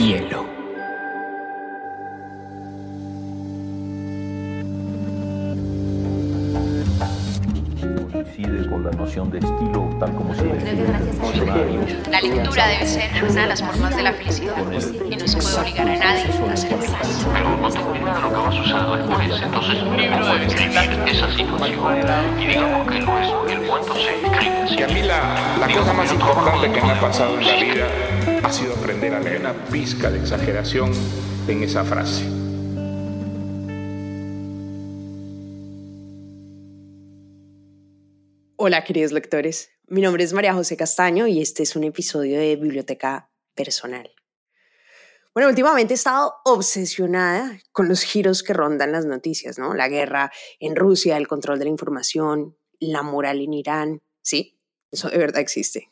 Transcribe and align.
hielo. 0.00 0.46
Coincide 8.10 8.68
con 8.68 8.84
la 8.84 8.90
noción 8.92 9.30
de 9.30 9.38
estilo 9.38 9.90
tal 10.00 10.14
como 10.14 10.34
se 10.34 10.44
La 12.10 12.20
lectura 12.20 12.66
debe 12.68 12.86
ser 12.86 13.24
una 13.24 13.42
de 13.42 13.46
las 13.46 13.62
formas 13.62 13.94
de 13.94 14.02
la 14.02 14.12
felicidad 14.14 14.56
y 15.10 15.16
no 15.16 15.28
se 15.28 15.36
puede 15.36 15.60
obligar 15.60 15.88
a 15.88 15.96
nadie 15.96 16.22
a 16.22 16.56
ser 16.56 16.78
feliz. 16.78 17.26
Pero 17.32 17.56
no 17.58 17.70
tengo 17.70 17.94
idea 17.94 18.14
de 18.14 18.20
lo 18.22 18.28
que 18.30 18.36
va 18.36 18.48
a 18.48 18.52
suceder 18.52 19.06
después. 19.06 19.42
Entonces 19.42 19.82
un 19.82 19.96
libro 19.96 20.26
debe 20.26 20.46
escribir 20.46 21.08
esa 21.08 21.30
situación. 21.32 22.40
Y 22.40 22.46
digamos 22.46 22.90
que 22.90 23.00
lo 23.00 23.18
es, 23.18 23.52
el 23.52 23.68
cuento 23.68 23.94
se 23.94 24.14
escribe 24.22 24.62
así. 24.62 24.76
Y 24.76 24.82
a 24.82 24.86
mí 24.88 25.02
la, 25.02 25.56
la 25.60 25.68
cosa 25.68 25.92
más 25.92 26.10
importante 26.10 26.72
que 26.72 26.80
me 26.80 26.92
ha 26.92 27.00
pasado 27.00 27.38
en 27.38 27.46
la 27.46 27.54
vida 27.54 28.09
ha 28.42 28.52
sido 28.52 28.74
aprender 28.74 29.14
a 29.14 29.20
leer 29.20 29.40
una 29.40 29.54
pizca 29.66 30.10
de 30.10 30.18
exageración 30.18 30.92
en 31.48 31.62
esa 31.62 31.84
frase. 31.84 32.24
Hola 38.56 38.84
queridos 38.84 39.12
lectores, 39.12 39.70
mi 39.86 40.02
nombre 40.02 40.22
es 40.22 40.32
María 40.32 40.54
José 40.54 40.76
Castaño 40.76 41.26
y 41.26 41.40
este 41.40 41.62
es 41.62 41.76
un 41.76 41.84
episodio 41.84 42.38
de 42.38 42.56
Biblioteca 42.56 43.30
Personal. 43.54 44.10
Bueno, 45.32 45.48
últimamente 45.48 45.94
he 45.94 45.96
estado 45.96 46.34
obsesionada 46.44 47.58
con 47.72 47.88
los 47.88 48.02
giros 48.02 48.42
que 48.42 48.52
rondan 48.52 48.92
las 48.92 49.06
noticias, 49.06 49.58
¿no? 49.58 49.74
La 49.74 49.88
guerra 49.88 50.30
en 50.58 50.76
Rusia, 50.76 51.16
el 51.16 51.28
control 51.28 51.58
de 51.58 51.66
la 51.66 51.70
información, 51.70 52.56
la 52.80 53.02
moral 53.02 53.40
en 53.40 53.54
Irán, 53.54 54.02
sí, 54.22 54.60
eso 54.90 55.08
de 55.08 55.18
verdad 55.18 55.40
existe. 55.40 55.90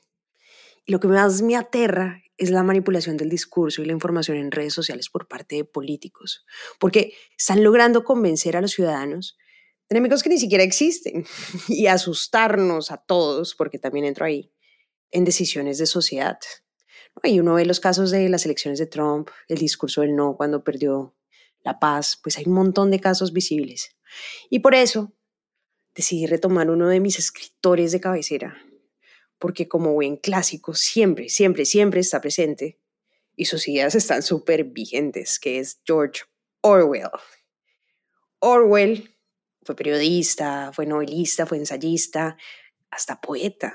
Lo 0.88 1.00
que 1.00 1.06
más 1.06 1.42
me 1.42 1.54
aterra 1.54 2.22
es 2.38 2.50
la 2.50 2.62
manipulación 2.62 3.18
del 3.18 3.28
discurso 3.28 3.82
y 3.82 3.84
la 3.84 3.92
información 3.92 4.38
en 4.38 4.50
redes 4.50 4.72
sociales 4.72 5.10
por 5.10 5.28
parte 5.28 5.56
de 5.56 5.64
políticos, 5.66 6.46
porque 6.80 7.12
están 7.36 7.62
logrando 7.62 8.04
convencer 8.04 8.56
a 8.56 8.62
los 8.62 8.70
ciudadanos 8.70 9.36
enemigos 9.90 10.22
que 10.22 10.30
ni 10.30 10.38
siquiera 10.38 10.64
existen 10.64 11.26
y 11.68 11.88
asustarnos 11.88 12.90
a 12.90 12.96
todos, 12.96 13.54
porque 13.54 13.78
también 13.78 14.06
entro 14.06 14.24
ahí, 14.24 14.50
en 15.10 15.26
decisiones 15.26 15.76
de 15.76 15.84
sociedad. 15.84 16.38
Y 17.22 17.38
uno 17.38 17.52
ve 17.52 17.66
los 17.66 17.80
casos 17.80 18.10
de 18.10 18.26
las 18.30 18.46
elecciones 18.46 18.78
de 18.78 18.86
Trump, 18.86 19.28
el 19.46 19.58
discurso 19.58 20.00
del 20.00 20.16
no 20.16 20.38
cuando 20.38 20.64
perdió 20.64 21.14
la 21.64 21.78
paz, 21.78 22.18
pues 22.22 22.38
hay 22.38 22.44
un 22.46 22.54
montón 22.54 22.90
de 22.90 22.98
casos 22.98 23.34
visibles. 23.34 23.94
Y 24.48 24.60
por 24.60 24.74
eso 24.74 25.12
decidí 25.94 26.24
retomar 26.24 26.70
uno 26.70 26.88
de 26.88 27.00
mis 27.00 27.18
escritores 27.18 27.92
de 27.92 28.00
cabecera, 28.00 28.56
porque 29.38 29.68
como 29.68 29.92
buen 29.92 30.16
clásico 30.16 30.74
siempre, 30.74 31.28
siempre, 31.28 31.64
siempre 31.64 32.00
está 32.00 32.20
presente 32.20 32.78
y 33.36 33.44
sus 33.44 33.68
ideas 33.68 33.94
están 33.94 34.22
súper 34.22 34.64
vigentes, 34.64 35.38
que 35.38 35.60
es 35.60 35.80
George 35.86 36.22
Orwell. 36.60 37.08
Orwell 38.40 39.14
fue 39.62 39.76
periodista, 39.76 40.72
fue 40.72 40.86
novelista, 40.86 41.46
fue 41.46 41.58
ensayista, 41.58 42.36
hasta 42.90 43.20
poeta. 43.20 43.74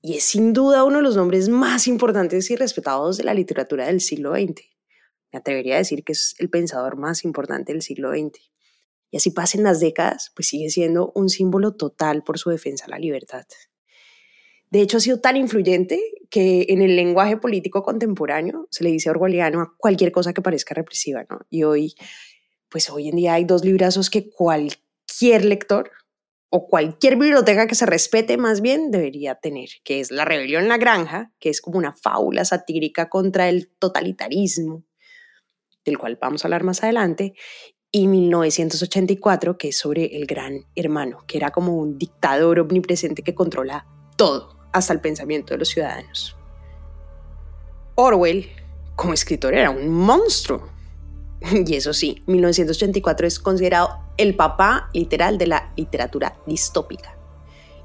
Y 0.00 0.16
es 0.16 0.24
sin 0.24 0.54
duda 0.54 0.84
uno 0.84 0.98
de 0.98 1.02
los 1.02 1.16
nombres 1.16 1.50
más 1.50 1.86
importantes 1.86 2.50
y 2.50 2.56
respetados 2.56 3.18
de 3.18 3.24
la 3.24 3.34
literatura 3.34 3.86
del 3.86 4.00
siglo 4.00 4.32
XX. 4.32 4.62
Me 5.32 5.38
atrevería 5.38 5.74
a 5.74 5.78
decir 5.78 6.02
que 6.02 6.12
es 6.12 6.34
el 6.38 6.48
pensador 6.48 6.96
más 6.96 7.24
importante 7.24 7.72
del 7.72 7.82
siglo 7.82 8.10
XX. 8.10 8.40
Y 9.10 9.16
así 9.16 9.30
pasen 9.30 9.64
las 9.64 9.80
décadas, 9.80 10.32
pues 10.34 10.48
sigue 10.48 10.70
siendo 10.70 11.12
un 11.14 11.28
símbolo 11.28 11.74
total 11.74 12.22
por 12.22 12.38
su 12.38 12.48
defensa 12.48 12.86
a 12.86 12.90
la 12.90 12.98
libertad. 12.98 13.44
De 14.70 14.80
hecho, 14.80 14.98
ha 14.98 15.00
sido 15.00 15.20
tan 15.20 15.36
influyente 15.36 16.00
que 16.30 16.66
en 16.68 16.80
el 16.80 16.94
lenguaje 16.96 17.36
político 17.36 17.82
contemporáneo 17.82 18.68
se 18.70 18.84
le 18.84 18.90
dice 18.90 19.10
orwelliano 19.10 19.60
a 19.60 19.74
cualquier 19.76 20.12
cosa 20.12 20.32
que 20.32 20.42
parezca 20.42 20.74
represiva, 20.74 21.24
¿no? 21.28 21.40
Y 21.50 21.64
hoy 21.64 21.94
pues 22.70 22.88
hoy 22.88 23.08
en 23.08 23.16
día 23.16 23.34
hay 23.34 23.44
dos 23.44 23.64
librazos 23.64 24.08
que 24.08 24.30
cualquier 24.30 25.44
lector 25.44 25.90
o 26.48 26.66
cualquier 26.66 27.16
biblioteca 27.16 27.66
que 27.66 27.74
se 27.74 27.86
respete 27.86 28.36
más 28.38 28.60
bien 28.60 28.90
debería 28.90 29.34
tener, 29.34 29.68
que 29.84 30.00
es 30.00 30.10
La 30.10 30.24
rebelión 30.24 30.62
en 30.62 30.68
la 30.68 30.78
granja, 30.78 31.32
que 31.38 31.50
es 31.50 31.60
como 31.60 31.78
una 31.78 31.92
fábula 31.92 32.44
satírica 32.44 33.08
contra 33.08 33.48
el 33.48 33.70
totalitarismo, 33.78 34.84
del 35.84 35.98
cual 35.98 36.18
vamos 36.20 36.44
a 36.44 36.48
hablar 36.48 36.64
más 36.64 36.82
adelante, 36.82 37.34
y 37.92 38.06
1984, 38.06 39.58
que 39.58 39.68
es 39.68 39.78
sobre 39.78 40.16
el 40.16 40.26
gran 40.26 40.64
hermano, 40.76 41.24
que 41.26 41.38
era 41.38 41.50
como 41.50 41.76
un 41.76 41.98
dictador 41.98 42.60
omnipresente 42.60 43.22
que 43.22 43.34
controla 43.34 43.86
todo, 44.16 44.59
hasta 44.72 44.92
el 44.92 45.00
pensamiento 45.00 45.54
de 45.54 45.58
los 45.58 45.68
ciudadanos. 45.68 46.36
Orwell, 47.94 48.50
como 48.96 49.12
escritor, 49.12 49.54
era 49.54 49.70
un 49.70 49.88
monstruo, 49.88 50.68
Y 51.66 51.74
eso 51.74 51.92
sí, 51.92 52.22
1984 52.26 53.26
es 53.26 53.38
considerado 53.38 53.98
el 54.16 54.34
papá 54.36 54.90
literal 54.92 55.38
de 55.38 55.46
la 55.46 55.72
literatura 55.76 56.36
distópica. 56.46 57.16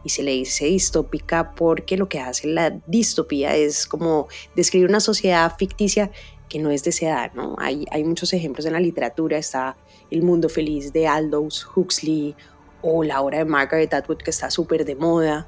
Y 0.03 0.09
se 0.09 0.21
le 0.21 0.31
dice 0.31 0.65
distópica 0.65 1.55
porque 1.55 1.97
lo 1.97 2.07
que 2.07 2.19
hace 2.19 2.47
la 2.47 2.69
distopía 2.85 3.55
es 3.55 3.87
como 3.87 4.27
describir 4.55 4.87
una 4.87 4.99
sociedad 4.99 5.51
ficticia 5.57 6.11
que 6.47 6.59
no 6.59 6.69
es 6.69 6.83
deseada, 6.83 7.31
¿no? 7.33 7.55
Hay, 7.57 7.85
hay 7.89 8.03
muchos 8.03 8.31
ejemplos 8.33 8.67
en 8.67 8.73
la 8.73 8.79
literatura, 8.79 9.37
está 9.39 9.77
El 10.11 10.21
mundo 10.21 10.47
feliz 10.47 10.93
de 10.93 11.07
Aldous 11.07 11.67
Huxley 11.75 12.35
o 12.83 13.03
la 13.03 13.21
obra 13.21 13.39
de 13.39 13.45
Margaret 13.45 13.91
Atwood 13.95 14.17
que 14.17 14.29
está 14.29 14.51
súper 14.51 14.85
de 14.85 14.95
moda. 14.95 15.47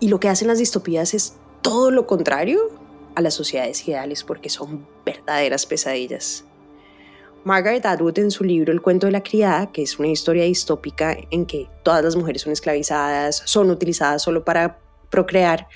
Y 0.00 0.08
lo 0.08 0.20
que 0.20 0.28
hacen 0.28 0.48
las 0.48 0.58
distopías 0.58 1.14
es 1.14 1.34
todo 1.62 1.90
lo 1.90 2.06
contrario 2.06 2.70
a 3.14 3.20
las 3.20 3.34
sociedades 3.34 3.86
ideales 3.88 4.22
porque 4.22 4.48
son 4.48 4.86
verdaderas 5.04 5.66
pesadillas. 5.66 6.44
Margaret 7.44 7.86
Atwood 7.86 8.18
en 8.18 8.30
su 8.30 8.44
libro 8.44 8.72
El 8.72 8.82
cuento 8.82 9.06
de 9.06 9.12
la 9.12 9.22
criada, 9.22 9.72
que 9.72 9.82
es 9.82 9.98
una 9.98 10.08
historia 10.08 10.44
distópica 10.44 11.16
en 11.30 11.46
que 11.46 11.68
todas 11.82 12.04
las 12.04 12.14
mujeres 12.14 12.42
son 12.42 12.52
esclavizadas, 12.52 13.42
son 13.46 13.70
utilizadas 13.70 14.22
solo 14.22 14.44
para 14.44 14.78
procrear, 15.10 15.66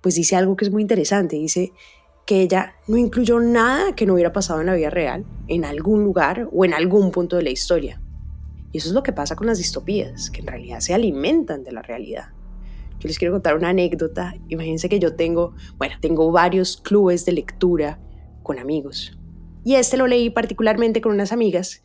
pues 0.00 0.14
dice 0.14 0.36
algo 0.36 0.56
que 0.56 0.64
es 0.64 0.70
muy 0.70 0.82
interesante. 0.82 1.36
Dice 1.36 1.72
que 2.24 2.42
ella 2.42 2.74
no 2.86 2.96
incluyó 2.96 3.40
nada 3.40 3.94
que 3.94 4.06
no 4.06 4.14
hubiera 4.14 4.32
pasado 4.32 4.60
en 4.60 4.66
la 4.66 4.74
vida 4.74 4.90
real, 4.90 5.24
en 5.48 5.64
algún 5.64 6.04
lugar 6.04 6.48
o 6.52 6.64
en 6.64 6.74
algún 6.74 7.10
punto 7.10 7.36
de 7.36 7.42
la 7.42 7.50
historia. 7.50 8.00
Y 8.70 8.78
eso 8.78 8.88
es 8.88 8.94
lo 8.94 9.02
que 9.02 9.12
pasa 9.12 9.34
con 9.34 9.46
las 9.46 9.58
distopías, 9.58 10.30
que 10.30 10.40
en 10.40 10.46
realidad 10.46 10.80
se 10.80 10.94
alimentan 10.94 11.64
de 11.64 11.72
la 11.72 11.82
realidad. 11.82 12.28
Yo 13.00 13.06
les 13.06 13.18
quiero 13.18 13.32
contar 13.32 13.56
una 13.56 13.68
anécdota. 13.68 14.34
Imagínense 14.48 14.88
que 14.88 14.98
yo 14.98 15.14
tengo, 15.14 15.54
bueno, 15.76 15.94
tengo 16.00 16.32
varios 16.32 16.78
clubes 16.78 17.24
de 17.24 17.32
lectura 17.32 18.00
con 18.42 18.58
amigos. 18.58 19.16
Y 19.64 19.74
este 19.76 19.96
lo 19.96 20.06
leí 20.08 20.30
particularmente 20.30 21.00
con 21.00 21.12
unas 21.12 21.30
amigas. 21.30 21.84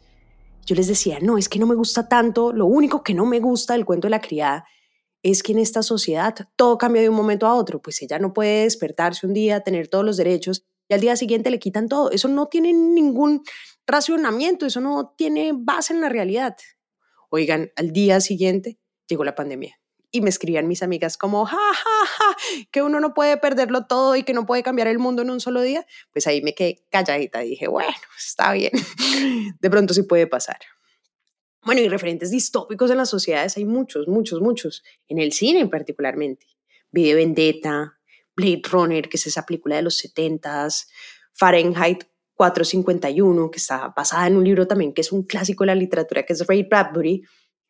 Yo 0.66 0.76
les 0.76 0.88
decía, 0.88 1.20
no, 1.22 1.38
es 1.38 1.50
que 1.50 1.60
no 1.60 1.68
me 1.68 1.76
gusta 1.76 2.08
tanto, 2.08 2.52
lo 2.52 2.66
único 2.66 3.04
que 3.04 3.14
no 3.14 3.26
me 3.26 3.40
gusta 3.40 3.74
del 3.74 3.86
cuento 3.86 4.08
de 4.08 4.12
la 4.12 4.22
criada 4.22 4.66
es 5.22 5.44
que 5.44 5.52
en 5.52 5.60
esta 5.60 5.84
sociedad 5.84 6.36
todo 6.56 6.78
cambia 6.78 7.02
de 7.02 7.10
un 7.10 7.16
momento 7.16 7.48
a 7.48 7.54
otro, 7.54 7.82
pues 7.82 8.02
ella 8.02 8.18
no 8.20 8.34
puede 8.34 8.64
despertarse 8.64 9.28
un 9.28 9.34
día, 9.34 9.62
tener 9.62 9.88
todos 9.88 10.04
los 10.04 10.18
derechos 10.18 10.66
y 10.90 10.94
al 10.94 11.02
día 11.02 11.16
siguiente 11.16 11.52
le 11.52 11.60
quitan 11.60 11.88
todo. 11.88 12.12
Eso 12.12 12.28
no 12.28 12.48
tiene 12.48 12.74
ningún 12.74 13.44
racionamiento, 13.86 14.66
eso 14.66 14.82
no 14.82 15.14
tiene 15.16 15.52
base 15.54 15.94
en 15.94 16.02
la 16.02 16.10
realidad. 16.10 16.56
Oigan, 17.30 17.72
al 17.76 17.92
día 17.92 18.20
siguiente 18.20 18.80
llegó 19.08 19.24
la 19.24 19.36
pandemia 19.36 19.83
y 20.14 20.22
me 20.22 20.30
escribían 20.30 20.68
mis 20.68 20.84
amigas 20.84 21.18
como, 21.18 21.44
ja, 21.46 21.58
ja, 21.58 22.06
ja, 22.06 22.38
que 22.72 22.84
uno 22.84 23.00
no 23.00 23.16
puede 23.16 23.36
perderlo 23.38 23.88
todo 23.88 24.16
y 24.16 24.22
que 24.22 24.34
no 24.34 24.46
puede 24.46 24.62
cambiar 24.62 24.88
el 24.88 25.00
mundo 25.00 25.24
en 25.24 25.32
un 25.32 25.40
solo 25.40 25.60
día, 25.62 25.88
pues 26.12 26.28
ahí 26.28 26.44
me 26.44 26.54
quedé 26.54 26.86
calladita 26.92 27.44
y 27.44 27.50
dije, 27.50 27.68
bueno, 27.68 27.92
está 28.16 28.54
bien, 28.54 28.72
de 29.60 29.70
pronto 29.72 29.96
sí 29.96 30.04
puede 30.04 30.28
pasar. 30.28 30.60
Bueno, 31.64 31.82
y 31.82 31.90
referentes 31.90 32.30
distópicos 32.30 32.92
en 32.92 32.98
las 32.98 33.10
sociedades 33.10 33.58
hay 33.58 33.66
muchos, 33.66 34.08
muchos, 34.08 34.40
muchos, 34.40 34.84
en 35.08 35.18
el 35.18 35.34
cine 35.34 35.66
particularmente. 35.68 36.46
Video 36.92 37.18
Vendetta, 37.18 37.98
Blade 38.36 38.62
Runner, 38.70 39.10
que 39.10 39.18
es 39.18 39.26
esa 39.26 39.48
película 39.48 39.78
de 39.78 39.82
los 39.82 40.00
70s, 40.04 40.88
Fahrenheit 41.32 42.04
451, 42.36 43.50
que 43.50 43.58
está 43.58 43.92
basada 43.96 44.28
en 44.28 44.38
un 44.38 44.44
libro 44.44 44.68
también 44.68 44.94
que 44.94 45.02
es 45.02 45.12
un 45.12 45.24
clásico 45.24 45.64
de 45.64 45.68
la 45.68 45.76
literatura, 45.76 46.24
que 46.24 46.34
es 46.34 46.46
Ray 46.46 46.64
Bradbury, 46.64 47.24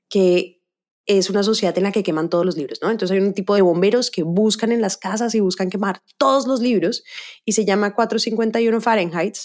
que 0.09 0.62
es 1.05 1.29
una 1.29 1.43
sociedad 1.43 1.77
en 1.77 1.83
la 1.83 1.91
que 1.91 2.03
queman 2.03 2.29
todos 2.29 2.45
los 2.45 2.55
libros, 2.55 2.79
¿no? 2.81 2.89
Entonces 2.89 3.15
hay 3.15 3.23
un 3.23 3.33
tipo 3.33 3.55
de 3.55 3.61
bomberos 3.61 4.09
que 4.09 4.23
buscan 4.23 4.71
en 4.71 4.81
las 4.81 4.97
casas 4.97 5.35
y 5.35 5.39
buscan 5.39 5.69
quemar 5.69 6.01
todos 6.17 6.47
los 6.47 6.61
libros 6.61 7.03
y 7.45 7.53
se 7.53 7.65
llama 7.65 7.93
451 7.93 8.79
Fahrenheit 8.81 9.37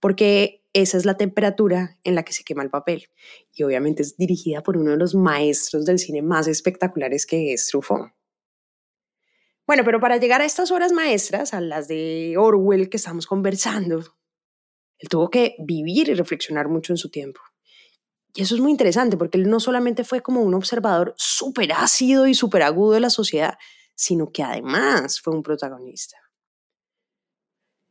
porque 0.00 0.64
esa 0.72 0.96
es 0.96 1.04
la 1.04 1.16
temperatura 1.16 1.98
en 2.02 2.14
la 2.14 2.24
que 2.24 2.32
se 2.32 2.44
quema 2.44 2.62
el 2.62 2.70
papel. 2.70 3.08
Y 3.52 3.62
obviamente 3.62 4.02
es 4.02 4.16
dirigida 4.16 4.62
por 4.62 4.76
uno 4.76 4.92
de 4.92 4.96
los 4.96 5.14
maestros 5.14 5.84
del 5.84 5.98
cine 5.98 6.22
más 6.22 6.48
espectaculares 6.48 7.26
que 7.26 7.52
es 7.52 7.66
Truffaut. 7.66 8.10
Bueno, 9.66 9.84
pero 9.84 10.00
para 10.00 10.16
llegar 10.16 10.40
a 10.40 10.44
estas 10.44 10.72
horas 10.72 10.92
maestras, 10.92 11.54
a 11.54 11.60
las 11.60 11.88
de 11.88 12.34
Orwell 12.36 12.88
que 12.88 12.96
estamos 12.96 13.26
conversando, 13.26 13.98
él 14.98 15.08
tuvo 15.08 15.30
que 15.30 15.54
vivir 15.60 16.08
y 16.08 16.14
reflexionar 16.14 16.68
mucho 16.68 16.92
en 16.92 16.96
su 16.96 17.10
tiempo. 17.10 17.40
Y 18.34 18.42
eso 18.42 18.54
es 18.54 18.60
muy 18.60 18.70
interesante 18.70 19.16
porque 19.16 19.38
él 19.38 19.48
no 19.48 19.60
solamente 19.60 20.04
fue 20.04 20.22
como 20.22 20.42
un 20.42 20.54
observador 20.54 21.14
súper 21.16 21.72
ácido 21.72 22.26
y 22.26 22.34
súper 22.34 22.62
agudo 22.62 22.92
de 22.92 23.00
la 23.00 23.10
sociedad, 23.10 23.58
sino 23.94 24.32
que 24.32 24.42
además 24.42 25.20
fue 25.20 25.34
un 25.34 25.42
protagonista. 25.42 26.16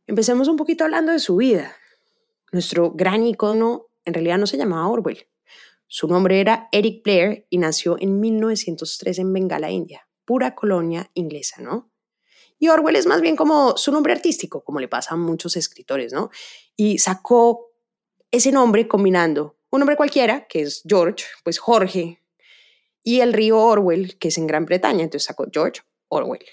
Empecemos 0.08 0.48
un 0.48 0.58
poquito 0.58 0.84
hablando 0.84 1.12
de 1.12 1.20
su 1.20 1.36
vida. 1.36 1.76
Nuestro 2.52 2.92
gran 2.92 3.26
icono 3.26 3.88
en 4.04 4.14
realidad 4.14 4.40
no 4.40 4.48
se 4.48 4.58
llamaba 4.58 4.88
Orwell. 4.90 5.28
Su 5.88 6.08
nombre 6.08 6.40
era 6.40 6.70
Eric 6.72 7.04
Blair 7.04 7.46
y 7.50 7.58
nació 7.58 7.98
en 8.00 8.20
1903 8.20 9.20
en 9.20 9.34
Bengala, 9.34 9.70
India, 9.70 10.08
pura 10.26 10.56
colonia 10.56 11.12
inglesa, 11.14 11.62
¿no? 11.62 11.92
Y 12.58 12.70
Orwell 12.70 12.96
es 12.96 13.06
más 13.06 13.22
bien 13.22 13.36
como 13.36 13.76
su 13.78 13.92
nombre 13.92 14.14
artístico, 14.14 14.64
como 14.64 14.80
le 14.80 14.88
pasa 14.88 15.14
a 15.14 15.18
muchos 15.18 15.56
escritores, 15.58 16.14
¿no? 16.14 16.30
Y 16.76 16.98
sacó 16.98 17.72
ese 18.32 18.52
nombre 18.52 18.88
combinando 18.88 19.58
un 19.72 19.80
nombre 19.80 19.96
cualquiera, 19.96 20.46
que 20.48 20.62
es 20.62 20.84
George, 20.86 21.26
pues 21.44 21.58
Jorge, 21.58 22.22
y 23.04 23.22
el 23.22 23.34
río 23.34 23.58
Orwell, 23.58 24.18
que 24.20 24.28
es 24.28 24.38
en 24.38 24.46
Gran 24.46 24.66
Bretaña, 24.66 25.04
entonces 25.04 25.26
sacó 25.26 25.48
George 25.52 25.82
Orwell. 26.10 26.46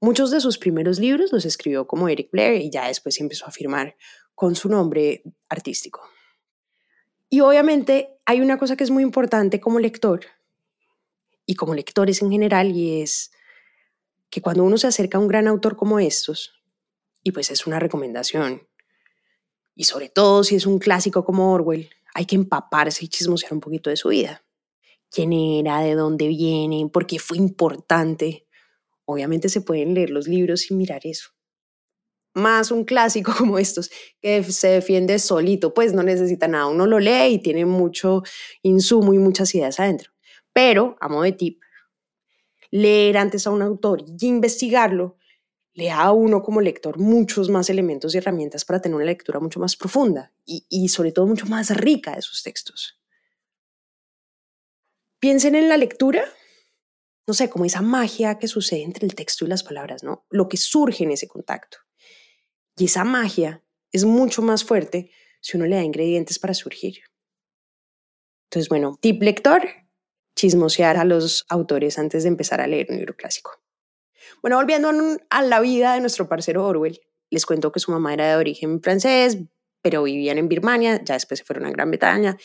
Muchos 0.00 0.30
de 0.30 0.40
sus 0.40 0.58
primeros 0.58 0.98
libros 0.98 1.32
los 1.32 1.44
escribió 1.44 1.86
como 1.86 2.08
Eric 2.08 2.30
Blair 2.30 2.62
y 2.62 2.70
ya 2.70 2.88
después 2.88 3.20
empezó 3.20 3.46
a 3.46 3.50
firmar 3.50 3.96
con 4.34 4.54
su 4.54 4.68
nombre 4.68 5.22
artístico. 5.48 6.08
Y 7.28 7.40
obviamente 7.40 8.18
hay 8.24 8.40
una 8.40 8.58
cosa 8.58 8.76
que 8.76 8.84
es 8.84 8.90
muy 8.90 9.02
importante 9.02 9.60
como 9.60 9.78
lector 9.78 10.20
y 11.44 11.54
como 11.54 11.74
lectores 11.74 12.22
en 12.22 12.30
general 12.30 12.70
y 12.74 13.02
es 13.02 13.30
que 14.30 14.40
cuando 14.40 14.64
uno 14.64 14.78
se 14.78 14.86
acerca 14.86 15.18
a 15.18 15.20
un 15.20 15.28
gran 15.28 15.48
autor 15.48 15.76
como 15.76 15.98
estos, 15.98 16.54
y 17.22 17.32
pues 17.32 17.50
es 17.50 17.66
una 17.66 17.78
recomendación, 17.78 18.66
y 19.74 19.84
sobre 19.84 20.08
todo 20.08 20.44
si 20.44 20.56
es 20.56 20.66
un 20.66 20.78
clásico 20.78 21.24
como 21.24 21.52
Orwell, 21.52 21.90
hay 22.18 22.26
que 22.26 22.34
empaparse 22.34 23.04
y 23.04 23.08
chismosear 23.08 23.52
un 23.52 23.60
poquito 23.60 23.90
de 23.90 23.96
su 23.96 24.08
vida. 24.08 24.44
¿Quién 25.08 25.32
era? 25.32 25.80
¿De 25.82 25.94
dónde 25.94 26.26
viene? 26.26 26.84
¿Por 26.92 27.06
qué 27.06 27.20
fue 27.20 27.36
importante? 27.36 28.48
Obviamente 29.04 29.48
se 29.48 29.60
pueden 29.60 29.94
leer 29.94 30.10
los 30.10 30.26
libros 30.26 30.68
y 30.68 30.74
mirar 30.74 31.02
eso 31.04 31.30
más 32.34 32.70
un 32.70 32.84
clásico 32.84 33.32
como 33.38 33.58
estos, 33.58 33.90
que 34.20 34.42
se 34.44 34.68
defiende 34.68 35.18
solito, 35.18 35.74
pues 35.74 35.92
no 35.92 36.02
necesita 36.02 36.48
nada, 36.48 36.66
uno 36.66 36.86
lo 36.86 36.98
lee 36.98 37.34
y 37.34 37.38
tiene 37.38 37.66
mucho 37.66 38.22
insumo 38.62 39.12
y 39.12 39.18
muchas 39.18 39.54
ideas 39.54 39.80
adentro. 39.80 40.12
Pero, 40.52 40.96
a 41.00 41.08
modo 41.08 41.22
de 41.22 41.32
tip, 41.32 41.60
leer 42.70 43.18
antes 43.18 43.46
a 43.46 43.50
un 43.50 43.62
autor 43.62 44.04
y 44.06 44.26
investigarlo 44.26 45.17
le 45.78 45.86
da 45.86 46.00
a 46.00 46.12
uno 46.12 46.42
como 46.42 46.60
lector 46.60 46.98
muchos 46.98 47.50
más 47.50 47.70
elementos 47.70 48.12
y 48.12 48.18
herramientas 48.18 48.64
para 48.64 48.80
tener 48.80 48.96
una 48.96 49.04
lectura 49.04 49.38
mucho 49.38 49.60
más 49.60 49.76
profunda 49.76 50.32
y, 50.44 50.66
y 50.68 50.88
sobre 50.88 51.12
todo 51.12 51.24
mucho 51.24 51.46
más 51.46 51.70
rica 51.70 52.16
de 52.16 52.22
sus 52.22 52.42
textos. 52.42 53.00
Piensen 55.20 55.54
en 55.54 55.68
la 55.68 55.76
lectura, 55.76 56.24
no 57.28 57.32
sé, 57.32 57.48
como 57.48 57.64
esa 57.64 57.80
magia 57.80 58.40
que 58.40 58.48
sucede 58.48 58.82
entre 58.82 59.06
el 59.06 59.14
texto 59.14 59.44
y 59.44 59.48
las 59.48 59.62
palabras, 59.62 60.02
¿no? 60.02 60.26
Lo 60.30 60.48
que 60.48 60.56
surge 60.56 61.04
en 61.04 61.12
ese 61.12 61.28
contacto. 61.28 61.78
Y 62.76 62.86
esa 62.86 63.04
magia 63.04 63.62
es 63.92 64.04
mucho 64.04 64.42
más 64.42 64.64
fuerte 64.64 65.12
si 65.40 65.58
uno 65.58 65.66
le 65.66 65.76
da 65.76 65.84
ingredientes 65.84 66.40
para 66.40 66.54
surgir. 66.54 67.02
Entonces, 68.46 68.68
bueno, 68.68 68.98
tip 69.00 69.22
lector, 69.22 69.62
chismosear 70.34 70.96
a 70.96 71.04
los 71.04 71.46
autores 71.48 72.00
antes 72.00 72.24
de 72.24 72.30
empezar 72.30 72.60
a 72.60 72.66
leer 72.66 72.88
un 72.90 72.96
libro 72.96 73.14
clásico. 73.14 73.62
Bueno, 74.42 74.56
volviendo 74.56 74.90
a 75.30 75.42
la 75.42 75.60
vida 75.60 75.94
de 75.94 76.00
nuestro 76.00 76.28
parcero 76.28 76.66
Orwell, 76.66 77.00
les 77.30 77.46
cuento 77.46 77.72
que 77.72 77.80
su 77.80 77.90
mamá 77.90 78.14
era 78.14 78.28
de 78.28 78.36
origen 78.36 78.80
francés, 78.80 79.38
pero 79.82 80.02
vivían 80.02 80.38
en 80.38 80.48
Birmania, 80.48 81.02
ya 81.04 81.14
después 81.14 81.38
se 81.38 81.44
fueron 81.44 81.66
a 81.66 81.70
Gran 81.70 81.90
Bretaña. 81.90 82.36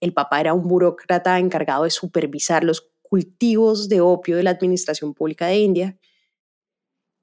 El 0.00 0.12
papá 0.12 0.40
era 0.40 0.52
un 0.54 0.66
burócrata 0.66 1.38
encargado 1.38 1.84
de 1.84 1.90
supervisar 1.90 2.64
los 2.64 2.90
cultivos 3.02 3.88
de 3.88 4.00
opio 4.00 4.36
de 4.36 4.42
la 4.42 4.50
Administración 4.50 5.14
Pública 5.14 5.46
de 5.46 5.56
India. 5.58 5.98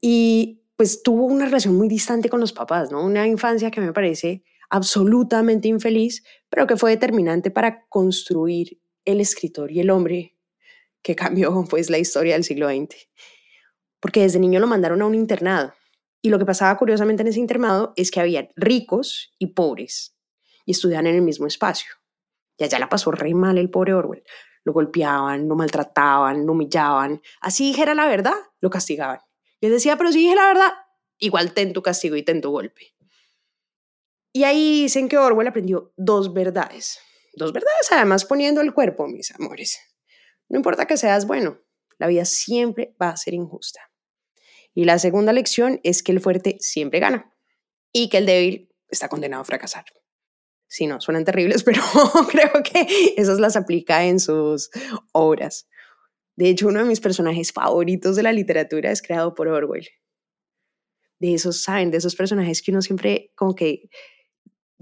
Y 0.01 0.63
pues 0.75 1.03
tuvo 1.03 1.25
una 1.25 1.45
relación 1.45 1.75
muy 1.75 1.87
distante 1.89 2.29
con 2.29 2.39
los 2.39 2.53
papás, 2.53 2.91
¿no? 2.91 3.03
Una 3.03 3.27
infancia 3.27 3.69
que 3.69 3.81
me 3.81 3.91
parece 3.91 4.43
absolutamente 4.69 5.67
infeliz, 5.67 6.23
pero 6.49 6.67
que 6.67 6.77
fue 6.77 6.91
determinante 6.91 7.51
para 7.51 7.85
construir 7.89 8.79
el 9.03 9.19
escritor 9.19 9.71
y 9.71 9.79
el 9.79 9.89
hombre 9.89 10.37
que 11.01 11.15
cambió 11.15 11.65
pues 11.69 11.89
la 11.89 11.97
historia 11.97 12.33
del 12.33 12.43
siglo 12.43 12.69
XX. 12.69 12.95
Porque 13.99 14.21
desde 14.21 14.39
niño 14.39 14.59
lo 14.59 14.67
mandaron 14.67 15.01
a 15.01 15.05
un 15.05 15.15
internado. 15.15 15.73
Y 16.21 16.29
lo 16.29 16.39
que 16.39 16.45
pasaba 16.45 16.77
curiosamente 16.77 17.21
en 17.21 17.27
ese 17.27 17.39
internado 17.39 17.93
es 17.95 18.11
que 18.11 18.19
había 18.19 18.49
ricos 18.55 19.33
y 19.39 19.53
pobres 19.53 20.17
y 20.65 20.71
estudiaban 20.71 21.07
en 21.07 21.15
el 21.15 21.21
mismo 21.21 21.47
espacio. 21.47 21.91
Y 22.57 22.63
allá 22.63 22.77
la 22.79 22.89
pasó 22.89 23.11
re 23.11 23.33
mal 23.33 23.57
el 23.57 23.69
pobre 23.69 23.93
Orwell. 23.93 24.23
Lo 24.65 24.73
golpeaban, 24.73 25.47
lo 25.47 25.55
maltrataban, 25.55 26.45
lo 26.45 26.51
humillaban. 26.51 27.21
Así 27.41 27.69
dijera 27.69 27.95
la 27.95 28.07
verdad, 28.07 28.35
lo 28.59 28.69
castigaban. 28.69 29.19
Les 29.61 29.71
decía, 29.71 29.97
pero 29.97 30.11
si 30.11 30.19
dije 30.19 30.35
la 30.35 30.47
verdad, 30.47 30.71
igual 31.17 31.53
ten 31.53 31.73
tu 31.73 31.81
castigo 31.81 32.15
y 32.15 32.23
ten 32.23 32.41
tu 32.41 32.51
golpe. 32.51 32.93
Y 34.31 34.43
ahí 34.43 34.83
dicen 34.83 35.09
que 35.09 35.17
Orwell 35.17 35.47
aprendió 35.47 35.93
dos 35.97 36.33
verdades. 36.33 36.99
Dos 37.33 37.53
verdades, 37.53 37.91
además 37.91 38.25
poniendo 38.25 38.61
el 38.61 38.73
cuerpo, 38.73 39.07
mis 39.07 39.31
amores. 39.31 39.79
No 40.49 40.57
importa 40.57 40.85
que 40.85 40.97
seas 40.97 41.25
bueno, 41.25 41.59
la 41.97 42.07
vida 42.07 42.25
siempre 42.25 42.95
va 43.01 43.09
a 43.09 43.17
ser 43.17 43.33
injusta. 43.33 43.88
Y 44.73 44.85
la 44.85 44.99
segunda 44.99 45.33
lección 45.33 45.79
es 45.83 46.03
que 46.03 46.11
el 46.11 46.19
fuerte 46.19 46.57
siempre 46.59 46.99
gana 46.99 47.33
y 47.91 48.09
que 48.09 48.17
el 48.17 48.25
débil 48.25 48.69
está 48.89 49.09
condenado 49.09 49.41
a 49.41 49.45
fracasar. 49.45 49.85
Si 50.67 50.85
no, 50.85 51.01
suenan 51.01 51.25
terribles, 51.25 51.63
pero 51.65 51.81
creo 52.29 52.63
que 52.63 53.13
esas 53.17 53.39
las 53.39 53.55
aplica 53.55 54.05
en 54.05 54.19
sus 54.19 54.69
obras. 55.11 55.67
De 56.35 56.49
hecho, 56.49 56.67
uno 56.67 56.79
de 56.79 56.85
mis 56.85 57.01
personajes 57.01 57.51
favoritos 57.51 58.15
de 58.15 58.23
la 58.23 58.31
literatura 58.31 58.91
es 58.91 59.01
creado 59.01 59.33
por 59.33 59.47
Orwell. 59.47 59.89
De 61.19 61.33
esos, 61.33 61.63
¿saben? 61.63 61.91
De 61.91 61.97
esos 61.97 62.15
personajes 62.15 62.61
que 62.61 62.71
uno 62.71 62.81
siempre 62.81 63.33
como 63.35 63.55
que 63.55 63.89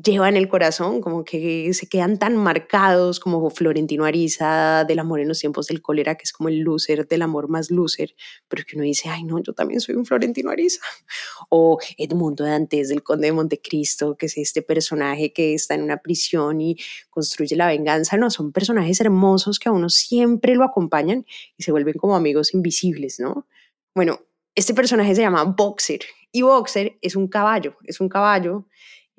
lleva 0.02 0.30
en 0.30 0.38
el 0.38 0.48
corazón, 0.48 1.02
como 1.02 1.24
que 1.24 1.74
se 1.74 1.88
quedan 1.88 2.20
tan 2.20 2.38
marcados 2.38 3.20
como 3.20 3.50
Florentino 3.50 4.06
Ariza 4.06 4.86
del 4.86 5.00
amor 5.00 5.20
en 5.20 5.28
los 5.28 5.40
tiempos 5.40 5.68
del 5.68 5.82
cólera, 5.82 6.16
que 6.16 6.24
es 6.24 6.32
como 6.32 6.50
el 6.50 6.60
loser 6.60 7.08
del 7.08 7.24
amor 7.24 7.50
más 7.50 7.72
loser, 7.72 8.14
pero 8.48 8.64
que 8.64 8.76
uno 8.76 8.84
dice, 8.84 9.10
ay 9.10 9.24
no, 9.24 9.40
yo 9.42 9.54
también 9.54 9.82
soy 9.82 9.96
un 9.96 10.06
Florentino 10.06 10.52
Ariza. 10.52 10.82
O 11.50 11.80
Edmundo 11.98 12.44
Dantes 12.44 12.90
del 12.90 13.04
Conde 13.04 13.28
de 13.28 13.32
Montecristo, 13.32 14.18
que 14.18 14.26
es 14.26 14.38
este 14.38 14.62
personaje 14.62 15.32
que 15.32 15.54
está 15.54 15.76
en 15.76 15.84
una 15.84 15.98
prisión 15.98 16.60
y 16.60 16.78
construye 17.10 17.56
la 17.56 17.68
venganza. 17.68 18.18
No, 18.18 18.30
son 18.30 18.52
personajes 18.52 19.00
hermosos 19.00 19.58
que 19.58 19.70
a 19.70 19.72
uno 19.72 19.90
siempre 19.90 20.56
lo 20.56 20.64
acompañan 20.64 21.26
y 21.58 21.64
se 21.64 21.72
vuelven 21.72 21.96
como 21.96 22.16
amigos 22.16 22.54
invisibles, 22.54 23.20
¿no? 23.20 23.48
Bueno, 23.96 24.20
este 24.56 24.74
personaje 24.74 25.16
se 25.16 25.22
llama 25.22 25.44
Boxer 25.44 26.02
y 26.32 26.42
Boxer 26.42 26.98
es 27.02 27.16
un 27.16 27.28
caballo, 27.28 27.78
es 27.86 28.02
un 28.02 28.10
caballo 28.10 28.68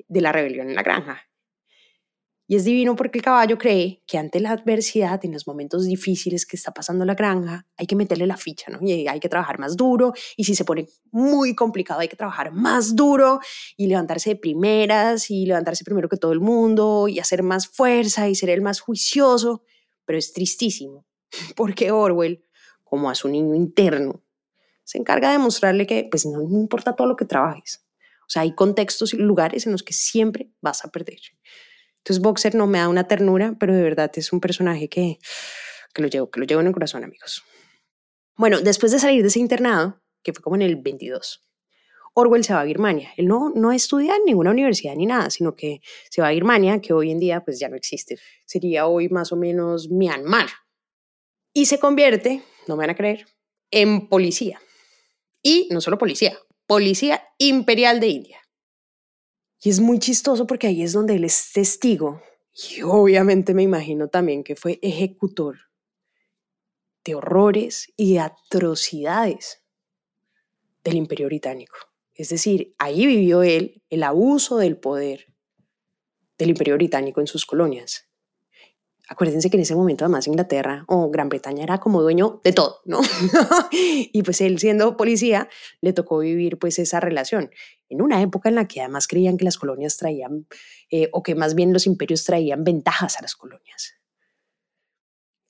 de 0.07 0.21
la 0.21 0.33
rebelión 0.33 0.69
en 0.69 0.75
la 0.75 0.83
granja. 0.83 1.29
Y 2.51 2.57
es 2.57 2.65
divino 2.65 2.97
porque 2.97 3.19
el 3.19 3.25
caballo 3.25 3.59
cree 3.59 4.03
que 4.07 4.17
ante 4.17 4.41
la 4.41 4.53
adversidad, 4.53 5.23
en 5.23 5.33
los 5.33 5.47
momentos 5.47 5.85
difíciles 5.85 6.47
que 6.47 6.57
está 6.57 6.73
pasando 6.73 7.05
la 7.05 7.15
granja, 7.15 7.67
hay 7.77 7.87
que 7.87 7.95
meterle 7.95 8.27
la 8.27 8.39
ficha, 8.39 8.71
¿no? 8.71 8.79
Y 8.81 9.07
hay 9.07 9.21
que 9.21 9.29
trabajar 9.29 9.59
más 9.59 9.77
duro. 9.77 10.15
Y 10.35 10.45
si 10.45 10.55
se 10.55 10.65
pone 10.65 10.89
muy 11.11 11.55
complicado, 11.55 12.01
hay 12.01 12.09
que 12.09 12.17
trabajar 12.17 12.51
más 12.53 12.97
duro 12.97 13.41
y 13.77 13.87
levantarse 13.87 14.31
de 14.31 14.37
primeras 14.37 15.31
y 15.31 15.45
levantarse 15.45 15.85
primero 15.85 16.09
que 16.09 16.17
todo 16.17 16.33
el 16.33 16.41
mundo 16.41 17.07
y 17.07 17.19
hacer 17.19 17.43
más 17.43 17.69
fuerza 17.69 18.31
y 18.31 18.35
ser 18.35 18.49
el 18.49 18.63
más 18.63 18.81
juicioso. 18.81 19.63
Pero 20.07 20.19
es 20.19 20.33
tristísimo 20.33 21.05
porque 21.55 21.93
Orwell, 21.93 22.43
como 22.83 23.11
a 23.11 23.15
su 23.15 23.29
niño 23.29 23.55
interno, 23.55 24.25
se 24.85 24.97
encarga 24.97 25.33
de 25.33 25.39
mostrarle 25.39 25.87
que 25.87 26.09
pues 26.11 26.25
no 26.25 26.41
importa 26.41 26.97
todo 26.97 27.09
lo 27.09 27.17
que 27.17 27.27
trabajes, 27.27 27.87
o 28.29 28.31
sea, 28.31 28.43
hay 28.43 28.55
contextos 28.55 29.15
y 29.15 29.17
lugares 29.17 29.65
en 29.65 29.73
los 29.73 29.83
que 29.83 29.95
siempre 29.95 30.51
vas 30.61 30.85
a 30.85 30.91
perder. 30.91 31.19
Entonces, 31.97 32.23
Boxer 32.23 32.55
no 32.55 32.67
me 32.67 32.79
da 32.79 32.89
una 32.89 33.09
ternura, 33.09 33.57
pero 33.59 33.75
de 33.75 33.83
verdad 33.83 34.11
es 34.17 34.35
un 34.35 34.41
personaje 34.41 34.91
que, 34.91 35.19
que 35.95 36.03
lo 36.03 36.09
llevo, 36.09 36.31
que 36.31 36.41
lo 36.41 36.47
llevo 36.47 36.61
en 36.61 36.67
el 36.67 36.75
corazón, 36.75 37.05
amigos. 37.05 37.43
Bueno, 38.37 38.61
después 38.61 38.93
de 38.93 38.99
salir 38.99 39.23
de 39.23 39.29
ese 39.29 39.41
internado, 39.41 40.03
que 40.23 40.35
fue 40.35 40.43
como 40.43 40.57
en 40.57 40.63
el 40.63 40.77
22, 40.77 41.49
Orwell 42.13 42.45
se 42.45 42.53
va 42.53 42.61
a 42.61 42.65
Birmania. 42.65 43.13
Él 43.17 43.29
no, 43.29 43.51
no 43.55 43.73
estudia 43.73 44.15
en 44.17 44.25
ninguna 44.27 44.51
universidad 44.51 44.95
ni 44.95 45.07
nada, 45.07 45.31
sino 45.31 45.57
que 45.57 45.81
se 46.11 46.21
va 46.21 46.29
a 46.29 46.33
Birmania, 46.33 46.81
que 46.83 46.93
hoy 46.93 47.11
en 47.11 47.19
día 47.19 47.43
pues 47.43 47.59
ya 47.59 47.71
no 47.71 47.77
existe. 47.77 48.19
Sería 48.45 48.87
hoy 48.87 49.09
más 49.09 49.33
o 49.33 49.37
menos 49.37 49.89
Myanmar. 49.89 50.49
Y 51.55 51.65
se 51.65 51.79
convierte, 51.79 52.43
no 52.67 52.77
me 52.77 52.83
van 52.83 52.91
a 52.91 52.95
creer, 52.95 53.27
en 53.71 54.07
policía. 54.09 54.61
Y 55.43 55.69
no 55.71 55.81
solo 55.81 55.97
policía, 55.97 56.39
Policía 56.69 57.23
Imperial 57.39 57.99
de 57.99 58.09
India. 58.09 58.39
Y 59.63 59.71
es 59.71 59.81
muy 59.81 59.99
chistoso 59.99 60.47
porque 60.47 60.67
ahí 60.67 60.83
es 60.83 60.93
donde 60.93 61.15
él 61.15 61.25
es 61.25 61.51
testigo. 61.55 62.21
Y 62.53 62.83
obviamente 62.83 63.55
me 63.55 63.63
imagino 63.63 64.09
también 64.09 64.45
que 64.45 64.55
fue 64.55 64.79
ejecutor 64.83 65.57
de 67.07 67.15
horrores 67.15 67.91
y 67.97 68.19
atrocidades 68.19 69.65
del 70.85 70.97
imperio 70.97 71.29
británico. 71.29 71.79
Es 72.15 72.29
decir, 72.29 72.75
ahí 72.77 73.07
vivió 73.07 73.43
él 73.43 73.83
el 73.89 74.03
abuso 74.03 74.59
del 74.59 74.77
poder 74.77 75.33
del 76.37 76.51
imperio 76.51 76.75
británico 76.75 77.23
en 77.23 77.29
sus 77.29 77.47
colonias. 77.47 78.08
Acuérdense 79.11 79.49
que 79.49 79.57
en 79.57 79.63
ese 79.63 79.75
momento 79.75 80.05
además 80.05 80.27
Inglaterra 80.27 80.85
o 80.87 81.11
Gran 81.11 81.31
Bretaña 81.31 81.63
era 81.65 81.79
como 81.79 82.03
dueño 82.03 82.43
de 82.45 82.53
todo, 82.53 82.83
¿no? 82.85 83.01
y 83.73 84.23
pues 84.23 84.43
él 84.43 84.59
siendo 84.59 84.99
policía 84.99 85.49
le 85.81 85.95
tocó 85.95 86.19
vivir 86.19 86.59
pues 86.59 86.79
esa 86.79 87.01
relación 87.01 87.51
en 87.89 88.03
una 88.03 88.21
época 88.21 88.51
en 88.51 88.57
la 88.57 88.69
que 88.69 88.83
además 88.83 89.09
creían 89.09 89.39
que 89.39 89.47
las 89.47 89.57
colonias 89.57 89.97
traían, 89.97 90.47
eh, 90.91 91.09
o 91.13 91.23
que 91.23 91.35
más 91.35 91.55
bien 91.55 91.73
los 91.73 91.87
imperios 91.87 92.25
traían 92.25 92.65
ventajas 92.65 93.19
a 93.19 93.23
las 93.23 93.35
colonias. 93.35 93.95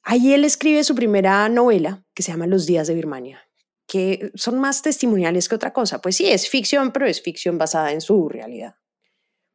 Ahí 0.05 0.33
él 0.33 0.45
escribe 0.45 0.85
su 0.85 0.95
primera 0.95 1.49
novela 1.49 2.05
que 2.15 2.23
se 2.23 2.31
llama 2.31 2.47
Los 2.47 2.65
días 2.65 2.87
de 2.87 2.95
Birmania, 2.95 3.43
que 3.89 4.31
son 4.37 4.61
más 4.61 4.83
testimoniales 4.83 5.49
que 5.49 5.57
otra 5.57 5.73
cosa. 5.73 6.01
Pues 6.01 6.15
sí, 6.15 6.31
es 6.31 6.49
ficción, 6.49 6.93
pero 6.93 7.07
es 7.07 7.21
ficción 7.21 7.59
basada 7.59 7.91
en 7.91 8.01
su 8.01 8.29
realidad. 8.29 8.77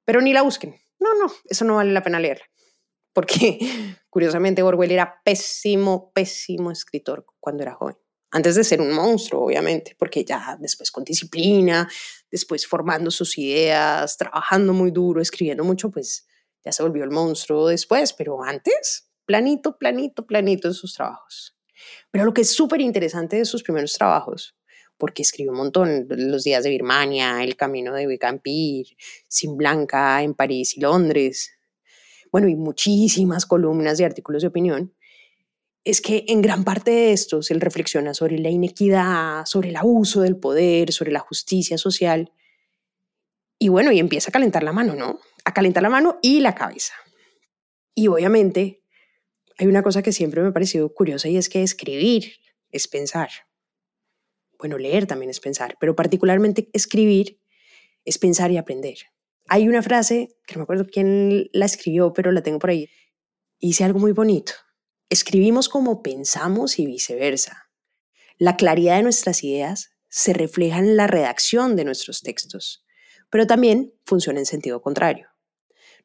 Pero 0.03 0.19
ni 0.19 0.33
la 0.33 0.41
busquen. 0.41 0.75
No, 0.99 1.15
no, 1.15 1.31
eso 1.45 1.63
no 1.63 1.75
vale 1.75 1.93
la 1.93 2.03
pena 2.03 2.19
leerla 2.19 2.45
porque 3.13 3.57
curiosamente 4.09 4.63
Orwell 4.63 4.91
era 4.91 5.21
pésimo, 5.23 6.11
pésimo 6.13 6.71
escritor 6.71 7.25
cuando 7.39 7.63
era 7.63 7.73
joven. 7.73 7.97
Antes 8.31 8.55
de 8.55 8.63
ser 8.63 8.81
un 8.81 8.91
monstruo, 8.91 9.45
obviamente, 9.45 9.95
porque 9.97 10.25
ya 10.25 10.57
después 10.59 10.91
con 10.91 11.03
disciplina, 11.03 11.87
después 12.31 12.65
formando 12.65 13.11
sus 13.11 13.37
ideas, 13.37 14.17
trabajando 14.17 14.73
muy 14.73 14.89
duro, 14.89 15.21
escribiendo 15.21 15.63
mucho, 15.63 15.91
pues 15.91 16.25
ya 16.65 16.71
se 16.71 16.81
volvió 16.81 17.03
el 17.03 17.11
monstruo 17.11 17.67
después, 17.67 18.11
pero 18.13 18.43
antes, 18.43 19.07
planito, 19.25 19.77
planito, 19.77 20.25
planito 20.25 20.67
en 20.67 20.73
sus 20.73 20.95
trabajos. 20.95 21.55
Pero 22.09 22.25
lo 22.25 22.33
que 22.33 22.41
es 22.41 22.49
súper 22.49 22.81
interesante 22.81 23.37
de 23.37 23.45
sus 23.45 23.61
primeros 23.61 23.93
trabajos, 23.93 24.55
porque 24.97 25.21
escribió 25.21 25.51
un 25.51 25.57
montón, 25.57 26.07
Los 26.09 26.43
días 26.43 26.63
de 26.63 26.69
Birmania, 26.69 27.43
El 27.43 27.55
camino 27.55 27.93
de 27.93 28.07
Becampir, 28.07 28.87
Sin 29.27 29.57
Blanca 29.57 30.23
en 30.23 30.33
París 30.33 30.75
y 30.77 30.81
Londres, 30.81 31.51
bueno, 32.33 32.47
y 32.47 32.55
muchísimas 32.55 33.45
columnas 33.45 33.99
y 33.99 34.03
artículos 34.03 34.41
de 34.41 34.47
opinión, 34.47 34.91
es 35.83 36.01
que 36.01 36.25
en 36.27 36.41
gran 36.41 36.63
parte 36.63 36.89
de 36.89 37.13
estos 37.13 37.51
él 37.51 37.61
reflexiona 37.61 38.15
sobre 38.15 38.39
la 38.39 38.49
inequidad, 38.49 39.45
sobre 39.45 39.69
el 39.69 39.75
abuso 39.75 40.21
del 40.21 40.37
poder, 40.37 40.91
sobre 40.91 41.11
la 41.11 41.19
justicia 41.19 41.77
social. 41.77 42.31
Y 43.59 43.69
bueno, 43.69 43.91
y 43.91 43.99
empieza 43.99 44.29
a 44.29 44.31
calentar 44.31 44.63
la 44.63 44.73
mano, 44.73 44.95
¿no? 44.95 45.19
A 45.45 45.53
calentar 45.53 45.83
la 45.83 45.91
mano 45.91 46.17
y 46.23 46.39
la 46.39 46.55
cabeza. 46.55 46.95
Y 47.93 48.07
obviamente 48.07 48.81
hay 49.59 49.67
una 49.67 49.83
cosa 49.83 50.01
que 50.01 50.11
siempre 50.11 50.41
me 50.41 50.47
ha 50.47 50.53
parecido 50.53 50.91
curiosa 50.91 51.29
y 51.29 51.37
es 51.37 51.49
que 51.49 51.61
escribir 51.61 52.33
es 52.71 52.87
pensar. 52.87 53.29
Bueno, 54.57 54.79
leer 54.79 55.05
también 55.05 55.29
es 55.29 55.39
pensar, 55.39 55.77
pero 55.79 55.95
particularmente 55.95 56.67
escribir 56.73 57.39
es 58.05 58.17
pensar 58.17 58.49
y 58.49 58.57
aprender. 58.57 59.12
Hay 59.47 59.67
una 59.67 59.81
frase, 59.81 60.35
que 60.47 60.55
no 60.55 60.59
me 60.59 60.63
acuerdo 60.63 60.87
quién 60.91 61.49
la 61.53 61.65
escribió, 61.65 62.13
pero 62.13 62.31
la 62.31 62.43
tengo 62.43 62.59
por 62.59 62.69
ahí, 62.69 62.89
y 63.59 63.67
dice 63.67 63.83
algo 63.83 63.99
muy 63.99 64.11
bonito. 64.11 64.53
Escribimos 65.09 65.69
como 65.69 66.01
pensamos 66.01 66.79
y 66.79 66.85
viceversa. 66.85 67.69
La 68.37 68.55
claridad 68.57 68.97
de 68.97 69.03
nuestras 69.03 69.43
ideas 69.43 69.91
se 70.09 70.33
refleja 70.33 70.79
en 70.79 70.95
la 70.97 71.07
redacción 71.07 71.75
de 71.75 71.85
nuestros 71.85 72.21
textos, 72.21 72.85
pero 73.29 73.47
también 73.47 73.93
funciona 74.05 74.39
en 74.39 74.45
sentido 74.45 74.81
contrario. 74.81 75.29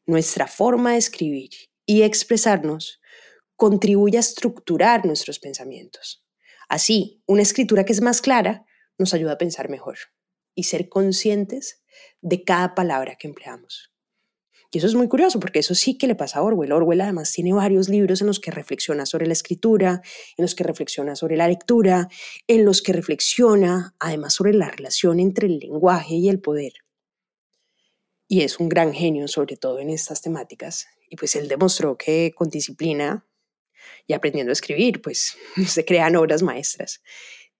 Nuestra 0.06 0.46
forma 0.46 0.92
de 0.92 0.98
escribir 0.98 1.50
y 1.84 2.02
expresarnos 2.02 3.00
contribuye 3.56 4.16
a 4.16 4.20
estructurar 4.20 5.04
nuestros 5.04 5.38
pensamientos. 5.38 6.24
Así, 6.68 7.22
una 7.26 7.42
escritura 7.42 7.84
que 7.84 7.92
es 7.92 8.00
más 8.00 8.20
clara 8.20 8.64
nos 8.98 9.14
ayuda 9.14 9.32
a 9.32 9.38
pensar 9.38 9.68
mejor 9.68 9.98
y 10.54 10.64
ser 10.64 10.88
conscientes 10.88 11.82
de 12.20 12.44
cada 12.44 12.74
palabra 12.74 13.16
que 13.16 13.28
empleamos. 13.28 13.92
Y 14.70 14.78
eso 14.78 14.86
es 14.86 14.94
muy 14.94 15.08
curioso 15.08 15.40
porque 15.40 15.60
eso 15.60 15.74
sí 15.74 15.96
que 15.96 16.06
le 16.06 16.14
pasa 16.14 16.40
a 16.40 16.42
Orwell. 16.42 16.72
Orwell 16.72 17.00
además 17.00 17.32
tiene 17.32 17.54
varios 17.54 17.88
libros 17.88 18.20
en 18.20 18.26
los 18.26 18.38
que 18.38 18.50
reflexiona 18.50 19.06
sobre 19.06 19.26
la 19.26 19.32
escritura, 19.32 20.02
en 20.36 20.42
los 20.42 20.54
que 20.54 20.62
reflexiona 20.62 21.16
sobre 21.16 21.36
la 21.36 21.48
lectura, 21.48 22.08
en 22.46 22.66
los 22.66 22.82
que 22.82 22.92
reflexiona 22.92 23.94
además 23.98 24.34
sobre 24.34 24.52
la 24.52 24.68
relación 24.68 25.20
entre 25.20 25.46
el 25.46 25.58
lenguaje 25.58 26.16
y 26.16 26.28
el 26.28 26.40
poder. 26.40 26.72
Y 28.26 28.42
es 28.42 28.60
un 28.60 28.68
gran 28.68 28.92
genio 28.92 29.26
sobre 29.26 29.56
todo 29.56 29.78
en 29.78 29.88
estas 29.88 30.20
temáticas. 30.20 30.86
Y 31.08 31.16
pues 31.16 31.34
él 31.34 31.48
demostró 31.48 31.96
que 31.96 32.32
con 32.36 32.50
disciplina 32.50 33.26
y 34.06 34.12
aprendiendo 34.12 34.50
a 34.50 34.52
escribir, 34.52 35.00
pues 35.00 35.34
se 35.66 35.84
crean 35.86 36.14
obras 36.14 36.42
maestras. 36.42 37.02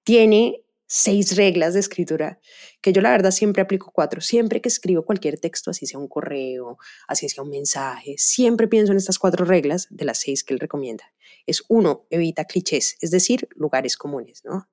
Tiene 0.03 0.63
seis 0.89 1.37
reglas 1.37 1.75
de 1.75 1.81
escritura 1.81 2.41
que 2.81 2.95
yo 2.95 3.03
la 3.03 3.11
verdad 3.11 3.31
siempre 3.31 3.63
aplico 3.63 3.93
cuatro. 3.93 4.21
Siempre 4.23 4.61
que 4.61 4.71
escribo 4.71 5.05
cualquier 5.05 5.39
texto, 5.39 5.71
así 5.71 5.87
sea 5.87 6.01
un 6.01 6.09
correo, 6.09 6.79
así 7.07 7.29
sea 7.29 7.45
un 7.45 7.51
mensaje, 7.51 8.15
siempre 8.17 8.67
pienso 8.67 8.93
en 8.93 8.99
estas 8.99 9.19
cuatro 9.19 9.45
reglas 9.45 9.87
de 9.91 10.07
las 10.07 10.19
seis 10.19 10.43
que 10.43 10.55
él 10.55 10.61
recomienda. 10.61 11.05
Es 11.47 11.63
uno, 11.69 12.07
evita 12.11 12.47
clichés, 12.47 12.97
es 13.01 13.11
decir, 13.11 13.49
lugares 13.55 13.97
comunes, 13.97 14.43
¿no? 14.45 14.69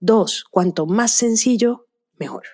Dos, 0.00 0.44
cuanto 0.50 0.86
más 0.86 1.12
sencillo, 1.12 1.86
mejor. 2.18 2.44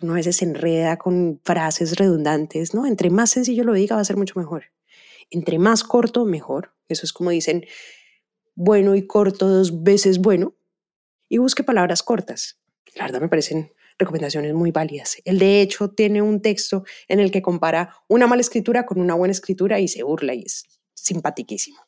Uno 0.00 0.14
a 0.14 0.16
veces 0.16 0.36
se 0.36 0.46
enreda 0.46 0.96
con 0.96 1.40
frases 1.44 1.96
redundantes, 1.96 2.72
¿no? 2.72 2.86
Entre 2.86 3.10
más 3.10 3.30
sencillo 3.30 3.64
lo 3.64 3.74
diga, 3.74 3.96
va 3.96 4.00
a 4.02 4.06
ser 4.06 4.16
mucho 4.16 4.38
mejor. 4.38 4.64
Entre 5.28 5.58
más 5.58 5.84
corto, 5.84 6.24
mejor. 6.24 6.74
Eso 6.88 7.04
es 7.04 7.12
como 7.12 7.28
dicen, 7.28 7.66
bueno 8.54 8.94
y 8.94 9.06
corto 9.06 9.48
dos 9.48 9.82
veces 9.82 10.18
bueno 10.18 10.54
y 11.32 11.38
busque 11.38 11.64
palabras 11.64 12.02
cortas. 12.02 12.60
La 12.94 13.04
verdad 13.04 13.22
me 13.22 13.28
parecen 13.30 13.72
recomendaciones 13.98 14.52
muy 14.52 14.70
válidas. 14.70 15.16
Él 15.24 15.38
de 15.38 15.62
hecho 15.62 15.88
tiene 15.88 16.20
un 16.20 16.42
texto 16.42 16.84
en 17.08 17.20
el 17.20 17.30
que 17.30 17.40
compara 17.40 17.96
una 18.06 18.26
mala 18.26 18.42
escritura 18.42 18.84
con 18.84 19.00
una 19.00 19.14
buena 19.14 19.32
escritura 19.32 19.80
y 19.80 19.88
se 19.88 20.02
burla 20.02 20.34
y 20.34 20.42
es 20.42 20.64
simpatiquísimo. 20.92 21.78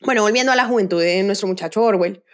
Bueno, 0.00 0.22
volviendo 0.22 0.50
a 0.50 0.56
la 0.56 0.66
juventud 0.66 1.00
de 1.00 1.22
nuestro 1.22 1.46
muchacho 1.46 1.80
Orwell, 1.80 2.24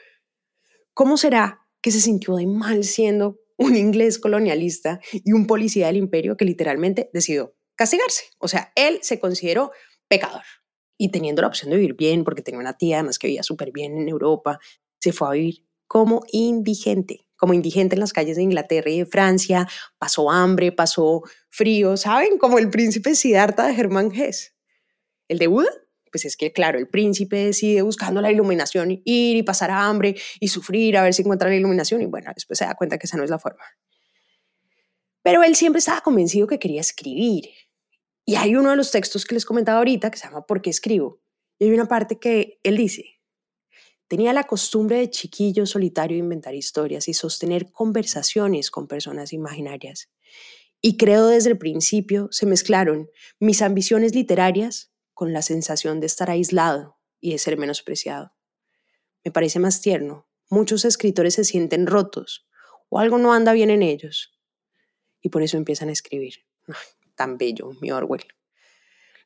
¿cómo 0.95 1.19
será 1.19 1.67
que 1.83 1.91
se 1.91 2.01
sintió 2.01 2.37
de 2.37 2.47
mal 2.47 2.85
siendo 2.85 3.39
un 3.59 3.77
inglés 3.77 4.19
colonialista 4.19 5.01
y 5.13 5.33
un 5.33 5.47
policía 5.47 5.89
del 5.89 5.99
imperio 5.99 6.39
que 6.39 6.47
literalmente 6.47 7.11
decidió 7.13 7.55
castigarse? 7.75 8.25
O 8.39 8.49
sea, 8.49 8.73
él 8.75 9.01
se 9.03 9.21
consideró 9.21 9.71
pecador 10.09 10.45
y 10.97 11.11
teniendo 11.11 11.43
la 11.43 11.49
opción 11.49 11.71
de 11.71 11.77
vivir 11.77 11.95
bien, 11.95 12.25
porque 12.25 12.41
tenía 12.41 12.59
una 12.59 12.79
tía 12.79 12.97
además 12.97 13.19
que 13.19 13.27
vivía 13.27 13.43
súper 13.43 13.71
bien 13.71 13.99
en 13.99 14.09
Europa, 14.09 14.59
se 14.99 15.13
fue 15.13 15.29
a 15.29 15.33
vivir 15.33 15.66
como 15.87 16.23
indigente, 16.33 17.27
como 17.37 17.55
indigente 17.55 17.95
en 17.95 18.01
las 18.01 18.13
calles 18.13 18.37
de 18.37 18.43
Inglaterra 18.43 18.91
y 18.91 18.99
de 18.99 19.07
Francia, 19.07 19.69
pasó 19.99 20.31
hambre, 20.31 20.73
pasó 20.73 21.23
frío, 21.51 21.97
¿saben? 21.97 22.39
Como 22.39 22.59
el 22.59 22.71
príncipe 22.71 23.15
Siddhartha 23.15 23.67
de 23.67 23.75
Germán 23.75 24.11
Hesse. 24.13 24.55
¿El 25.29 25.39
de 25.39 25.47
Buda? 25.47 25.71
Pues 26.11 26.25
es 26.25 26.37
que, 26.37 26.53
claro, 26.53 26.79
el 26.79 26.89
príncipe 26.89 27.37
decide 27.37 27.83
buscando 27.83 28.21
la 28.21 28.31
iluminación 28.31 28.91
ir 29.05 29.37
y 29.37 29.43
pasar 29.43 29.71
hambre 29.71 30.15
y 30.41 30.49
sufrir 30.49 30.97
a 30.97 31.03
ver 31.03 31.13
si 31.13 31.23
encuentra 31.23 31.49
la 31.49 31.57
iluminación 31.57 32.01
y 32.01 32.07
bueno, 32.07 32.31
después 32.35 32.59
se 32.59 32.65
da 32.65 32.75
cuenta 32.75 32.97
que 32.99 33.07
esa 33.07 33.17
no 33.17 33.25
es 33.25 33.31
la 33.31 33.39
forma. 33.39 33.65
Pero 35.23 35.43
él 35.43 35.57
siempre 35.57 35.81
estaba 35.81 36.01
convencido 36.03 36.47
que 36.47 36.59
quería 36.59 36.81
escribir. 36.81 37.51
Y 38.25 38.37
hay 38.37 38.55
uno 38.55 38.71
de 38.71 38.77
los 38.77 38.93
textos 38.93 39.25
que 39.25 39.35
les 39.35 39.45
comentaba 39.45 39.79
ahorita 39.79 40.11
que 40.11 40.19
se 40.19 40.27
llama 40.27 40.47
¿Por 40.47 40.63
qué 40.63 40.71
escribo? 40.71 41.21
Y 41.59 41.65
hay 41.65 41.73
una 41.73 41.87
parte 41.87 42.19
que 42.19 42.61
él 42.63 42.77
dice, 42.77 43.16
Tenía 44.09 44.33
la 44.33 44.45
costumbre 44.45 44.99
de 44.99 45.11
chiquillo 45.11 45.67
solitario 45.67 46.17
inventar 46.17 46.55
historias 46.55 47.09
y 47.09 47.15
sostener 47.15 47.71
conversaciones 47.73 48.71
con 48.71 48.87
personas 48.87 49.33
imaginarias. 49.33 50.11
Y 50.81 50.97
creo 50.97 51.27
desde 51.27 51.51
el 51.51 51.59
principio 51.59 52.29
se 52.31 52.47
mezclaron 52.47 53.11
mis 53.41 53.63
ambiciones 53.63 54.15
literarias 54.15 54.93
con 55.15 55.33
la 55.33 55.43
sensación 55.43 55.99
de 55.99 56.07
estar 56.07 56.31
aislado 56.31 56.99
y 57.21 57.33
de 57.33 57.39
ser 57.39 57.59
menospreciado. 57.59 58.33
Me 59.25 59.33
parece 59.33 59.59
más 59.59 59.81
tierno. 59.81 60.29
Muchos 60.49 60.85
escritores 60.85 61.35
se 61.35 61.45
sienten 61.45 61.87
rotos 61.87 62.47
o 62.89 63.01
algo 63.01 63.19
no 63.19 63.33
anda 63.33 63.53
bien 63.53 63.71
en 63.71 63.83
ellos. 63.83 64.39
Y 65.21 65.31
por 65.31 65.43
eso 65.43 65.57
empiezan 65.57 65.89
a 65.89 65.93
escribir. 65.93 66.35
tan 67.17 67.39
bello, 67.39 67.73
mi 67.81 67.91
Orwell. 67.91 68.25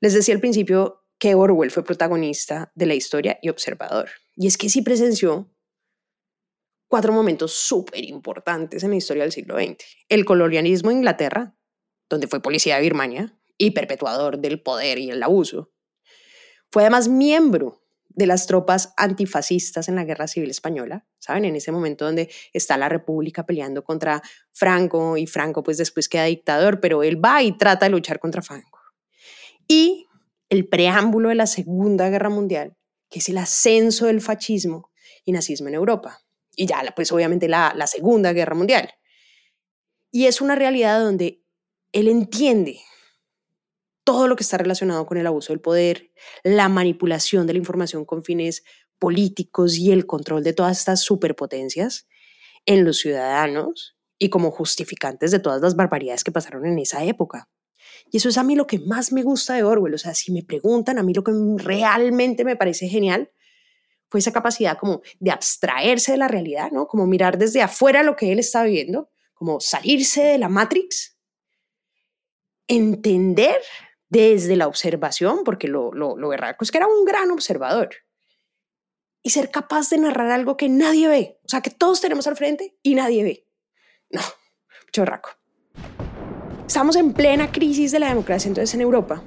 Les 0.00 0.14
decía 0.14 0.34
al 0.34 0.40
principio 0.40 1.04
que 1.18 1.34
Orwell 1.34 1.70
fue 1.70 1.84
protagonista 1.84 2.72
de 2.74 2.86
la 2.86 2.94
historia 2.94 3.38
y 3.42 3.50
observador. 3.50 4.08
Y 4.40 4.46
es 4.46 4.56
que 4.56 4.70
sí 4.70 4.80
presenció 4.80 5.54
cuatro 6.88 7.12
momentos 7.12 7.52
súper 7.52 8.08
importantes 8.08 8.82
en 8.82 8.88
la 8.88 8.96
historia 8.96 9.22
del 9.22 9.32
siglo 9.32 9.58
XX. 9.58 9.84
El 10.08 10.24
colonialismo 10.24 10.90
en 10.90 10.96
Inglaterra, 10.96 11.54
donde 12.08 12.26
fue 12.26 12.40
policía 12.40 12.76
de 12.76 12.80
Birmania 12.80 13.38
y 13.58 13.72
perpetuador 13.72 14.38
del 14.38 14.62
poder 14.62 14.98
y 14.98 15.10
el 15.10 15.22
abuso. 15.22 15.74
Fue 16.70 16.84
además 16.84 17.06
miembro 17.06 17.82
de 18.08 18.26
las 18.26 18.46
tropas 18.46 18.94
antifascistas 18.96 19.90
en 19.90 19.96
la 19.96 20.06
Guerra 20.06 20.26
Civil 20.26 20.48
Española, 20.48 21.06
¿saben? 21.18 21.44
En 21.44 21.54
ese 21.54 21.70
momento 21.70 22.06
donde 22.06 22.30
está 22.54 22.78
la 22.78 22.88
República 22.88 23.44
peleando 23.44 23.84
contra 23.84 24.22
Franco 24.52 25.18
y 25.18 25.26
Franco 25.26 25.62
pues 25.62 25.76
después 25.76 26.08
queda 26.08 26.24
dictador, 26.24 26.80
pero 26.80 27.02
él 27.02 27.22
va 27.22 27.42
y 27.42 27.58
trata 27.58 27.84
de 27.84 27.90
luchar 27.90 28.18
contra 28.18 28.40
Franco. 28.40 28.80
Y 29.68 30.06
el 30.48 30.66
preámbulo 30.66 31.28
de 31.28 31.34
la 31.34 31.46
Segunda 31.46 32.08
Guerra 32.08 32.30
Mundial, 32.30 32.78
que 33.10 33.18
es 33.18 33.28
el 33.28 33.38
ascenso 33.38 34.06
del 34.06 34.20
fascismo 34.20 34.90
y 35.24 35.32
nazismo 35.32 35.68
en 35.68 35.74
Europa. 35.74 36.20
Y 36.56 36.66
ya, 36.66 36.82
pues 36.94 37.12
obviamente 37.12 37.48
la, 37.48 37.72
la 37.76 37.86
Segunda 37.86 38.32
Guerra 38.32 38.54
Mundial. 38.54 38.90
Y 40.10 40.26
es 40.26 40.40
una 40.40 40.54
realidad 40.54 41.00
donde 41.00 41.42
él 41.92 42.08
entiende 42.08 42.80
todo 44.04 44.28
lo 44.28 44.36
que 44.36 44.42
está 44.42 44.58
relacionado 44.58 45.06
con 45.06 45.18
el 45.18 45.26
abuso 45.26 45.52
del 45.52 45.60
poder, 45.60 46.10
la 46.42 46.68
manipulación 46.68 47.46
de 47.46 47.52
la 47.52 47.58
información 47.58 48.04
con 48.04 48.24
fines 48.24 48.64
políticos 48.98 49.76
y 49.76 49.92
el 49.92 50.06
control 50.06 50.42
de 50.42 50.52
todas 50.52 50.78
estas 50.78 51.00
superpotencias 51.00 52.06
en 52.66 52.84
los 52.84 52.98
ciudadanos 52.98 53.96
y 54.18 54.28
como 54.28 54.50
justificantes 54.50 55.30
de 55.30 55.38
todas 55.38 55.60
las 55.60 55.76
barbaridades 55.76 56.24
que 56.24 56.32
pasaron 56.32 56.66
en 56.66 56.78
esa 56.78 57.04
época. 57.04 57.48
Y 58.10 58.16
eso 58.16 58.28
es 58.28 58.38
a 58.38 58.42
mí 58.42 58.56
lo 58.56 58.66
que 58.66 58.80
más 58.80 59.12
me 59.12 59.22
gusta 59.22 59.54
de 59.54 59.62
Orwell. 59.62 59.94
O 59.94 59.98
sea, 59.98 60.14
si 60.14 60.32
me 60.32 60.42
preguntan, 60.42 60.98
a 60.98 61.02
mí 61.02 61.14
lo 61.14 61.22
que 61.22 61.32
realmente 61.56 62.44
me 62.44 62.56
parece 62.56 62.88
genial 62.88 63.30
fue 64.08 64.20
esa 64.20 64.32
capacidad 64.32 64.76
como 64.76 65.02
de 65.20 65.30
abstraerse 65.30 66.12
de 66.12 66.18
la 66.18 66.28
realidad, 66.28 66.70
¿no? 66.72 66.88
Como 66.88 67.06
mirar 67.06 67.38
desde 67.38 67.62
afuera 67.62 68.02
lo 68.02 68.16
que 68.16 68.32
él 68.32 68.40
está 68.40 68.64
viviendo, 68.64 69.10
como 69.34 69.60
salirse 69.60 70.22
de 70.22 70.38
la 70.38 70.48
Matrix, 70.48 71.16
entender 72.66 73.60
desde 74.08 74.56
la 74.56 74.66
observación, 74.66 75.44
porque 75.44 75.68
lo, 75.68 75.92
lo, 75.92 76.16
lo 76.16 76.32
es 76.32 76.70
que 76.70 76.78
era 76.78 76.88
un 76.88 77.04
gran 77.04 77.30
observador, 77.30 77.90
y 79.22 79.30
ser 79.30 79.50
capaz 79.50 79.90
de 79.90 79.98
narrar 79.98 80.30
algo 80.30 80.56
que 80.56 80.68
nadie 80.68 81.06
ve, 81.06 81.38
o 81.44 81.48
sea, 81.48 81.60
que 81.60 81.70
todos 81.70 82.00
tenemos 82.00 82.26
al 82.26 82.36
frente 82.36 82.76
y 82.82 82.94
nadie 82.94 83.22
ve. 83.22 83.46
No, 84.10 84.22
chorraco. 84.92 85.39
Estamos 86.70 86.94
en 86.94 87.12
plena 87.12 87.50
crisis 87.50 87.90
de 87.90 87.98
la 87.98 88.10
democracia 88.10 88.46
entonces 88.46 88.72
en 88.76 88.80
Europa. 88.80 89.24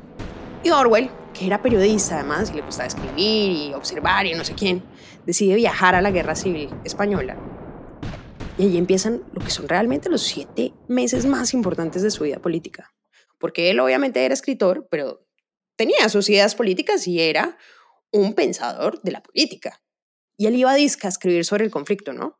Y 0.64 0.70
Orwell, 0.70 1.10
que 1.34 1.46
era 1.46 1.62
periodista 1.62 2.16
además 2.16 2.50
y 2.50 2.54
le 2.54 2.62
gustaba 2.62 2.88
escribir 2.88 3.52
y 3.52 3.74
observar 3.74 4.26
y 4.26 4.34
no 4.34 4.46
sé 4.46 4.54
quién, 4.54 4.82
decide 5.26 5.56
viajar 5.56 5.94
a 5.94 6.02
la 6.02 6.10
guerra 6.10 6.38
civil 6.38 6.70
española. 6.86 7.36
Y 8.58 8.68
allí 8.68 8.78
empiezan 8.78 9.26
lo 9.34 9.44
que 9.44 9.52
son 9.52 9.68
realmente 9.68 10.10
los 10.10 10.22
siete 10.22 10.72
meses 10.88 11.26
más 11.26 11.54
importantes 11.54 12.02
de 12.02 12.12
su 12.12 12.24
vida 12.24 12.40
política. 12.40 12.96
Porque 13.40 13.72
él 13.72 13.82
obviamente 13.82 14.24
era 14.24 14.34
escritor, 14.34 14.88
pero 14.90 15.28
tenía 15.76 16.08
sus 16.08 16.30
ideas 16.30 16.56
políticas 16.56 17.06
y 17.10 17.20
era 17.20 17.58
un 18.14 18.36
pensador 18.36 19.02
de 19.02 19.12
la 19.12 19.22
política. 19.22 19.82
Y 20.38 20.46
él 20.46 20.56
iba 20.56 20.72
a 20.72 20.76
disca 20.76 21.10
a 21.10 21.12
escribir 21.12 21.44
sobre 21.44 21.66
el 21.66 21.72
conflicto, 21.72 22.14
¿no? 22.14 22.40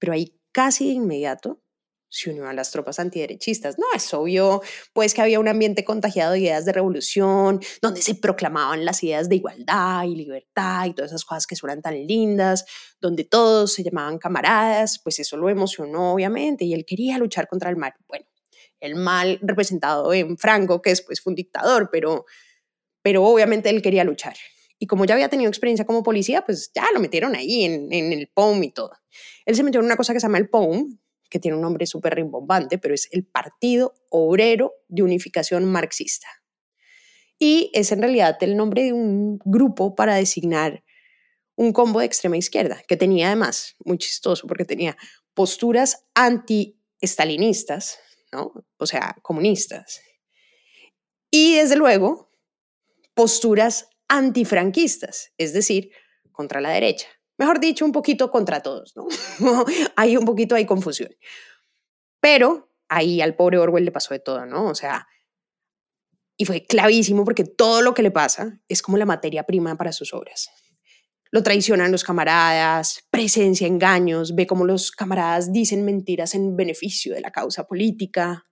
Pero 0.00 0.14
ahí 0.14 0.36
casi 0.50 0.88
de 0.88 0.94
inmediato 0.94 1.62
se 2.12 2.30
unió 2.30 2.46
a 2.46 2.52
las 2.52 2.70
tropas 2.70 2.98
antiderechistas. 2.98 3.78
No, 3.78 3.86
es 3.94 4.12
obvio, 4.12 4.60
pues 4.92 5.14
que 5.14 5.22
había 5.22 5.40
un 5.40 5.48
ambiente 5.48 5.82
contagiado 5.82 6.32
de 6.32 6.40
ideas 6.40 6.66
de 6.66 6.72
revolución, 6.72 7.60
donde 7.80 8.02
se 8.02 8.14
proclamaban 8.14 8.84
las 8.84 9.02
ideas 9.02 9.30
de 9.30 9.36
igualdad 9.36 10.04
y 10.04 10.14
libertad 10.14 10.84
y 10.86 10.92
todas 10.92 11.10
esas 11.10 11.24
cosas 11.24 11.46
que 11.46 11.56
suenan 11.56 11.80
tan 11.80 12.06
lindas, 12.06 12.66
donde 13.00 13.24
todos 13.24 13.72
se 13.72 13.82
llamaban 13.82 14.18
camaradas, 14.18 15.00
pues 15.02 15.18
eso 15.20 15.38
lo 15.38 15.48
emocionó 15.48 16.12
obviamente 16.12 16.66
y 16.66 16.74
él 16.74 16.84
quería 16.84 17.16
luchar 17.16 17.48
contra 17.48 17.70
el 17.70 17.76
mal. 17.76 17.94
Bueno, 18.06 18.26
el 18.80 18.94
mal 18.94 19.38
representado 19.40 20.12
en 20.12 20.36
Franco, 20.36 20.82
que 20.82 20.90
después 20.90 21.20
fue 21.22 21.30
un 21.30 21.36
dictador, 21.36 21.88
pero, 21.90 22.26
pero 23.00 23.24
obviamente 23.24 23.70
él 23.70 23.80
quería 23.80 24.04
luchar. 24.04 24.34
Y 24.78 24.86
como 24.86 25.06
ya 25.06 25.14
había 25.14 25.30
tenido 25.30 25.48
experiencia 25.48 25.86
como 25.86 26.02
policía, 26.02 26.44
pues 26.44 26.72
ya 26.74 26.84
lo 26.92 27.00
metieron 27.00 27.34
ahí 27.36 27.64
en, 27.64 27.90
en 27.90 28.12
el 28.12 28.28
POUM 28.28 28.64
y 28.64 28.70
todo. 28.72 28.92
Él 29.46 29.56
se 29.56 29.62
metió 29.62 29.80
en 29.80 29.86
una 29.86 29.96
cosa 29.96 30.12
que 30.12 30.20
se 30.20 30.26
llama 30.26 30.38
el 30.38 30.50
POUM, 30.50 30.98
que 31.32 31.38
tiene 31.38 31.56
un 31.56 31.62
nombre 31.62 31.86
súper 31.86 32.14
rimbombante, 32.14 32.76
pero 32.76 32.92
es 32.92 33.08
el 33.10 33.24
Partido 33.24 33.94
Obrero 34.10 34.74
de 34.88 35.02
Unificación 35.02 35.64
Marxista. 35.64 36.28
Y 37.38 37.70
es 37.72 37.90
en 37.90 38.00
realidad 38.00 38.36
el 38.42 38.54
nombre 38.54 38.82
de 38.82 38.92
un 38.92 39.38
grupo 39.42 39.94
para 39.94 40.14
designar 40.14 40.84
un 41.56 41.72
combo 41.72 42.00
de 42.00 42.06
extrema 42.06 42.36
izquierda, 42.36 42.82
que 42.86 42.98
tenía 42.98 43.28
además, 43.28 43.76
muy 43.82 43.96
chistoso, 43.96 44.46
porque 44.46 44.66
tenía 44.66 44.94
posturas 45.32 46.04
anti-estalinistas, 46.14 47.98
¿no? 48.30 48.52
o 48.76 48.86
sea, 48.86 49.16
comunistas, 49.22 50.02
y 51.30 51.56
desde 51.56 51.76
luego 51.76 52.30
posturas 53.14 53.88
antifranquistas, 54.06 55.32
es 55.38 55.54
decir, 55.54 55.92
contra 56.30 56.60
la 56.60 56.72
derecha 56.72 57.08
mejor 57.38 57.60
dicho, 57.60 57.84
un 57.84 57.92
poquito 57.92 58.30
contra 58.30 58.60
todos, 58.60 58.94
¿no? 58.96 59.06
hay 59.96 60.16
un 60.16 60.24
poquito, 60.24 60.54
hay 60.54 60.66
confusión. 60.66 61.10
Pero 62.20 62.70
ahí 62.88 63.20
al 63.20 63.34
pobre 63.34 63.58
Orwell 63.58 63.84
le 63.84 63.92
pasó 63.92 64.14
de 64.14 64.20
todo, 64.20 64.46
¿no? 64.46 64.66
O 64.66 64.74
sea, 64.74 65.08
y 66.36 66.44
fue 66.44 66.64
clavísimo 66.64 67.24
porque 67.24 67.44
todo 67.44 67.82
lo 67.82 67.94
que 67.94 68.02
le 68.02 68.10
pasa 68.10 68.60
es 68.68 68.82
como 68.82 68.96
la 68.96 69.06
materia 69.06 69.44
prima 69.44 69.76
para 69.76 69.92
sus 69.92 70.14
obras. 70.14 70.50
Lo 71.30 71.42
traicionan 71.42 71.90
los 71.90 72.04
camaradas, 72.04 73.06
presencia 73.10 73.66
engaños, 73.66 74.34
ve 74.34 74.46
cómo 74.46 74.66
los 74.66 74.90
camaradas 74.90 75.52
dicen 75.52 75.84
mentiras 75.84 76.34
en 76.34 76.56
beneficio 76.56 77.14
de 77.14 77.22
la 77.22 77.30
causa 77.30 77.66
política. 77.66 78.44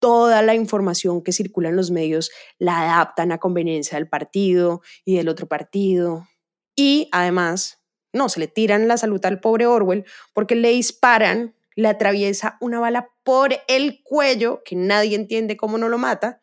Toda 0.00 0.42
la 0.42 0.54
información 0.54 1.22
que 1.22 1.32
circula 1.32 1.68
en 1.68 1.76
los 1.76 1.90
medios 1.90 2.30
la 2.58 2.80
adaptan 2.80 3.32
a 3.32 3.38
conveniencia 3.38 3.96
del 3.96 4.08
partido 4.08 4.80
y 5.04 5.16
del 5.16 5.28
otro 5.28 5.46
partido. 5.46 6.26
Y 6.74 7.08
además 7.12 7.79
no, 8.12 8.28
se 8.28 8.40
le 8.40 8.48
tiran 8.48 8.88
la 8.88 8.96
salud 8.96 9.24
al 9.24 9.40
pobre 9.40 9.66
Orwell 9.66 10.04
porque 10.32 10.54
le 10.54 10.70
disparan, 10.70 11.54
le 11.76 11.88
atraviesa 11.88 12.56
una 12.60 12.80
bala 12.80 13.08
por 13.22 13.54
el 13.68 14.02
cuello, 14.02 14.62
que 14.64 14.76
nadie 14.76 15.16
entiende 15.16 15.56
cómo 15.56 15.78
no 15.78 15.88
lo 15.88 15.98
mata, 15.98 16.40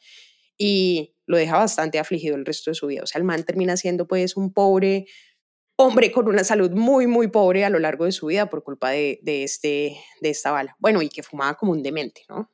y 0.57 1.13
lo 1.25 1.37
deja 1.37 1.57
bastante 1.57 1.99
afligido 1.99 2.35
el 2.35 2.45
resto 2.45 2.71
de 2.71 2.75
su 2.75 2.87
vida. 2.87 3.03
O 3.03 3.07
sea, 3.07 3.19
el 3.19 3.25
man 3.25 3.43
termina 3.43 3.77
siendo 3.77 4.07
pues 4.07 4.37
un 4.37 4.53
pobre 4.53 5.05
hombre 5.75 6.11
con 6.11 6.27
una 6.27 6.43
salud 6.43 6.71
muy, 6.71 7.05
muy 7.05 7.27
pobre 7.27 7.63
a 7.63 7.69
lo 7.69 7.79
largo 7.79 8.05
de 8.05 8.11
su 8.11 8.27
vida 8.27 8.49
por 8.49 8.63
culpa 8.63 8.89
de, 8.89 9.19
de, 9.21 9.43
este, 9.43 9.97
de 10.21 10.29
esta 10.29 10.51
bala. 10.51 10.75
Bueno, 10.79 11.01
y 11.01 11.09
que 11.09 11.21
fumaba 11.21 11.53
como 11.55 11.73
un 11.73 11.83
demente, 11.83 12.23
¿no? 12.29 12.51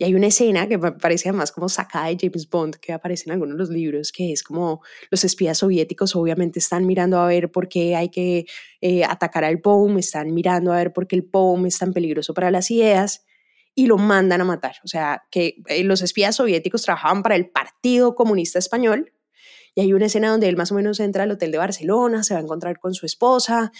Y 0.00 0.04
hay 0.04 0.14
una 0.14 0.28
escena 0.28 0.66
que 0.66 0.78
parece 0.78 1.28
además 1.28 1.52
como 1.52 1.68
sacada 1.68 2.06
de 2.06 2.16
James 2.18 2.48
Bond, 2.48 2.76
que 2.76 2.94
aparece 2.94 3.24
en 3.26 3.32
algunos 3.32 3.56
de 3.56 3.58
los 3.58 3.68
libros, 3.68 4.12
que 4.12 4.32
es 4.32 4.42
como 4.42 4.80
los 5.10 5.24
espías 5.24 5.58
soviéticos 5.58 6.16
obviamente 6.16 6.58
están 6.58 6.86
mirando 6.86 7.18
a 7.18 7.26
ver 7.26 7.52
por 7.52 7.68
qué 7.68 7.94
hay 7.94 8.08
que 8.08 8.46
eh, 8.80 9.04
atacar 9.04 9.44
al 9.44 9.60
POUM, 9.60 9.98
están 9.98 10.32
mirando 10.32 10.72
a 10.72 10.76
ver 10.76 10.94
por 10.94 11.06
qué 11.06 11.16
el 11.16 11.24
POUM 11.24 11.66
es 11.66 11.78
tan 11.78 11.92
peligroso 11.92 12.32
para 12.32 12.50
las 12.50 12.70
ideas 12.70 13.26
y 13.74 13.88
lo 13.88 13.98
mandan 13.98 14.40
a 14.40 14.46
matar. 14.46 14.76
O 14.84 14.88
sea, 14.88 15.24
que 15.30 15.56
eh, 15.66 15.84
los 15.84 16.00
espías 16.00 16.36
soviéticos 16.36 16.80
trabajaban 16.80 17.22
para 17.22 17.36
el 17.36 17.50
Partido 17.50 18.14
Comunista 18.14 18.58
Español 18.58 19.12
y 19.74 19.82
hay 19.82 19.92
una 19.92 20.06
escena 20.06 20.30
donde 20.30 20.48
él 20.48 20.56
más 20.56 20.72
o 20.72 20.76
menos 20.76 20.98
entra 20.98 21.24
al 21.24 21.32
hotel 21.32 21.52
de 21.52 21.58
Barcelona, 21.58 22.22
se 22.22 22.32
va 22.32 22.40
a 22.40 22.42
encontrar 22.42 22.80
con 22.80 22.94
su 22.94 23.04
esposa 23.04 23.70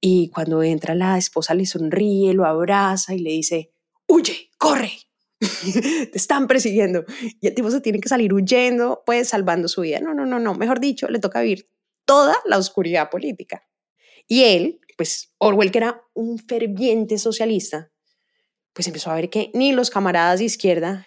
y 0.00 0.30
cuando 0.30 0.62
entra 0.62 0.94
la 0.94 1.18
esposa 1.18 1.52
le 1.52 1.66
sonríe, 1.66 2.32
lo 2.32 2.46
abraza 2.46 3.14
y 3.14 3.18
le 3.18 3.32
dice, 3.32 3.74
huye, 4.06 4.48
corre, 4.56 4.92
te 6.10 6.18
están 6.18 6.46
persiguiendo 6.46 7.04
y 7.40 7.46
el 7.46 7.54
tipo 7.54 7.70
se 7.70 7.80
tiene 7.80 8.00
que 8.00 8.08
salir 8.08 8.32
huyendo, 8.32 9.02
pues 9.06 9.28
salvando 9.28 9.68
su 9.68 9.82
vida. 9.82 10.00
No, 10.00 10.14
no, 10.14 10.26
no, 10.26 10.38
no, 10.38 10.54
mejor 10.54 10.80
dicho, 10.80 11.08
le 11.08 11.18
toca 11.18 11.40
vivir 11.40 11.68
toda 12.04 12.36
la 12.44 12.58
oscuridad 12.58 13.10
política. 13.10 13.66
Y 14.26 14.44
él, 14.44 14.80
pues 14.96 15.32
Orwell, 15.38 15.70
que 15.70 15.78
era 15.78 16.02
un 16.14 16.38
ferviente 16.38 17.18
socialista, 17.18 17.90
pues 18.72 18.86
empezó 18.86 19.10
a 19.10 19.14
ver 19.14 19.30
que 19.30 19.50
ni 19.54 19.72
los 19.72 19.90
camaradas 19.90 20.38
de 20.38 20.46
izquierda, 20.46 21.06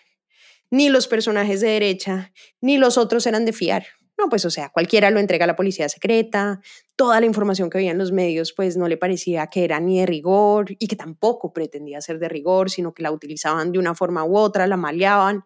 ni 0.69 0.89
los 0.89 1.07
personajes 1.07 1.61
de 1.61 1.69
derecha, 1.69 2.33
ni 2.61 2.77
los 2.77 2.97
otros 2.97 3.27
eran 3.27 3.45
de 3.45 3.53
fiar. 3.53 3.85
No, 4.21 4.29
pues 4.29 4.45
o 4.45 4.51
sea, 4.51 4.69
cualquiera 4.69 5.09
lo 5.09 5.19
entrega 5.19 5.45
a 5.45 5.47
la 5.47 5.55
policía 5.55 5.89
secreta, 5.89 6.61
toda 6.95 7.19
la 7.19 7.25
información 7.25 7.71
que 7.71 7.79
veía 7.79 7.89
en 7.89 7.97
los 7.97 8.11
medios 8.11 8.53
pues 8.53 8.77
no 8.77 8.87
le 8.87 8.95
parecía 8.95 9.47
que 9.47 9.63
era 9.63 9.79
ni 9.79 9.99
de 9.99 10.05
rigor 10.05 10.67
y 10.77 10.87
que 10.87 10.95
tampoco 10.95 11.51
pretendía 11.51 12.01
ser 12.01 12.19
de 12.19 12.29
rigor, 12.29 12.69
sino 12.69 12.93
que 12.93 13.01
la 13.01 13.11
utilizaban 13.11 13.71
de 13.71 13.79
una 13.79 13.95
forma 13.95 14.23
u 14.23 14.37
otra, 14.37 14.67
la 14.67 14.77
maleaban. 14.77 15.43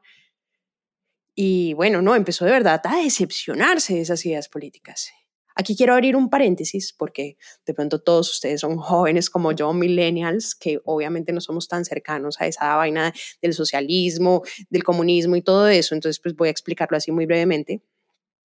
Y 1.33 1.73
bueno, 1.75 2.01
no, 2.01 2.15
empezó 2.15 2.43
de 2.43 2.51
verdad 2.51 2.81
a 2.83 2.97
decepcionarse 2.97 3.93
de 3.93 4.01
esas 4.01 4.25
ideas 4.25 4.49
políticas. 4.49 5.09
Aquí 5.55 5.77
quiero 5.77 5.93
abrir 5.93 6.17
un 6.17 6.29
paréntesis 6.29 6.91
porque 6.91 7.37
de 7.65 7.73
pronto 7.73 8.01
todos 8.01 8.29
ustedes 8.29 8.59
son 8.59 8.75
jóvenes 8.75 9.29
como 9.29 9.53
yo, 9.53 9.71
millennials, 9.71 10.53
que 10.53 10.81
obviamente 10.83 11.31
no 11.31 11.39
somos 11.39 11.69
tan 11.69 11.85
cercanos 11.85 12.41
a 12.41 12.47
esa 12.47 12.75
vaina 12.75 13.13
del 13.41 13.53
socialismo, 13.53 14.41
del 14.69 14.83
comunismo 14.83 15.37
y 15.37 15.41
todo 15.41 15.69
eso. 15.69 15.95
Entonces, 15.95 16.19
pues 16.21 16.35
voy 16.35 16.49
a 16.49 16.51
explicarlo 16.51 16.97
así 16.97 17.13
muy 17.13 17.25
brevemente. 17.25 17.81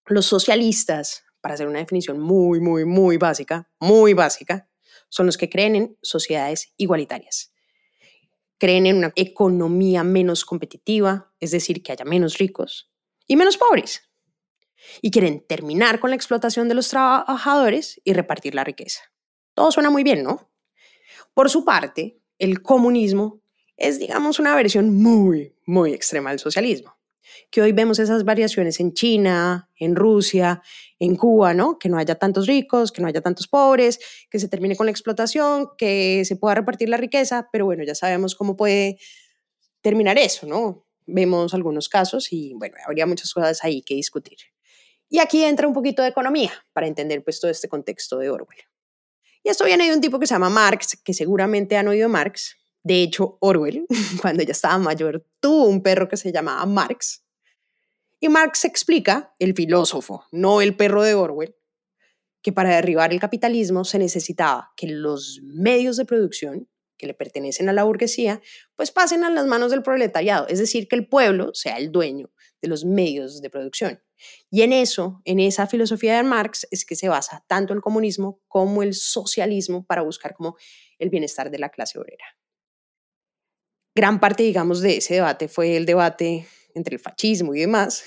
Los 0.06 0.26
socialistas, 0.26 1.24
para 1.40 1.54
hacer 1.54 1.68
una 1.68 1.78
definición 1.78 2.20
muy, 2.20 2.60
muy, 2.60 2.84
muy 2.84 3.16
básica, 3.16 3.70
muy 3.78 4.14
básica, 4.14 4.68
son 5.08 5.26
los 5.26 5.36
que 5.36 5.48
creen 5.48 5.76
en 5.76 5.98
sociedades 6.02 6.72
igualitarias. 6.76 7.52
Creen 8.58 8.86
en 8.86 8.96
una 8.96 9.12
economía 9.16 10.04
menos 10.04 10.44
competitiva, 10.44 11.32
es 11.40 11.50
decir, 11.50 11.82
que 11.82 11.92
haya 11.92 12.04
menos 12.04 12.38
ricos 12.38 12.90
y 13.26 13.36
menos 13.36 13.56
pobres. 13.56 14.10
Y 15.02 15.10
quieren 15.10 15.44
terminar 15.46 16.00
con 16.00 16.10
la 16.10 16.16
explotación 16.16 16.68
de 16.68 16.74
los 16.74 16.88
trabajadores 16.88 18.00
y 18.04 18.12
repartir 18.12 18.54
la 18.54 18.64
riqueza. 18.64 19.00
Todo 19.54 19.70
suena 19.72 19.90
muy 19.90 20.04
bien, 20.04 20.22
¿no? 20.22 20.50
Por 21.34 21.50
su 21.50 21.64
parte, 21.64 22.20
el 22.38 22.62
comunismo 22.62 23.42
es, 23.76 23.98
digamos, 23.98 24.38
una 24.38 24.54
versión 24.54 24.94
muy, 24.94 25.56
muy 25.66 25.92
extrema 25.92 26.30
del 26.30 26.38
socialismo 26.38 26.99
que 27.50 27.62
hoy 27.62 27.72
vemos 27.72 27.98
esas 27.98 28.24
variaciones 28.24 28.80
en 28.80 28.92
China, 28.92 29.68
en 29.76 29.96
Rusia, 29.96 30.62
en 30.98 31.16
Cuba, 31.16 31.54
¿no? 31.54 31.78
Que 31.78 31.88
no 31.88 31.98
haya 31.98 32.14
tantos 32.14 32.46
ricos, 32.46 32.92
que 32.92 33.02
no 33.02 33.08
haya 33.08 33.20
tantos 33.20 33.48
pobres, 33.48 33.98
que 34.30 34.38
se 34.38 34.48
termine 34.48 34.76
con 34.76 34.86
la 34.86 34.92
explotación, 34.92 35.68
que 35.78 36.24
se 36.24 36.36
pueda 36.36 36.54
repartir 36.54 36.88
la 36.88 36.96
riqueza, 36.96 37.48
pero 37.52 37.64
bueno, 37.64 37.84
ya 37.84 37.94
sabemos 37.94 38.34
cómo 38.34 38.56
puede 38.56 38.98
terminar 39.82 40.18
eso, 40.18 40.46
¿no? 40.46 40.84
vemos 41.12 41.54
algunos 41.54 41.88
casos 41.88 42.32
y 42.32 42.54
bueno, 42.54 42.76
habría 42.86 43.06
muchas 43.06 43.32
cosas 43.32 43.62
ahí 43.64 43.82
que 43.82 43.94
discutir. 43.94 44.38
Y 45.08 45.18
aquí 45.18 45.44
entra 45.44 45.66
un 45.66 45.74
poquito 45.74 46.02
de 46.02 46.08
economía 46.08 46.52
para 46.72 46.86
entender 46.86 47.22
pues 47.24 47.40
todo 47.40 47.50
este 47.50 47.68
contexto 47.68 48.18
de 48.18 48.30
Orwell. 48.30 48.64
Y 49.42 49.48
esto 49.48 49.64
viene 49.64 49.88
de 49.88 49.94
un 49.94 50.00
tipo 50.00 50.18
que 50.18 50.26
se 50.26 50.34
llama 50.34 50.50
Marx, 50.50 51.00
que 51.02 51.14
seguramente 51.14 51.76
han 51.76 51.88
oído 51.88 52.08
Marx. 52.08 52.56
De 52.82 53.02
hecho, 53.02 53.38
Orwell, 53.40 53.86
cuando 54.22 54.42
ya 54.42 54.52
estaba 54.52 54.78
mayor, 54.78 55.26
tuvo 55.40 55.64
un 55.64 55.82
perro 55.82 56.08
que 56.08 56.16
se 56.16 56.32
llamaba 56.32 56.64
Marx. 56.66 57.24
Y 58.20 58.28
Marx 58.28 58.64
explica, 58.64 59.34
el 59.38 59.54
filósofo, 59.54 60.26
no 60.30 60.60
el 60.60 60.76
perro 60.76 61.02
de 61.02 61.14
Orwell, 61.14 61.56
que 62.42 62.52
para 62.52 62.74
derribar 62.74 63.12
el 63.12 63.20
capitalismo 63.20 63.84
se 63.84 63.98
necesitaba 63.98 64.72
que 64.76 64.86
los 64.86 65.40
medios 65.42 65.96
de 65.96 66.04
producción 66.04 66.68
que 66.96 67.06
le 67.06 67.14
pertenecen 67.14 67.68
a 67.70 67.72
la 67.72 67.84
burguesía, 67.84 68.42
pues 68.76 68.90
pasen 68.90 69.24
a 69.24 69.30
las 69.30 69.46
manos 69.46 69.70
del 69.70 69.82
proletariado, 69.82 70.46
es 70.48 70.58
decir, 70.58 70.86
que 70.86 70.96
el 70.96 71.08
pueblo 71.08 71.54
sea 71.54 71.78
el 71.78 71.90
dueño 71.90 72.30
de 72.60 72.68
los 72.68 72.84
medios 72.84 73.40
de 73.40 73.48
producción. 73.48 74.02
Y 74.50 74.62
en 74.62 74.74
eso, 74.74 75.22
en 75.24 75.40
esa 75.40 75.66
filosofía 75.66 76.16
de 76.16 76.22
Marx, 76.22 76.68
es 76.70 76.84
que 76.84 76.94
se 76.96 77.08
basa 77.08 77.42
tanto 77.48 77.72
el 77.72 77.80
comunismo 77.80 78.42
como 78.48 78.82
el 78.82 78.92
socialismo 78.92 79.86
para 79.86 80.02
buscar 80.02 80.34
como 80.34 80.56
el 80.98 81.08
bienestar 81.08 81.50
de 81.50 81.58
la 81.58 81.70
clase 81.70 81.98
obrera. 81.98 82.24
Gran 83.94 84.20
parte, 84.20 84.42
digamos, 84.42 84.80
de 84.80 84.98
ese 84.98 85.14
debate 85.14 85.48
fue 85.48 85.76
el 85.76 85.86
debate 85.86 86.46
entre 86.74 86.94
el 86.96 87.00
fascismo 87.00 87.54
y 87.54 87.60
demás 87.60 88.04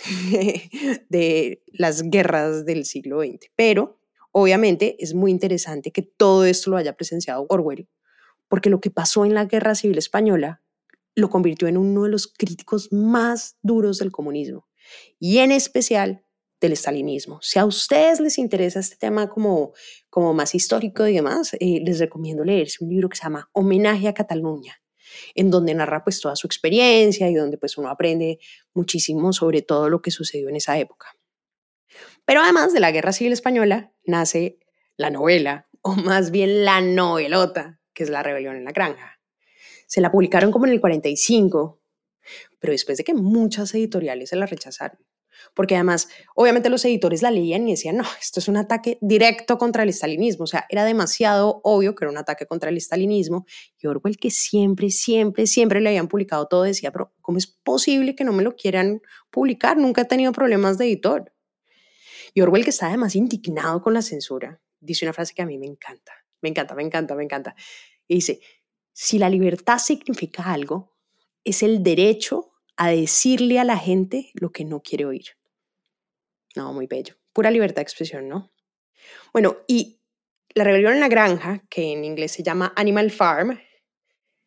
de 1.09 1.63
las 1.73 2.03
guerras 2.03 2.65
del 2.65 2.85
siglo 2.85 3.21
XX. 3.21 3.51
Pero, 3.55 3.99
obviamente, 4.31 4.95
es 4.99 5.13
muy 5.13 5.31
interesante 5.31 5.91
que 5.91 6.01
todo 6.01 6.45
esto 6.45 6.71
lo 6.71 6.77
haya 6.77 6.95
presenciado 6.95 7.45
Orwell, 7.49 7.89
porque 8.47 8.69
lo 8.69 8.79
que 8.79 8.91
pasó 8.91 9.25
en 9.25 9.33
la 9.33 9.45
Guerra 9.45 9.75
Civil 9.75 9.97
Española 9.97 10.61
lo 11.15 11.29
convirtió 11.29 11.67
en 11.67 11.77
uno 11.77 12.03
de 12.03 12.09
los 12.09 12.27
críticos 12.27 12.91
más 12.91 13.57
duros 13.61 13.99
del 13.99 14.11
comunismo 14.11 14.67
y 15.19 15.39
en 15.39 15.51
especial 15.51 16.25
del 16.59 16.71
estalinismo. 16.71 17.39
Si 17.41 17.59
a 17.59 17.65
ustedes 17.65 18.19
les 18.19 18.37
interesa 18.37 18.79
este 18.79 18.95
tema 18.95 19.29
como, 19.29 19.73
como 20.09 20.33
más 20.33 20.55
histórico 20.55 21.05
y 21.05 21.13
demás, 21.13 21.53
eh, 21.59 21.81
les 21.83 21.99
recomiendo 21.99 22.43
leerse 22.43 22.83
un 22.83 22.89
libro 22.89 23.09
que 23.09 23.17
se 23.17 23.23
llama 23.23 23.49
Homenaje 23.51 24.07
a 24.07 24.13
Cataluña, 24.13 24.81
en 25.35 25.51
donde 25.51 25.73
narra 25.73 26.03
pues 26.03 26.19
toda 26.19 26.35
su 26.35 26.47
experiencia 26.47 27.29
y 27.29 27.35
donde 27.35 27.57
pues 27.57 27.77
uno 27.77 27.89
aprende 27.89 28.39
muchísimo 28.73 29.33
sobre 29.33 29.61
todo 29.61 29.89
lo 29.89 30.01
que 30.01 30.11
sucedió 30.11 30.49
en 30.49 30.55
esa 30.55 30.77
época. 30.77 31.15
Pero 32.25 32.41
además 32.41 32.73
de 32.73 32.79
la 32.79 32.91
Guerra 32.91 33.13
Civil 33.13 33.33
Española, 33.33 33.91
nace 34.05 34.59
la 34.97 35.09
novela, 35.09 35.67
o 35.81 35.95
más 35.95 36.31
bien 36.31 36.65
la 36.65 36.81
novelota, 36.81 37.79
que 37.93 38.03
es 38.03 38.09
La 38.09 38.23
Rebelión 38.23 38.55
en 38.55 38.65
la 38.65 38.71
Granja. 38.71 39.19
Se 39.87 40.01
la 40.01 40.11
publicaron 40.11 40.51
como 40.51 40.65
en 40.65 40.71
el 40.71 40.81
45, 40.81 41.81
pero 42.59 42.71
después 42.71 42.97
de 42.97 43.03
que 43.03 43.13
muchas 43.13 43.73
editoriales 43.75 44.29
se 44.29 44.35
la 44.35 44.45
rechazaron. 44.45 44.99
Porque 45.53 45.75
además, 45.75 46.09
obviamente 46.35 46.69
los 46.69 46.83
editores 46.85 47.21
la 47.21 47.31
leían 47.31 47.67
y 47.67 47.71
decían, 47.71 47.97
no, 47.97 48.05
esto 48.21 48.39
es 48.39 48.47
un 48.47 48.57
ataque 48.57 48.97
directo 49.01 49.57
contra 49.57 49.83
el 49.83 49.89
estalinismo. 49.89 50.43
O 50.43 50.47
sea, 50.47 50.65
era 50.69 50.85
demasiado 50.85 51.61
obvio 51.63 51.95
que 51.95 52.05
era 52.05 52.11
un 52.11 52.17
ataque 52.17 52.45
contra 52.45 52.69
el 52.69 52.77
estalinismo. 52.77 53.45
Y 53.79 53.87
Orwell, 53.87 54.17
que 54.17 54.31
siempre, 54.31 54.89
siempre, 54.89 55.47
siempre 55.47 55.81
le 55.81 55.89
habían 55.89 56.07
publicado 56.07 56.47
todo, 56.47 56.63
decía, 56.63 56.91
pero 56.91 57.13
¿cómo 57.21 57.37
es 57.37 57.47
posible 57.47 58.15
que 58.15 58.23
no 58.23 58.33
me 58.33 58.43
lo 58.43 58.55
quieran 58.55 59.01
publicar? 59.29 59.77
Nunca 59.77 60.01
he 60.01 60.05
tenido 60.05 60.31
problemas 60.31 60.77
de 60.77 60.85
editor. 60.85 61.33
Y 62.33 62.41
Orwell, 62.41 62.63
que 62.63 62.71
está 62.71 62.87
además 62.87 63.15
indignado 63.15 63.81
con 63.81 63.93
la 63.93 64.01
censura, 64.01 64.59
dice 64.79 65.05
una 65.05 65.13
frase 65.13 65.33
que 65.33 65.41
a 65.41 65.45
mí 65.45 65.57
me 65.57 65.67
encanta. 65.67 66.13
Me 66.41 66.49
encanta, 66.49 66.75
me 66.75 66.83
encanta, 66.83 67.15
me 67.15 67.23
encanta. 67.23 67.55
Y 68.07 68.15
dice, 68.15 68.41
si 68.91 69.17
la 69.17 69.29
libertad 69.29 69.77
significa 69.77 70.51
algo, 70.51 70.93
es 71.43 71.63
el 71.63 71.83
derecho 71.83 72.52
a 72.77 72.89
decirle 72.89 73.59
a 73.59 73.63
la 73.63 73.77
gente 73.77 74.31
lo 74.33 74.51
que 74.51 74.65
no 74.65 74.81
quiere 74.81 75.05
oír. 75.05 75.25
No, 76.55 76.73
muy 76.73 76.87
bello. 76.87 77.15
Pura 77.33 77.51
libertad 77.51 77.77
de 77.77 77.83
expresión, 77.83 78.27
¿no? 78.27 78.51
Bueno, 79.33 79.57
y 79.67 79.99
La 80.55 80.63
rebelión 80.63 80.93
en 80.93 80.99
la 80.99 81.07
granja, 81.07 81.63
que 81.67 81.93
en 81.93 82.05
inglés 82.05 82.31
se 82.31 82.43
llama 82.43 82.73
Animal 82.75 83.09
Farm, 83.09 83.59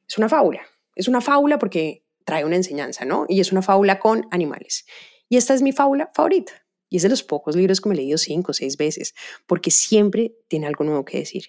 es 0.08 0.18
una 0.18 0.28
fábula. 0.28 0.60
Es 0.94 1.08
una 1.08 1.20
fábula 1.20 1.58
porque 1.58 2.04
trae 2.24 2.44
una 2.44 2.54
enseñanza, 2.56 3.04
¿no? 3.04 3.26
Y 3.28 3.40
es 3.40 3.50
una 3.50 3.60
fábula 3.60 3.98
con 3.98 4.26
animales. 4.30 4.86
Y 5.28 5.36
esta 5.36 5.52
es 5.52 5.62
mi 5.62 5.72
fábula 5.72 6.10
favorita. 6.14 6.52
Y 6.88 6.98
es 6.98 7.02
de 7.02 7.08
los 7.08 7.24
pocos 7.24 7.56
libros 7.56 7.80
que 7.80 7.88
me 7.88 7.96
he 7.96 7.98
leído 7.98 8.18
cinco 8.18 8.52
o 8.52 8.54
seis 8.54 8.76
veces, 8.76 9.14
porque 9.46 9.72
siempre 9.72 10.36
tiene 10.46 10.68
algo 10.68 10.84
nuevo 10.84 11.04
que 11.04 11.18
decir. 11.18 11.46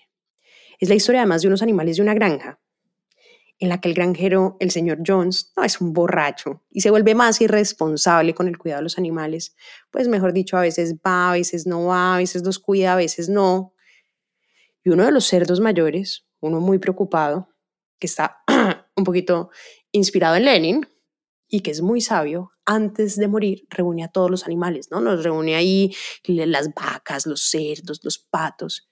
Es 0.79 0.89
la 0.89 0.95
historia 0.95 1.21
además 1.21 1.43
de 1.43 1.49
unos 1.49 1.61
animales 1.61 1.97
de 1.97 2.01
una 2.01 2.15
granja, 2.15 2.59
en 3.59 3.69
la 3.69 3.81
que 3.81 3.89
el 3.89 3.95
granjero, 3.95 4.57
el 4.59 4.71
señor 4.71 4.99
Jones, 5.05 5.51
no 5.57 5.63
es 5.63 5.81
un 5.81 5.93
borracho 5.93 6.63
y 6.69 6.81
se 6.81 6.91
vuelve 6.91 7.15
más 7.15 7.41
irresponsable 7.41 8.33
con 8.33 8.47
el 8.47 8.57
cuidado 8.57 8.79
de 8.79 8.83
los 8.83 8.97
animales. 8.97 9.55
Pues 9.91 10.07
mejor 10.07 10.33
dicho, 10.33 10.57
a 10.57 10.61
veces 10.61 10.95
va, 10.95 11.31
a 11.31 11.33
veces 11.33 11.65
no 11.65 11.85
va, 11.85 12.15
a 12.15 12.17
veces 12.17 12.43
los 12.43 12.59
cuida, 12.59 12.93
a 12.93 12.97
veces 12.97 13.29
no. 13.29 13.73
Y 14.83 14.89
uno 14.89 15.05
de 15.05 15.11
los 15.11 15.25
cerdos 15.25 15.59
mayores, 15.59 16.27
uno 16.39 16.59
muy 16.59 16.77
preocupado, 16.77 17.49
que 17.99 18.07
está 18.07 18.43
un 18.95 19.03
poquito 19.03 19.49
inspirado 19.91 20.35
en 20.35 20.45
Lenin 20.45 20.87
y 21.47 21.61
que 21.61 21.71
es 21.71 21.81
muy 21.81 22.01
sabio, 22.01 22.51
antes 22.65 23.15
de 23.15 23.27
morir 23.27 23.65
reúne 23.69 24.03
a 24.03 24.09
todos 24.09 24.29
los 24.29 24.45
animales, 24.45 24.89
¿no? 24.91 24.99
Los 25.01 25.23
reúne 25.23 25.55
ahí, 25.55 25.95
las 26.25 26.73
vacas, 26.73 27.25
los 27.25 27.41
cerdos, 27.41 28.01
los 28.03 28.19
patos 28.19 28.87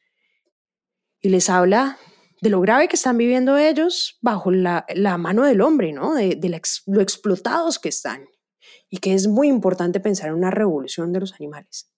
y 1.26 1.30
les 1.30 1.50
habla 1.50 1.98
de 2.42 2.50
lo 2.50 2.62
grave 2.62 2.88
que 2.88 2.96
están 2.96 3.18
viviendo 3.18 3.58
ellos 3.58 4.18
bajo 4.22 4.52
la, 4.52 4.86
mano 5.18 5.44
del 5.44 5.62
hombre, 5.62 5.94
¿no? 5.94 6.14
De, 6.16 6.62
lo 6.86 7.02
explotados 7.02 7.80
que 7.80 7.90
están. 7.90 8.28
Y 8.90 8.98
que 8.98 9.14
es 9.14 9.28
muy 9.28 9.48
importante 9.48 10.00
pensar 10.00 10.30
en 10.30 10.36
una 10.36 10.52
revolución 10.52 11.12
de 11.12 11.20
los 11.20 11.34
animales. 11.34 11.92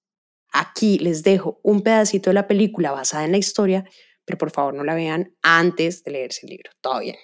Aquí 0.51 0.97
les 0.99 1.23
dejo 1.23 1.59
un 1.63 1.81
pedacito 1.81 2.29
de 2.29 2.35
la 2.35 2.47
película 2.47 2.91
basada 2.91 3.25
en 3.25 3.31
la 3.31 3.37
historia, 3.37 3.85
pero 4.25 4.37
por 4.37 4.51
favor 4.51 4.73
no 4.73 4.83
la 4.83 4.95
vean 4.95 5.35
antes 5.41 6.03
de 6.03 6.11
leerse 6.11 6.45
el 6.45 6.51
libro. 6.51 6.71
Todo 6.81 6.99
bien, 6.99 7.15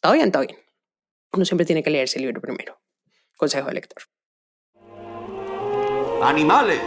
todo 0.00 0.12
bien, 0.12 0.32
todo 0.32 0.46
bien. 0.46 0.58
Uno 1.32 1.44
siempre 1.44 1.64
tiene 1.64 1.82
que 1.82 1.90
leerse 1.90 2.18
el 2.18 2.26
libro 2.26 2.40
primero. 2.40 2.80
Consejo 3.36 3.68
de 3.68 3.74
lector. 3.74 4.02
Animales. 6.22 6.80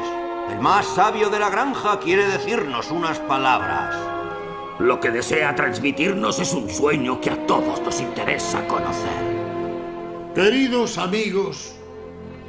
El 0.49 0.59
más 0.59 0.85
sabio 0.87 1.29
de 1.29 1.39
la 1.39 1.49
granja 1.49 1.99
quiere 1.99 2.25
decirnos 2.25 2.89
unas 2.89 3.19
palabras. 3.19 4.16
Lo 4.79 4.99
que 4.99 5.09
desea 5.09 5.55
transmitirnos 5.55 6.37
es 6.37 6.53
un 6.53 6.69
sueño 6.69 7.19
que 7.19 7.31
a 7.31 7.47
todos 7.47 7.81
nos 7.81 7.99
interesa 7.99 8.67
conocer. 8.67 9.37
Queridos 10.35 10.99
amigos, 10.99 11.73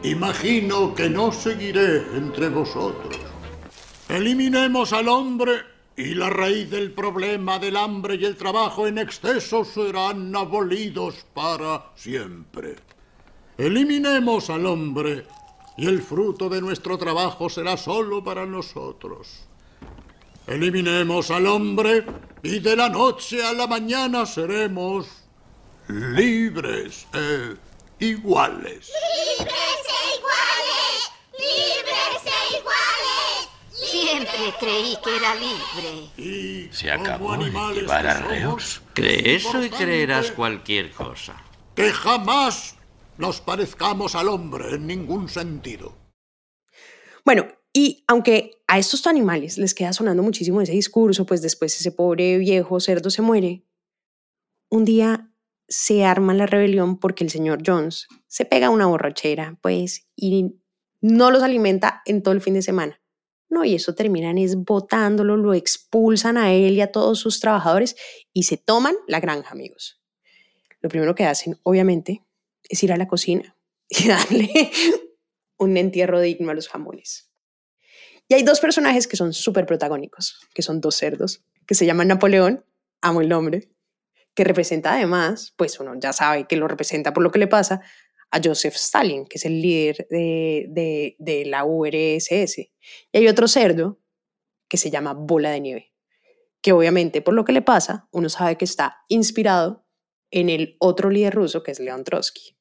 imagino 0.02 0.94
que 0.94 1.08
no 1.08 1.32
seguiré 1.32 2.04
entre 2.14 2.50
vosotros. 2.50 3.18
Eliminemos 4.10 4.92
al 4.92 5.08
hombre 5.08 5.52
y 5.96 6.14
la 6.14 6.28
raíz 6.28 6.70
del 6.70 6.92
problema 6.92 7.58
del 7.58 7.78
hambre 7.78 8.16
y 8.16 8.26
el 8.26 8.36
trabajo 8.36 8.86
en 8.86 8.98
exceso 8.98 9.64
serán 9.64 10.36
abolidos 10.36 11.24
para 11.32 11.92
siempre. 11.94 12.76
Eliminemos 13.56 14.50
al 14.50 14.66
hombre 14.66 15.24
y 15.78 15.86
el 15.86 16.02
fruto 16.02 16.50
de 16.50 16.60
nuestro 16.60 16.98
trabajo 16.98 17.48
será 17.48 17.78
solo 17.78 18.22
para 18.22 18.44
nosotros. 18.44 19.47
Eliminemos 20.48 21.30
al 21.30 21.46
hombre 21.46 22.06
y 22.42 22.61
de 22.61 22.74
la 22.74 22.88
noche 22.88 23.44
a 23.44 23.52
la 23.52 23.66
mañana 23.66 24.24
seremos 24.24 25.06
libres 25.88 27.06
e 27.12 27.54
iguales. 27.98 28.90
¡Libres 29.38 29.82
e 29.92 30.16
iguales! 30.16 31.12
¡Libres 31.38 32.22
e 32.24 32.56
iguales! 32.56 33.48
Siempre 33.72 34.54
creí 34.58 34.96
que 35.04 35.16
era 35.16 35.34
libre. 35.34 36.11
Y 36.16 36.72
¿Se 36.72 36.90
acabó 36.90 37.37
de 37.37 37.44
animales 37.44 37.82
llevar 37.82 38.06
arreos? 38.06 38.62
somos, 38.62 38.82
Cree 38.94 39.34
eso 39.34 39.62
y 39.62 39.68
creerás 39.68 40.30
cualquier 40.32 40.92
cosa. 40.92 41.37
Que 41.74 41.92
jamás 41.92 42.74
nos 43.18 43.42
parezcamos 43.42 44.14
al 44.14 44.28
hombre 44.28 44.76
en 44.76 44.87
ningún 44.87 45.28
sentido. 45.28 45.94
Bueno, 47.22 47.46
y 47.78 48.02
aunque 48.08 48.60
a 48.66 48.80
estos 48.80 49.06
animales 49.06 49.56
les 49.56 49.72
queda 49.72 49.92
sonando 49.92 50.24
muchísimo 50.24 50.60
ese 50.60 50.72
discurso, 50.72 51.26
pues 51.26 51.42
después 51.42 51.78
ese 51.78 51.92
pobre 51.92 52.36
viejo 52.38 52.80
cerdo 52.80 53.08
se 53.08 53.22
muere, 53.22 53.62
un 54.68 54.84
día 54.84 55.32
se 55.68 56.04
arma 56.04 56.34
la 56.34 56.46
rebelión 56.46 56.98
porque 56.98 57.22
el 57.22 57.30
señor 57.30 57.62
Jones 57.64 58.08
se 58.26 58.44
pega 58.44 58.70
una 58.70 58.86
borrachera, 58.86 59.60
pues, 59.62 60.08
y 60.16 60.56
no 61.00 61.30
los 61.30 61.44
alimenta 61.44 62.02
en 62.04 62.24
todo 62.24 62.34
el 62.34 62.40
fin 62.40 62.54
de 62.54 62.62
semana. 62.62 63.00
No, 63.48 63.64
y 63.64 63.76
eso 63.76 63.94
terminan 63.94 64.38
es 64.38 64.56
botándolo, 64.56 65.36
lo 65.36 65.54
expulsan 65.54 66.36
a 66.36 66.52
él 66.52 66.72
y 66.72 66.80
a 66.80 66.90
todos 66.90 67.20
sus 67.20 67.38
trabajadores 67.38 67.94
y 68.32 68.42
se 68.42 68.56
toman 68.56 68.96
la 69.06 69.20
granja, 69.20 69.52
amigos. 69.52 70.02
Lo 70.80 70.88
primero 70.88 71.14
que 71.14 71.26
hacen, 71.26 71.60
obviamente, 71.62 72.24
es 72.68 72.82
ir 72.82 72.92
a 72.92 72.96
la 72.96 73.06
cocina 73.06 73.56
y 73.88 74.08
darle 74.08 74.72
un 75.58 75.76
entierro 75.76 76.20
digno 76.20 76.50
a 76.50 76.54
los 76.54 76.68
jamones. 76.68 77.27
Y 78.28 78.34
hay 78.34 78.42
dos 78.42 78.60
personajes 78.60 79.08
que 79.08 79.16
son 79.16 79.32
súper 79.32 79.64
protagónicos, 79.64 80.38
que 80.54 80.62
son 80.62 80.80
dos 80.80 80.96
cerdos, 80.96 81.42
que 81.66 81.74
se 81.74 81.86
llaman 81.86 82.08
Napoleón, 82.08 82.64
amo 83.00 83.22
el 83.22 83.28
nombre, 83.28 83.70
que 84.34 84.44
representa 84.44 84.92
además, 84.92 85.54
pues 85.56 85.80
uno 85.80 85.94
ya 85.98 86.12
sabe 86.12 86.46
que 86.46 86.56
lo 86.56 86.68
representa 86.68 87.12
por 87.12 87.22
lo 87.22 87.30
que 87.30 87.38
le 87.38 87.46
pasa, 87.46 87.80
a 88.30 88.40
Joseph 88.44 88.74
Stalin, 88.74 89.24
que 89.26 89.38
es 89.38 89.46
el 89.46 89.62
líder 89.62 90.06
de, 90.10 90.66
de, 90.68 91.16
de 91.18 91.44
la 91.46 91.64
URSS. 91.64 92.58
Y 92.58 92.70
hay 93.14 93.28
otro 93.28 93.48
cerdo 93.48 93.98
que 94.68 94.76
se 94.76 94.90
llama 94.90 95.14
Bola 95.14 95.50
de 95.50 95.60
Nieve, 95.60 95.94
que 96.60 96.72
obviamente 96.72 97.22
por 97.22 97.32
lo 97.32 97.46
que 97.46 97.52
le 97.52 97.62
pasa, 97.62 98.08
uno 98.12 98.28
sabe 98.28 98.56
que 98.56 98.66
está 98.66 98.98
inspirado 99.08 99.86
en 100.30 100.50
el 100.50 100.76
otro 100.78 101.08
líder 101.08 101.34
ruso, 101.34 101.62
que 101.62 101.70
es 101.70 101.80
León 101.80 102.04
Trotsky, 102.04 102.58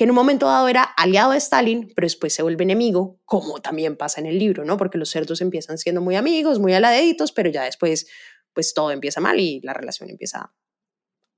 que 0.00 0.04
en 0.04 0.10
un 0.12 0.16
momento 0.16 0.46
dado 0.46 0.66
era 0.66 0.82
aliado 0.82 1.32
de 1.32 1.36
Stalin, 1.36 1.92
pero 1.94 2.06
después 2.06 2.32
se 2.32 2.42
vuelve 2.42 2.64
enemigo, 2.64 3.20
como 3.26 3.60
también 3.60 3.98
pasa 3.98 4.18
en 4.18 4.26
el 4.26 4.38
libro, 4.38 4.64
¿no? 4.64 4.78
Porque 4.78 4.96
los 4.96 5.10
cerdos 5.10 5.42
empiezan 5.42 5.76
siendo 5.76 6.00
muy 6.00 6.16
amigos, 6.16 6.58
muy 6.58 6.72
aladeditos, 6.72 7.32
pero 7.32 7.50
ya 7.50 7.64
después, 7.64 8.06
pues 8.54 8.72
todo 8.72 8.92
empieza 8.92 9.20
mal 9.20 9.38
y 9.38 9.60
la 9.60 9.74
relación 9.74 10.08
empieza 10.08 10.54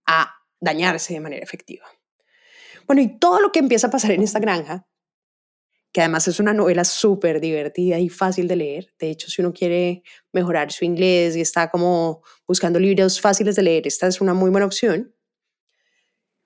a 0.07 0.35
dañarse 0.61 1.13
de 1.13 1.19
manera 1.19 1.43
efectiva. 1.43 1.85
Bueno, 2.87 3.03
y 3.03 3.19
todo 3.19 3.41
lo 3.41 3.51
que 3.51 3.59
empieza 3.59 3.89
a 3.89 3.91
pasar 3.91 4.13
en 4.13 4.23
esta 4.23 4.39
granja, 4.39 4.87
que 5.93 6.01
además 6.01 6.29
es 6.29 6.39
una 6.39 6.55
novela 6.55 6.85
súper 6.85 7.41
divertida 7.41 7.99
y 7.99 8.11
fácil 8.11 8.47
de 8.47 8.55
leer. 8.55 8.95
De 9.01 9.11
hecho, 9.11 9.29
si 9.29 9.43
uno 9.43 9.53
quiere 9.53 10.05
mejorar 10.33 10.71
su 10.71 10.85
inglés 10.85 11.35
y 11.35 11.41
está 11.41 11.69
como 11.69 12.23
buscando 12.47 12.79
libros 12.79 13.21
fáciles 13.21 13.57
de 13.57 13.63
leer, 13.65 13.89
esta 13.89 14.07
es 14.07 14.21
una 14.21 14.35
muy 14.35 14.51
buena 14.51 14.67
opción. 14.67 15.13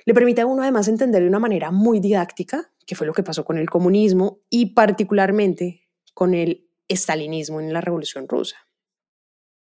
Le 0.07 0.15
permite 0.15 0.41
a 0.41 0.47
uno 0.47 0.63
además 0.63 0.87
entender 0.87 1.21
de 1.21 1.29
una 1.29 1.41
manera 1.41 1.73
muy 1.73 1.99
didáctica, 1.99 2.73
que 2.87 2.95
fue 2.95 3.09
lo 3.09 3.13
que 3.13 3.25
pasó 3.25 3.45
con 3.45 3.59
el 3.59 3.69
comunismo 3.69 4.41
y 4.49 4.67
particularmente 4.67 5.89
con 6.15 6.33
el 6.33 6.71
estalinismo 6.87 7.61
en 7.61 7.73
la 7.73 7.81
Revolución 7.81 8.29
Rusa. 8.29 8.57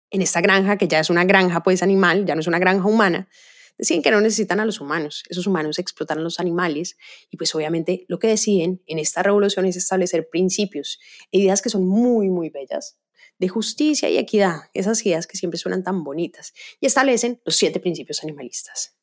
En 0.09 0.21
esta 0.21 0.41
granja, 0.41 0.77
que 0.77 0.89
ya 0.89 0.99
es 0.99 1.09
una 1.09 1.23
granja 1.23 1.63
pues 1.63 1.81
animal, 1.81 2.25
ya 2.25 2.35
no 2.35 2.41
es 2.41 2.47
una 2.47 2.59
granja 2.59 2.85
humana, 2.85 3.29
deciden 3.77 4.03
que 4.03 4.11
no 4.11 4.19
necesitan 4.19 4.59
a 4.59 4.65
los 4.65 4.81
humanos, 4.81 5.23
esos 5.29 5.47
humanos 5.47 5.79
explotan 5.79 6.19
a 6.19 6.21
los 6.21 6.41
animales 6.41 6.97
y 7.31 7.37
pues 7.37 7.55
obviamente 7.55 8.03
lo 8.09 8.19
que 8.19 8.27
deciden 8.27 8.83
en 8.87 8.99
esta 8.99 9.23
revolución 9.23 9.65
es 9.65 9.77
establecer 9.77 10.27
principios 10.29 10.99
e 11.31 11.39
ideas 11.39 11.61
que 11.61 11.69
son 11.69 11.87
muy, 11.87 12.29
muy 12.29 12.49
bellas 12.49 12.99
de 13.39 13.47
justicia 13.47 14.09
y 14.09 14.17
equidad, 14.17 14.63
esas 14.73 15.05
ideas 15.05 15.27
que 15.27 15.37
siempre 15.37 15.57
suenan 15.57 15.83
tan 15.83 16.03
bonitas, 16.03 16.53
y 16.81 16.87
establecen 16.87 17.41
los 17.45 17.55
siete 17.55 17.79
principios 17.79 18.21
animalistas. 18.21 18.97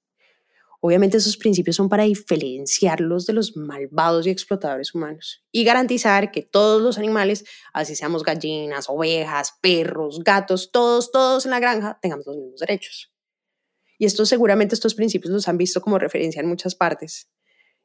Obviamente 0.85 1.19
esos 1.19 1.37
principios 1.37 1.77
son 1.77 1.89
para 1.89 2.03
diferenciarlos 2.03 3.25
de 3.27 3.33
los 3.33 3.57
malvados 3.57 4.27
y 4.27 4.31
explotadores 4.31 4.97
humanos 4.97 5.45
y 5.53 5.63
garantizar 5.63 6.33
que 6.33 6.43
todos 6.43 6.83
los 6.83 6.99
animales, 6.99 7.45
así 7.73 7.95
seamos 7.95 8.25
gallinas, 8.25 8.87
ovejas, 8.89 9.55
perros, 9.61 10.25
gatos, 10.25 10.73
todos, 10.73 11.13
todos 11.13 11.45
en 11.45 11.53
la 11.53 11.61
granja, 11.61 12.01
tengamos 12.03 12.27
los 12.27 12.37
mismos 12.37 12.59
derechos. 12.59 13.13
Y 13.97 14.07
estos 14.07 14.29
seguramente 14.29 14.75
estos 14.75 14.97
principios 14.97 15.33
los 15.33 15.47
han 15.47 15.57
visto 15.57 15.81
como 15.81 16.01
referencia 16.01 16.41
en 16.41 16.49
muchas 16.49 16.75
partes, 16.75 17.31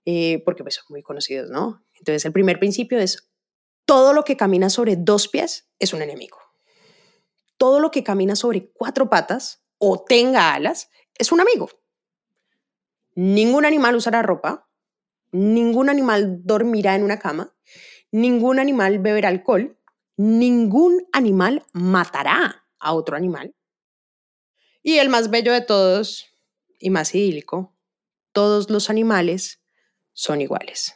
eh, 0.04 0.42
porque 0.44 0.64
pues, 0.64 0.74
son 0.74 0.86
muy 0.90 1.04
conocidos, 1.04 1.52
¿no? 1.52 1.86
Entonces 2.00 2.26
el 2.26 2.32
primer 2.32 2.58
principio 2.58 2.98
es, 2.98 3.30
todo 3.86 4.12
lo 4.12 4.24
que 4.24 4.36
camina 4.36 4.72
sobre 4.72 4.96
dos 4.96 5.28
pies 5.28 5.70
es 5.78 5.94
un 5.94 6.02
enemigo. 6.02 6.40
Todo 7.58 7.80
lo 7.80 7.92
que 7.92 8.04
camina 8.04 8.36
sobre 8.36 8.72
cuatro 8.72 9.08
patas 9.08 9.64
o 9.78 10.04
tenga 10.04 10.56
alas 10.56 10.90
es 11.14 11.32
un 11.32 11.42
amigo. 11.42 11.70
Ningún 13.18 13.66
animal 13.66 13.96
usará 13.96 14.22
ropa, 14.22 14.70
ningún 15.32 15.90
animal 15.90 16.42
dormirá 16.44 16.94
en 16.94 17.02
una 17.02 17.18
cama, 17.18 17.52
ningún 18.12 18.60
animal 18.60 19.00
beberá 19.00 19.30
alcohol, 19.30 19.76
ningún 20.18 21.08
animal 21.14 21.66
matará 21.74 22.68
a 22.78 22.94
otro 22.94 23.18
animal. 23.18 23.56
Y 24.84 25.00
el 25.00 25.10
más 25.10 25.32
bello 25.32 25.52
de 25.52 25.62
todos 25.62 26.28
y 26.78 26.92
más 26.92 27.16
idílico, 27.16 27.76
todos 28.34 28.70
los 28.70 28.92
animales 28.92 29.64
son 30.14 30.40
iguales. 30.42 30.94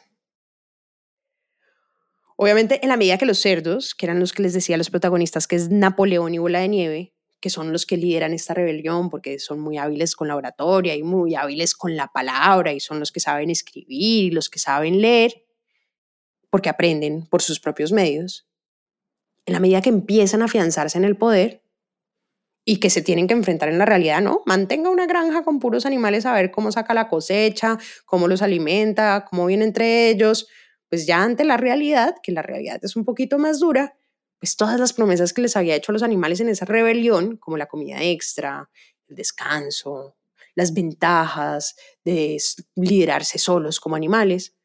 Obviamente, 2.36 2.78
en 2.84 2.90
la 2.90 2.96
medida 2.96 3.18
que 3.18 3.26
los 3.26 3.40
cerdos, 3.40 3.96
que 3.96 4.06
eran 4.06 4.20
los 4.20 4.32
que 4.32 4.42
les 4.42 4.52
decía 4.52 4.76
a 4.76 4.78
los 4.78 4.90
protagonistas 4.90 5.48
que 5.48 5.56
es 5.56 5.70
Napoleón 5.70 6.34
y 6.34 6.38
Bola 6.38 6.60
de 6.60 6.68
Nieve, 6.68 7.11
que 7.42 7.50
son 7.50 7.72
los 7.72 7.86
que 7.86 7.96
lideran 7.96 8.32
esta 8.32 8.54
rebelión 8.54 9.10
porque 9.10 9.40
son 9.40 9.58
muy 9.58 9.76
hábiles 9.76 10.14
con 10.14 10.28
la 10.28 10.36
oratoria 10.36 10.94
y 10.94 11.02
muy 11.02 11.34
hábiles 11.34 11.74
con 11.74 11.96
la 11.96 12.06
palabra 12.06 12.72
y 12.72 12.78
son 12.78 13.00
los 13.00 13.10
que 13.10 13.18
saben 13.18 13.50
escribir 13.50 13.88
y 14.28 14.30
los 14.30 14.48
que 14.48 14.60
saben 14.60 15.00
leer, 15.02 15.44
porque 16.50 16.68
aprenden 16.68 17.26
por 17.26 17.42
sus 17.42 17.58
propios 17.58 17.90
medios, 17.90 18.48
en 19.44 19.54
la 19.54 19.60
medida 19.60 19.82
que 19.82 19.88
empiezan 19.88 20.40
a 20.40 20.44
afianzarse 20.44 20.96
en 20.96 21.04
el 21.04 21.16
poder 21.16 21.64
y 22.64 22.76
que 22.78 22.90
se 22.90 23.02
tienen 23.02 23.26
que 23.26 23.34
enfrentar 23.34 23.68
en 23.68 23.78
la 23.78 23.86
realidad, 23.86 24.22
¿no? 24.22 24.42
Mantenga 24.46 24.88
una 24.88 25.06
granja 25.06 25.42
con 25.42 25.58
puros 25.58 25.84
animales 25.84 26.26
a 26.26 26.34
ver 26.34 26.52
cómo 26.52 26.70
saca 26.70 26.94
la 26.94 27.08
cosecha, 27.08 27.76
cómo 28.06 28.28
los 28.28 28.40
alimenta, 28.40 29.26
cómo 29.28 29.46
viene 29.46 29.64
entre 29.64 30.10
ellos, 30.10 30.46
pues 30.88 31.06
ya 31.06 31.24
ante 31.24 31.44
la 31.44 31.56
realidad, 31.56 32.14
que 32.22 32.30
la 32.30 32.42
realidad 32.42 32.78
es 32.84 32.94
un 32.94 33.04
poquito 33.04 33.36
más 33.36 33.58
dura, 33.58 33.96
pues 34.42 34.56
todas 34.56 34.80
las 34.80 34.92
promesas 34.92 35.32
que 35.32 35.40
les 35.40 35.56
había 35.56 35.76
hecho 35.76 35.92
a 35.92 35.94
los 35.94 36.02
animales 36.02 36.40
en 36.40 36.48
esa 36.48 36.64
rebelión, 36.64 37.36
como 37.36 37.56
la 37.56 37.66
comida 37.66 38.02
extra, 38.02 38.68
el 39.06 39.14
descanso, 39.14 40.16
las 40.56 40.74
ventajas 40.74 41.76
de 42.04 42.42
liderarse 42.74 43.38
solos 43.38 43.78
como 43.78 43.94
animales, 43.94 44.56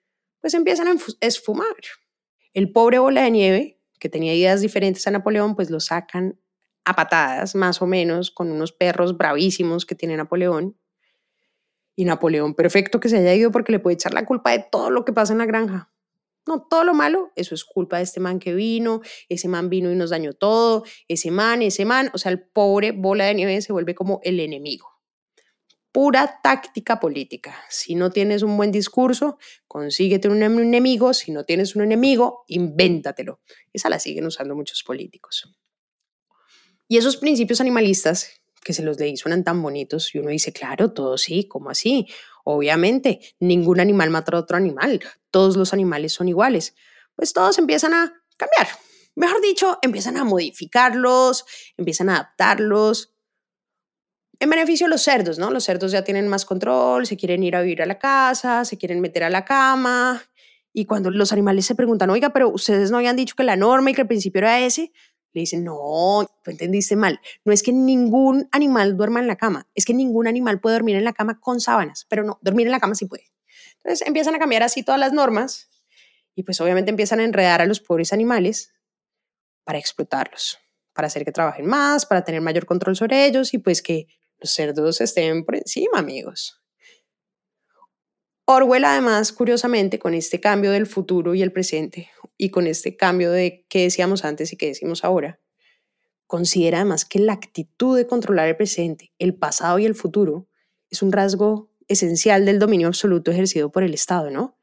pues 0.41 0.55
empiezan 0.55 0.87
a 0.87 0.95
esfumar. 1.21 1.75
El 2.55 2.71
pobre 2.71 2.97
bola 2.97 3.21
de 3.21 3.29
nieve, 3.29 3.79
que 3.99 4.09
tenía 4.09 4.33
ideas 4.33 4.61
diferentes 4.61 5.05
a 5.05 5.11
Napoleón, 5.11 5.55
pues 5.55 5.69
lo 5.69 5.79
sacan 5.79 6.39
a 6.83 6.95
patadas, 6.95 7.53
más 7.53 7.79
o 7.79 7.85
menos, 7.85 8.31
con 8.31 8.49
unos 8.49 8.71
perros 8.71 9.15
bravísimos 9.15 9.85
que 9.85 9.93
tiene 9.93 10.17
Napoleón. 10.17 10.75
Y 11.95 12.05
Napoleón, 12.05 12.55
perfecto 12.55 12.99
que 12.99 13.09
se 13.09 13.17
haya 13.17 13.35
ido 13.35 13.51
porque 13.51 13.73
le 13.73 13.79
puede 13.79 13.93
echar 13.93 14.15
la 14.15 14.25
culpa 14.25 14.53
de 14.53 14.65
todo 14.71 14.89
lo 14.89 15.05
que 15.05 15.13
pasa 15.13 15.33
en 15.33 15.37
la 15.37 15.45
granja. 15.45 15.91
No, 16.47 16.61
todo 16.69 16.83
lo 16.83 16.93
malo, 16.93 17.31
eso 17.35 17.55
es 17.55 17.65
culpa 17.65 17.97
de 17.97 18.03
este 18.03 18.19
man 18.19 18.39
que 18.39 18.53
vino, 18.53 19.01
ese 19.29 19.47
man 19.47 19.69
vino 19.69 19.91
y 19.91 19.95
nos 19.95 20.11
dañó 20.11 20.33
todo, 20.33 20.83
ese 21.07 21.31
man, 21.31 21.61
ese 21.61 21.85
man, 21.85 22.09
o 22.13 22.17
sea, 22.17 22.31
el 22.31 22.41
pobre 22.41 22.91
bola 22.91 23.25
de 23.25 23.35
nieve 23.35 23.61
se 23.61 23.73
vuelve 23.73 23.95
como 23.95 24.21
el 24.23 24.39
enemigo. 24.39 24.87
Pura 25.91 26.39
táctica 26.43 26.99
política. 26.99 27.57
Si 27.69 27.95
no 27.95 28.11
tienes 28.11 28.43
un 28.43 28.55
buen 28.55 28.71
discurso, 28.71 29.39
consíguete 29.67 30.29
un 30.29 30.43
enemigo. 30.43 31.13
Si 31.13 31.31
no 31.31 31.43
tienes 31.43 31.75
un 31.75 31.81
enemigo, 31.81 32.43
invéntatelo. 32.47 33.39
Esa 33.73 33.89
la 33.89 33.97
siguen 33.97 34.27
usando 34.27 34.55
muchos 34.55 34.83
políticos. 34.83 35.51
Y 36.87 36.97
esos 36.97 37.17
principios 37.17 37.61
animalistas 37.61 38.29
que 38.63 38.73
se 38.73 38.83
los 38.83 38.99
leí 38.99 39.17
suenan 39.17 39.43
tan 39.43 39.61
bonitos 39.61 40.13
y 40.13 40.19
uno 40.19 40.29
dice, 40.29 40.53
claro, 40.53 40.91
todo 40.91 41.17
sí, 41.17 41.47
¿cómo 41.47 41.69
así? 41.69 42.07
Obviamente, 42.49 43.19
ningún 43.41 43.81
animal 43.81 44.09
mata 44.09 44.37
a 44.37 44.39
otro 44.39 44.55
animal, 44.55 45.01
todos 45.31 45.57
los 45.57 45.73
animales 45.73 46.13
son 46.13 46.29
iguales. 46.29 46.75
Pues 47.13 47.33
todos 47.33 47.57
empiezan 47.57 47.93
a 47.93 48.13
cambiar. 48.37 48.69
Mejor 49.15 49.41
dicho, 49.41 49.79
empiezan 49.81 50.15
a 50.15 50.23
modificarlos, 50.23 51.43
empiezan 51.75 52.07
a 52.07 52.13
adaptarlos. 52.15 53.13
En 54.39 54.49
beneficio 54.49 54.85
de 54.85 54.91
los 54.91 55.01
cerdos, 55.01 55.37
¿no? 55.37 55.51
Los 55.51 55.65
cerdos 55.65 55.91
ya 55.91 56.05
tienen 56.05 56.29
más 56.29 56.45
control, 56.45 57.05
se 57.05 57.17
quieren 57.17 57.43
ir 57.43 57.53
a 57.57 57.61
vivir 57.61 57.81
a 57.81 57.85
la 57.85 57.99
casa, 57.99 58.63
se 58.63 58.77
quieren 58.77 59.01
meter 59.01 59.25
a 59.25 59.29
la 59.29 59.43
cama. 59.43 60.23
Y 60.71 60.85
cuando 60.85 61.11
los 61.11 61.33
animales 61.33 61.65
se 61.65 61.75
preguntan, 61.75 62.09
oiga, 62.11 62.29
pero 62.29 62.47
ustedes 62.47 62.91
no 62.91 62.97
habían 62.97 63.17
dicho 63.17 63.35
que 63.35 63.43
la 63.43 63.57
norma 63.57 63.91
y 63.91 63.93
que 63.93 64.03
el 64.03 64.07
principio 64.07 64.39
era 64.39 64.61
ese, 64.61 64.93
le 65.37 65.41
dicen, 65.41 65.63
no, 65.63 66.27
tú 66.43 66.49
entendiste 66.49 66.95
mal. 66.95 67.21
No 67.45 67.53
es 67.53 67.61
que 67.61 67.71
ningún 67.71 68.49
animal 68.51 68.97
duerma 68.97 69.19
en 69.19 69.27
la 69.27 69.35
cama, 69.35 69.67
es 69.75 69.85
que 69.85 69.93
ningún 69.93 70.27
animal 70.27 70.59
puede 70.59 70.77
dormir 70.77 70.95
en 70.95 71.03
la 71.03 71.13
cama 71.13 71.39
con 71.39 71.61
sábanas, 71.61 72.07
pero 72.09 72.23
no, 72.23 72.39
dormir 72.41 72.65
en 72.65 72.71
la 72.71 72.79
cama 72.79 72.95
sí 72.95 73.05
puede. 73.05 73.25
Entonces 73.75 74.07
empiezan 74.07 74.33
a 74.33 74.39
cambiar 74.39 74.63
así 74.63 74.81
todas 74.81 74.99
las 74.99 75.13
normas 75.13 75.69
y 76.33 76.41
pues 76.41 76.59
obviamente 76.59 76.89
empiezan 76.89 77.19
a 77.19 77.23
enredar 77.23 77.61
a 77.61 77.67
los 77.67 77.79
pobres 77.79 78.13
animales 78.13 78.73
para 79.63 79.77
explotarlos, 79.77 80.57
para 80.93 81.05
hacer 81.05 81.23
que 81.23 81.31
trabajen 81.31 81.67
más, 81.67 82.07
para 82.07 82.23
tener 82.23 82.41
mayor 82.41 82.65
control 82.65 82.95
sobre 82.95 83.27
ellos 83.27 83.53
y 83.53 83.59
pues 83.59 83.83
que 83.83 84.07
los 84.39 84.49
cerdos 84.49 85.01
estén 85.01 85.45
por 85.45 85.55
encima, 85.55 85.99
amigos. 85.99 86.59
Orwell, 88.49 88.85
además, 88.85 89.33
curiosamente, 89.33 89.99
con 89.99 90.13
este 90.13 90.39
cambio 90.39 90.71
del 90.71 90.87
futuro 90.87 91.35
y 91.35 91.41
el 91.41 91.51
presente, 91.51 92.09
y 92.37 92.49
con 92.49 92.65
este 92.65 92.95
cambio 92.95 93.29
de 93.29 93.65
qué 93.67 93.81
decíamos 93.81 94.23
antes 94.23 94.53
y 94.53 94.55
qué 94.55 94.67
decimos 94.67 95.03
ahora, 95.03 95.41
considera 96.27 96.77
además 96.77 97.03
que 97.03 97.19
la 97.19 97.33
actitud 97.33 97.97
de 97.97 98.07
controlar 98.07 98.47
el 98.47 98.55
presente, 98.55 99.11
el 99.19 99.35
pasado 99.35 99.79
y 99.79 99.85
el 99.85 99.95
futuro 99.95 100.47
es 100.89 101.01
un 101.01 101.11
rasgo 101.11 101.73
esencial 101.89 102.45
del 102.45 102.57
dominio 102.57 102.87
absoluto 102.87 103.31
ejercido 103.31 103.69
por 103.69 103.83
el 103.83 103.93
Estado, 103.93 104.31
¿no? 104.31 104.57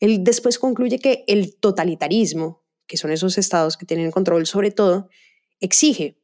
Él 0.00 0.24
después 0.24 0.58
concluye 0.58 0.98
que 0.98 1.22
el 1.28 1.54
totalitarismo, 1.54 2.64
que 2.88 2.96
son 2.96 3.12
esos 3.12 3.38
estados 3.38 3.76
que 3.76 3.86
tienen 3.86 4.10
control 4.10 4.46
sobre 4.46 4.72
todo, 4.72 5.10
exige 5.60 6.20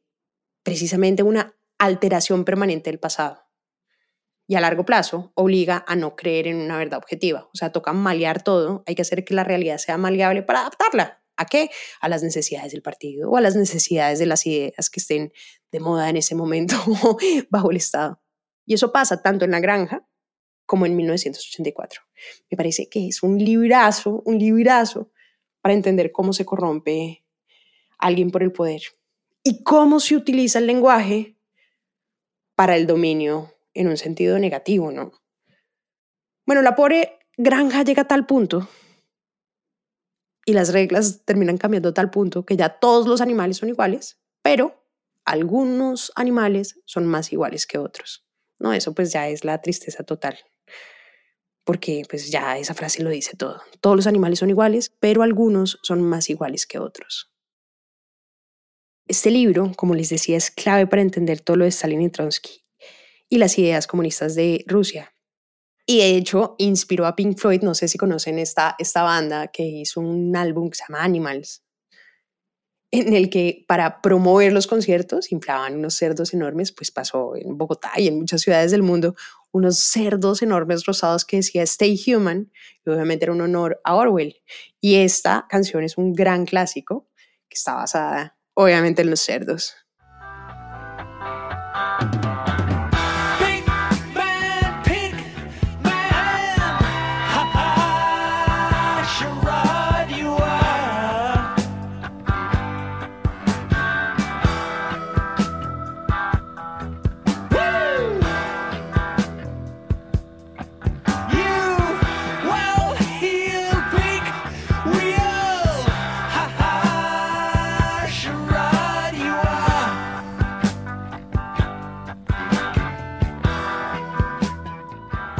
precisamente 0.63 1.23
una 1.23 1.55
alteración 1.77 2.43
permanente 2.43 2.89
del 2.89 2.99
pasado 2.99 3.48
y 4.49 4.55
a 4.55 4.61
largo 4.61 4.83
plazo 4.83 5.31
obliga 5.35 5.85
a 5.87 5.95
no 5.95 6.15
creer 6.15 6.47
en 6.47 6.55
una 6.55 6.75
verdad 6.75 6.97
objetiva. 6.97 7.47
O 7.53 7.55
sea, 7.55 7.71
toca 7.71 7.93
malear 7.93 8.43
todo, 8.43 8.83
hay 8.87 8.95
que 8.95 9.03
hacer 9.03 9.23
que 9.23 9.35
la 9.35 9.43
realidad 9.43 9.77
sea 9.77 9.99
maleable 9.99 10.41
para 10.41 10.61
adaptarla. 10.61 11.23
¿A 11.37 11.45
qué? 11.45 11.69
A 12.01 12.09
las 12.09 12.23
necesidades 12.23 12.71
del 12.71 12.81
partido 12.81 13.29
o 13.29 13.37
a 13.37 13.41
las 13.41 13.55
necesidades 13.55 14.17
de 14.17 14.25
las 14.25 14.47
ideas 14.47 14.89
que 14.89 14.99
estén 14.99 15.31
de 15.71 15.79
moda 15.79 16.09
en 16.09 16.17
ese 16.17 16.33
momento 16.33 16.75
bajo 17.51 17.69
el 17.69 17.77
Estado. 17.77 18.23
Y 18.65 18.73
eso 18.73 18.91
pasa 18.91 19.21
tanto 19.21 19.45
en 19.45 19.51
la 19.51 19.59
granja 19.59 20.09
como 20.65 20.87
en 20.87 20.95
1984. 20.95 22.01
Me 22.49 22.57
parece 22.57 22.89
que 22.89 23.07
es 23.07 23.21
un 23.21 23.37
librazo, 23.37 24.23
un 24.25 24.39
librazo 24.39 25.11
para 25.61 25.75
entender 25.75 26.11
cómo 26.11 26.33
se 26.33 26.45
corrompe 26.45 27.23
alguien 27.99 28.31
por 28.31 28.41
el 28.41 28.51
poder 28.51 28.81
y 29.43 29.61
cómo 29.61 29.99
se 29.99 30.15
utiliza 30.15 30.57
el 30.57 30.65
lenguaje 30.65 31.37
para 32.55 32.75
el 32.75 32.87
dominio 32.87 33.53
en 33.79 33.87
un 33.87 33.95
sentido 33.95 34.37
negativo, 34.39 34.91
¿no? 34.91 35.13
Bueno, 36.45 36.61
la 36.61 36.75
pobre 36.75 37.19
granja 37.37 37.83
llega 37.83 38.01
a 38.01 38.07
tal 38.07 38.25
punto 38.25 38.67
y 40.45 40.51
las 40.51 40.73
reglas 40.73 41.23
terminan 41.23 41.57
cambiando 41.57 41.89
a 41.89 41.93
tal 41.93 42.11
punto 42.11 42.45
que 42.45 42.57
ya 42.57 42.67
todos 42.79 43.07
los 43.07 43.21
animales 43.21 43.55
son 43.55 43.69
iguales, 43.69 44.19
pero 44.41 44.85
algunos 45.23 46.11
animales 46.15 46.81
son 46.85 47.07
más 47.07 47.31
iguales 47.31 47.65
que 47.65 47.77
otros. 47.77 48.27
No, 48.59 48.73
eso 48.73 48.93
pues 48.93 49.13
ya 49.13 49.29
es 49.29 49.45
la 49.45 49.61
tristeza 49.61 50.03
total. 50.03 50.37
Porque 51.63 52.03
pues 52.09 52.29
ya 52.29 52.57
esa 52.57 52.73
frase 52.73 53.01
lo 53.01 53.09
dice 53.11 53.37
todo. 53.37 53.61
Todos 53.79 53.95
los 53.95 54.07
animales 54.07 54.39
son 54.39 54.49
iguales, 54.49 54.93
pero 54.99 55.23
algunos 55.23 55.79
son 55.83 56.01
más 56.01 56.29
iguales 56.29 56.67
que 56.67 56.79
otros. 56.79 57.31
Este 59.07 59.31
libro, 59.31 59.71
como 59.77 59.95
les 59.95 60.09
decía, 60.09 60.35
es 60.35 60.51
clave 60.51 60.85
para 60.85 61.01
entender 61.01 61.39
todo 61.39 61.55
lo 61.55 61.63
de 61.63 61.69
Stalin 61.69 62.01
y 62.01 62.09
Trotsky 62.09 62.65
y 63.29 63.37
las 63.37 63.57
ideas 63.57 63.87
comunistas 63.87 64.35
de 64.35 64.65
Rusia. 64.67 65.13
Y 65.85 65.99
de 65.99 66.17
hecho, 66.17 66.55
inspiró 66.57 67.05
a 67.05 67.15
Pink 67.15 67.37
Floyd, 67.37 67.61
no 67.61 67.73
sé 67.73 67.87
si 67.87 67.97
conocen 67.97 68.37
esta, 68.37 68.75
esta 68.77 69.03
banda 69.03 69.47
que 69.47 69.63
hizo 69.63 70.01
un 70.01 70.35
álbum 70.35 70.69
que 70.69 70.77
se 70.77 70.83
llama 70.87 71.03
Animals, 71.03 71.63
en 72.91 73.13
el 73.13 73.29
que 73.29 73.65
para 73.67 74.01
promover 74.01 74.51
los 74.51 74.67
conciertos 74.67 75.31
inflaban 75.31 75.75
unos 75.75 75.93
cerdos 75.95 76.33
enormes, 76.33 76.71
pues 76.71 76.91
pasó 76.91 77.35
en 77.35 77.57
Bogotá 77.57 77.91
y 77.97 78.07
en 78.07 78.17
muchas 78.17 78.41
ciudades 78.41 78.71
del 78.71 78.83
mundo, 78.83 79.15
unos 79.51 79.77
cerdos 79.79 80.41
enormes 80.41 80.85
rosados 80.85 81.25
que 81.25 81.37
decía 81.37 81.63
Stay 81.63 81.99
Human, 82.07 82.51
y 82.85 82.89
obviamente 82.89 83.25
era 83.25 83.33
un 83.33 83.41
honor 83.41 83.79
a 83.83 83.95
Orwell. 83.95 84.35
Y 84.81 84.95
esta 84.95 85.45
canción 85.49 85.83
es 85.83 85.97
un 85.97 86.13
gran 86.13 86.45
clásico 86.45 87.07
que 87.47 87.55
está 87.55 87.75
basada 87.75 88.37
obviamente 88.53 89.01
en 89.01 89.09
los 89.09 89.21
cerdos. 89.21 89.75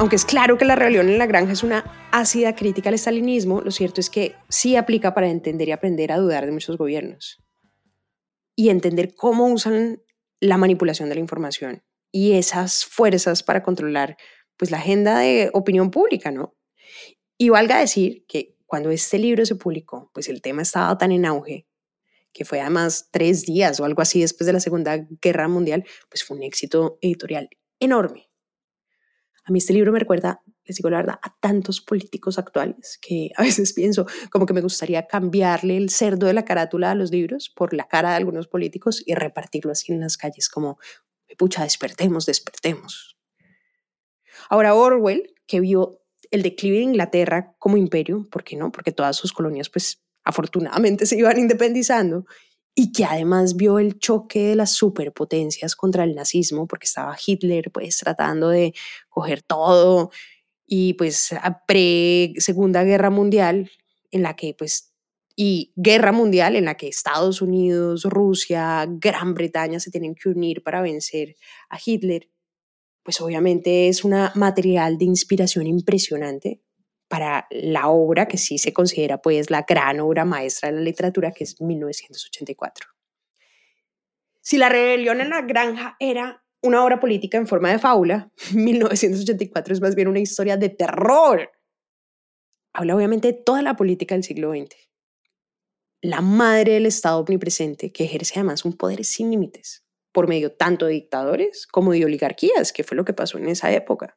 Aunque 0.00 0.16
es 0.16 0.24
claro 0.24 0.56
que 0.56 0.64
la 0.64 0.76
rebelión 0.76 1.10
en 1.10 1.18
la 1.18 1.26
granja 1.26 1.52
es 1.52 1.62
una 1.62 2.08
ácida 2.10 2.54
crítica 2.54 2.88
al 2.88 2.94
estalinismo, 2.94 3.60
lo 3.60 3.70
cierto 3.70 4.00
es 4.00 4.08
que 4.08 4.34
sí 4.48 4.74
aplica 4.74 5.12
para 5.12 5.28
entender 5.28 5.68
y 5.68 5.72
aprender 5.72 6.10
a 6.10 6.16
dudar 6.16 6.46
de 6.46 6.52
muchos 6.52 6.78
gobiernos 6.78 7.44
y 8.56 8.70
entender 8.70 9.14
cómo 9.14 9.48
usan 9.48 10.02
la 10.40 10.56
manipulación 10.56 11.10
de 11.10 11.16
la 11.16 11.20
información 11.20 11.82
y 12.10 12.32
esas 12.32 12.86
fuerzas 12.86 13.42
para 13.42 13.62
controlar 13.62 14.16
pues 14.56 14.70
la 14.70 14.78
agenda 14.78 15.18
de 15.18 15.50
opinión 15.52 15.90
pública, 15.90 16.30
¿no? 16.30 16.56
Y 17.36 17.50
valga 17.50 17.78
decir 17.78 18.24
que 18.26 18.56
cuando 18.64 18.88
este 18.88 19.18
libro 19.18 19.44
se 19.44 19.56
publicó, 19.56 20.10
pues 20.14 20.30
el 20.30 20.40
tema 20.40 20.62
estaba 20.62 20.96
tan 20.96 21.12
en 21.12 21.26
auge 21.26 21.66
que 22.32 22.46
fue 22.46 22.62
además 22.62 23.10
tres 23.10 23.44
días 23.44 23.78
o 23.80 23.84
algo 23.84 24.00
así 24.00 24.22
después 24.22 24.46
de 24.46 24.54
la 24.54 24.60
Segunda 24.60 24.96
Guerra 25.20 25.46
Mundial, 25.46 25.84
pues 26.08 26.24
fue 26.24 26.38
un 26.38 26.42
éxito 26.42 26.96
editorial 27.02 27.50
enorme. 27.80 28.29
A 29.44 29.52
mí 29.52 29.58
este 29.58 29.72
libro 29.72 29.92
me 29.92 29.98
recuerda, 29.98 30.42
les 30.64 30.76
digo 30.76 30.90
la 30.90 30.98
verdad, 30.98 31.18
a 31.22 31.34
tantos 31.40 31.80
políticos 31.80 32.38
actuales 32.38 32.98
que 33.00 33.30
a 33.36 33.42
veces 33.42 33.72
pienso 33.72 34.06
como 34.30 34.46
que 34.46 34.52
me 34.52 34.60
gustaría 34.60 35.06
cambiarle 35.06 35.76
el 35.76 35.90
cerdo 35.90 36.26
de 36.26 36.34
la 36.34 36.44
carátula 36.44 36.90
a 36.90 36.94
los 36.94 37.10
libros 37.10 37.48
por 37.48 37.74
la 37.74 37.88
cara 37.88 38.10
de 38.10 38.16
algunos 38.16 38.48
políticos 38.48 39.02
y 39.04 39.14
repartirlo 39.14 39.72
así 39.72 39.92
en 39.92 40.00
las 40.00 40.16
calles 40.16 40.48
como, 40.48 40.78
pucha, 41.38 41.62
despertemos, 41.62 42.26
despertemos. 42.26 43.16
Ahora 44.48 44.74
Orwell, 44.74 45.34
que 45.46 45.60
vio 45.60 46.00
el 46.30 46.42
declive 46.42 46.78
de 46.78 46.84
Inglaterra 46.84 47.54
como 47.58 47.76
imperio, 47.76 48.28
¿por 48.30 48.44
qué 48.44 48.56
no? 48.56 48.70
Porque 48.70 48.92
todas 48.92 49.16
sus 49.16 49.32
colonias 49.32 49.68
pues 49.68 50.02
afortunadamente 50.24 51.06
se 51.06 51.16
iban 51.16 51.38
independizando 51.38 52.26
y 52.74 52.92
que 52.92 53.04
además 53.04 53.56
vio 53.56 53.78
el 53.78 53.98
choque 53.98 54.48
de 54.48 54.56
las 54.56 54.72
superpotencias 54.72 55.76
contra 55.76 56.04
el 56.04 56.14
nazismo, 56.14 56.66
porque 56.66 56.86
estaba 56.86 57.16
Hitler 57.24 57.70
pues 57.72 57.98
tratando 57.98 58.48
de 58.48 58.74
coger 59.08 59.42
todo 59.42 60.10
y 60.66 60.94
pues 60.94 61.32
a 61.32 61.64
pre 61.66 62.32
Segunda 62.38 62.84
Guerra 62.84 63.10
Mundial 63.10 63.70
en 64.10 64.22
la 64.22 64.36
que 64.36 64.54
pues 64.56 64.92
y 65.36 65.72
guerra 65.74 66.12
mundial 66.12 66.54
en 66.56 66.66
la 66.66 66.76
que 66.76 66.88
Estados 66.88 67.40
Unidos, 67.40 68.04
Rusia, 68.04 68.86
Gran 68.88 69.32
Bretaña 69.32 69.80
se 69.80 69.90
tienen 69.90 70.14
que 70.14 70.28
unir 70.28 70.62
para 70.62 70.82
vencer 70.82 71.36
a 71.70 71.78
Hitler, 71.82 72.28
pues 73.02 73.20
obviamente 73.22 73.88
es 73.88 74.04
una 74.04 74.32
material 74.34 74.98
de 74.98 75.06
inspiración 75.06 75.66
impresionante 75.66 76.60
para 77.10 77.48
la 77.50 77.88
obra 77.88 78.28
que 78.28 78.38
sí 78.38 78.56
se 78.56 78.72
considera 78.72 79.20
pues 79.20 79.50
la 79.50 79.66
gran 79.68 79.98
obra 79.98 80.24
maestra 80.24 80.70
de 80.70 80.76
la 80.76 80.82
literatura, 80.82 81.32
que 81.32 81.42
es 81.42 81.60
1984. 81.60 82.88
Si 84.40 84.56
la 84.56 84.68
rebelión 84.68 85.20
en 85.20 85.30
la 85.30 85.42
granja 85.42 85.96
era 85.98 86.44
una 86.62 86.84
obra 86.84 87.00
política 87.00 87.36
en 87.36 87.48
forma 87.48 87.72
de 87.72 87.80
fábula, 87.80 88.30
1984 88.54 89.74
es 89.74 89.80
más 89.80 89.96
bien 89.96 90.06
una 90.06 90.20
historia 90.20 90.56
de 90.56 90.68
terror. 90.68 91.50
Habla 92.72 92.94
obviamente 92.94 93.32
de 93.32 93.34
toda 93.34 93.62
la 93.62 93.74
política 93.74 94.14
del 94.14 94.22
siglo 94.22 94.52
XX. 94.52 94.76
La 96.02 96.20
madre 96.20 96.74
del 96.74 96.86
Estado 96.86 97.18
omnipresente 97.18 97.90
que 97.90 98.04
ejerce 98.04 98.34
además 98.36 98.64
un 98.64 98.76
poder 98.76 99.04
sin 99.04 99.32
límites 99.32 99.84
por 100.12 100.28
medio 100.28 100.52
tanto 100.52 100.86
de 100.86 100.92
dictadores 100.92 101.66
como 101.66 101.90
de 101.90 102.04
oligarquías, 102.04 102.72
que 102.72 102.84
fue 102.84 102.96
lo 102.96 103.04
que 103.04 103.14
pasó 103.14 103.36
en 103.36 103.48
esa 103.48 103.72
época. 103.72 104.16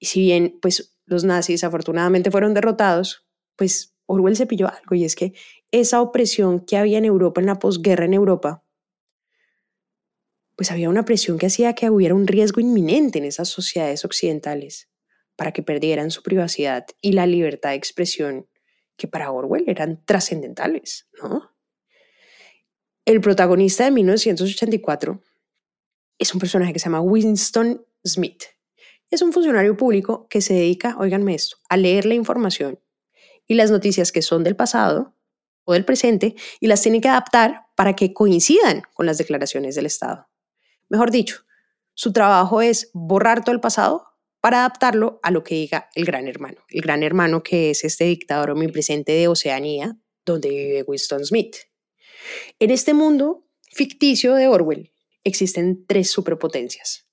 Y 0.00 0.06
si 0.06 0.20
bien 0.22 0.58
pues 0.60 0.98
los 1.04 1.22
nazis 1.22 1.62
afortunadamente 1.62 2.32
fueron 2.32 2.54
derrotados, 2.54 3.28
pues 3.54 3.94
Orwell 4.06 4.34
se 4.34 4.46
pilló 4.46 4.68
algo 4.68 4.96
y 4.96 5.04
es 5.04 5.14
que 5.14 5.34
esa 5.70 6.00
opresión 6.00 6.64
que 6.64 6.76
había 6.76 6.98
en 6.98 7.04
Europa, 7.04 7.40
en 7.40 7.46
la 7.46 7.60
posguerra 7.60 8.06
en 8.06 8.14
Europa, 8.14 8.64
pues 10.56 10.72
había 10.72 10.88
una 10.88 11.04
presión 11.04 11.38
que 11.38 11.46
hacía 11.46 11.74
que 11.74 11.88
hubiera 11.90 12.14
un 12.14 12.26
riesgo 12.26 12.60
inminente 12.60 13.18
en 13.18 13.24
esas 13.24 13.48
sociedades 13.48 14.04
occidentales 14.04 14.90
para 15.36 15.52
que 15.52 15.62
perdieran 15.62 16.10
su 16.10 16.22
privacidad 16.22 16.86
y 17.00 17.12
la 17.12 17.26
libertad 17.26 17.70
de 17.70 17.76
expresión 17.76 18.48
que 18.96 19.06
para 19.06 19.30
Orwell 19.30 19.64
eran 19.68 20.04
trascendentales, 20.04 21.08
¿no? 21.22 21.54
El 23.06 23.20
protagonista 23.20 23.84
de 23.84 23.90
1984 23.92 25.22
es 26.18 26.34
un 26.34 26.40
personaje 26.40 26.72
que 26.72 26.78
se 26.78 26.86
llama 26.86 27.00
Winston 27.00 27.86
Smith 28.04 28.44
es 29.10 29.22
un 29.22 29.32
funcionario 29.32 29.76
público 29.76 30.26
que 30.28 30.40
se 30.40 30.54
dedica, 30.54 30.96
oiganme 30.98 31.34
esto, 31.34 31.56
a 31.68 31.76
leer 31.76 32.06
la 32.06 32.14
información 32.14 32.80
y 33.46 33.54
las 33.54 33.70
noticias 33.70 34.12
que 34.12 34.22
son 34.22 34.44
del 34.44 34.56
pasado 34.56 35.16
o 35.64 35.72
del 35.72 35.84
presente 35.84 36.36
y 36.60 36.68
las 36.68 36.82
tiene 36.82 37.00
que 37.00 37.08
adaptar 37.08 37.66
para 37.76 37.94
que 37.94 38.12
coincidan 38.12 38.82
con 38.94 39.06
las 39.06 39.18
declaraciones 39.18 39.74
del 39.74 39.86
Estado. 39.86 40.28
Mejor 40.88 41.10
dicho, 41.10 41.44
su 41.94 42.12
trabajo 42.12 42.62
es 42.62 42.90
borrar 42.94 43.44
todo 43.44 43.54
el 43.54 43.60
pasado 43.60 44.06
para 44.40 44.60
adaptarlo 44.60 45.20
a 45.22 45.30
lo 45.30 45.44
que 45.44 45.56
diga 45.56 45.90
el 45.94 46.04
gran 46.04 46.26
hermano. 46.28 46.62
El 46.68 46.80
gran 46.80 47.02
hermano 47.02 47.42
que 47.42 47.70
es 47.70 47.84
este 47.84 48.04
dictador 48.04 48.50
omnipresente 48.50 49.12
de 49.12 49.28
Oceanía, 49.28 49.98
donde 50.24 50.48
vive 50.48 50.84
Winston 50.86 51.24
Smith. 51.24 51.56
En 52.58 52.70
este 52.70 52.94
mundo 52.94 53.46
ficticio 53.70 54.34
de 54.34 54.48
Orwell 54.48 54.92
existen 55.24 55.84
tres 55.86 56.10
superpotencias. 56.10 57.09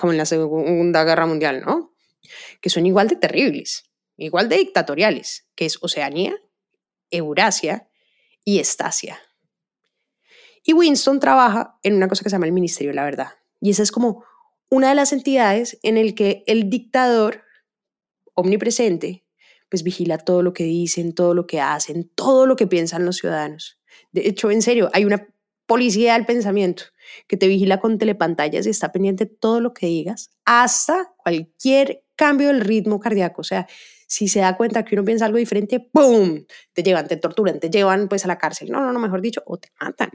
Como 0.00 0.12
en 0.12 0.18
la 0.18 0.26
Segunda 0.26 1.04
Guerra 1.04 1.26
Mundial, 1.26 1.62
¿no? 1.64 1.94
Que 2.60 2.70
son 2.70 2.86
igual 2.86 3.08
de 3.08 3.16
terribles, 3.16 3.84
igual 4.16 4.48
de 4.48 4.58
dictatoriales, 4.58 5.46
que 5.54 5.66
es 5.66 5.78
Oceanía, 5.82 6.34
Eurasia 7.10 7.88
y 8.44 8.58
Estasia. 8.58 9.18
Y 10.64 10.72
Winston 10.72 11.20
trabaja 11.20 11.78
en 11.82 11.94
una 11.94 12.08
cosa 12.08 12.22
que 12.22 12.30
se 12.30 12.34
llama 12.34 12.46
el 12.46 12.52
Ministerio 12.52 12.90
de 12.90 12.96
la 12.96 13.04
Verdad. 13.04 13.28
Y 13.60 13.70
esa 13.70 13.82
es 13.82 13.90
como 13.90 14.24
una 14.70 14.88
de 14.88 14.94
las 14.94 15.12
entidades 15.12 15.78
en 15.82 15.98
el 15.98 16.14
que 16.14 16.44
el 16.46 16.70
dictador 16.70 17.42
omnipresente 18.34 19.24
pues 19.68 19.82
vigila 19.82 20.18
todo 20.18 20.42
lo 20.42 20.52
que 20.52 20.64
dicen, 20.64 21.14
todo 21.14 21.32
lo 21.32 21.46
que 21.46 21.58
hacen, 21.58 22.10
todo 22.14 22.46
lo 22.46 22.56
que 22.56 22.66
piensan 22.66 23.06
los 23.06 23.16
ciudadanos. 23.16 23.80
De 24.10 24.28
hecho, 24.28 24.50
en 24.50 24.60
serio, 24.60 24.90
hay 24.92 25.06
una 25.06 25.31
policía 25.72 26.12
del 26.12 26.26
pensamiento, 26.26 26.84
que 27.26 27.38
te 27.38 27.48
vigila 27.48 27.80
con 27.80 27.96
telepantallas 27.96 28.66
y 28.66 28.68
está 28.68 28.92
pendiente 28.92 29.24
todo 29.24 29.58
lo 29.58 29.72
que 29.72 29.86
digas, 29.86 30.30
hasta 30.44 31.14
cualquier 31.16 32.04
cambio 32.14 32.48
del 32.48 32.60
ritmo 32.60 33.00
cardíaco. 33.00 33.40
O 33.40 33.44
sea, 33.44 33.66
si 34.06 34.28
se 34.28 34.40
da 34.40 34.54
cuenta 34.58 34.84
que 34.84 34.94
uno 34.94 35.02
piensa 35.02 35.24
algo 35.24 35.38
diferente, 35.38 35.80
¡pum! 35.80 36.44
Te 36.74 36.82
llevan, 36.82 37.08
te 37.08 37.16
torturan, 37.16 37.58
te 37.58 37.70
llevan 37.70 38.06
pues 38.06 38.26
a 38.26 38.28
la 38.28 38.36
cárcel. 38.36 38.70
No, 38.70 38.80
no, 38.80 38.92
no, 38.92 38.98
mejor 38.98 39.22
dicho, 39.22 39.42
o 39.46 39.56
te 39.56 39.70
matan. 39.80 40.10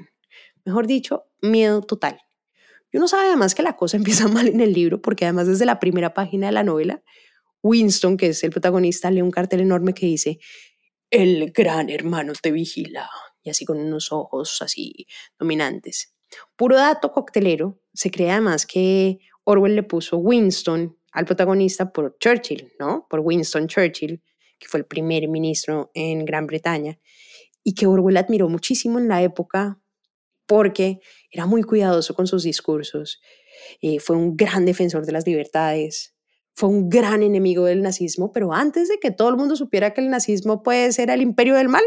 Mejor 0.63 0.85
dicho, 0.85 1.25
miedo 1.41 1.81
total. 1.81 2.19
Y 2.91 2.97
uno 2.97 3.07
sabe 3.07 3.29
además 3.29 3.55
que 3.55 3.63
la 3.63 3.75
cosa 3.75 3.97
empieza 4.01 4.27
mal 4.27 4.47
en 4.47 4.61
el 4.61 4.73
libro, 4.73 5.01
porque 5.01 5.25
además 5.25 5.47
desde 5.47 5.65
la 5.65 5.79
primera 5.79 6.13
página 6.13 6.45
de 6.45 6.53
la 6.53 6.61
novela, 6.61 7.01
Winston, 7.63 8.15
que 8.15 8.27
es 8.27 8.43
el 8.43 8.51
protagonista, 8.51 9.09
lee 9.09 9.23
un 9.23 9.31
cartel 9.31 9.61
enorme 9.61 9.95
que 9.95 10.05
dice, 10.05 10.37
el 11.09 11.51
gran 11.51 11.89
hermano 11.89 12.33
te 12.39 12.51
vigila, 12.51 13.09
y 13.47 13.49
así 13.49 13.65
con 13.65 13.79
unos 13.79 14.11
ojos 14.11 14.61
así 14.61 15.07
dominantes. 15.39 16.13
Puro 16.57 16.75
dato 16.75 17.11
coctelero, 17.13 17.79
se 17.93 18.11
cree 18.11 18.31
además 18.31 18.65
que 18.65 19.19
Orwell 19.45 19.75
le 19.75 19.83
puso 19.83 20.17
Winston 20.17 20.97
al 21.13 21.25
protagonista 21.25 21.93
por 21.93 22.17
Churchill, 22.19 22.73
¿no? 22.77 23.07
Por 23.09 23.21
Winston 23.21 23.67
Churchill, 23.67 24.21
que 24.59 24.67
fue 24.67 24.81
el 24.81 24.85
primer 24.85 25.29
ministro 25.29 25.89
en 25.93 26.25
Gran 26.25 26.45
Bretaña, 26.45 26.99
y 27.63 27.73
que 27.73 27.87
Orwell 27.87 28.17
admiró 28.17 28.49
muchísimo 28.49 28.99
en 28.99 29.07
la 29.07 29.23
época 29.23 29.79
porque 30.45 30.99
era 31.31 31.45
muy 31.45 31.63
cuidadoso 31.63 32.13
con 32.13 32.27
sus 32.27 32.43
discursos, 32.43 33.21
eh, 33.81 33.99
fue 33.99 34.17
un 34.17 34.35
gran 34.35 34.65
defensor 34.65 35.05
de 35.05 35.11
las 35.13 35.25
libertades, 35.25 36.15
fue 36.53 36.69
un 36.69 36.89
gran 36.89 37.23
enemigo 37.23 37.65
del 37.65 37.81
nazismo, 37.81 38.31
pero 38.31 38.53
antes 38.53 38.89
de 38.89 38.97
que 38.99 39.11
todo 39.11 39.29
el 39.29 39.37
mundo 39.37 39.55
supiera 39.55 39.93
que 39.93 40.01
el 40.01 40.09
nazismo 40.09 40.63
puede 40.63 40.91
ser 40.91 41.09
el 41.09 41.21
imperio 41.21 41.55
del 41.55 41.69
mal, 41.69 41.83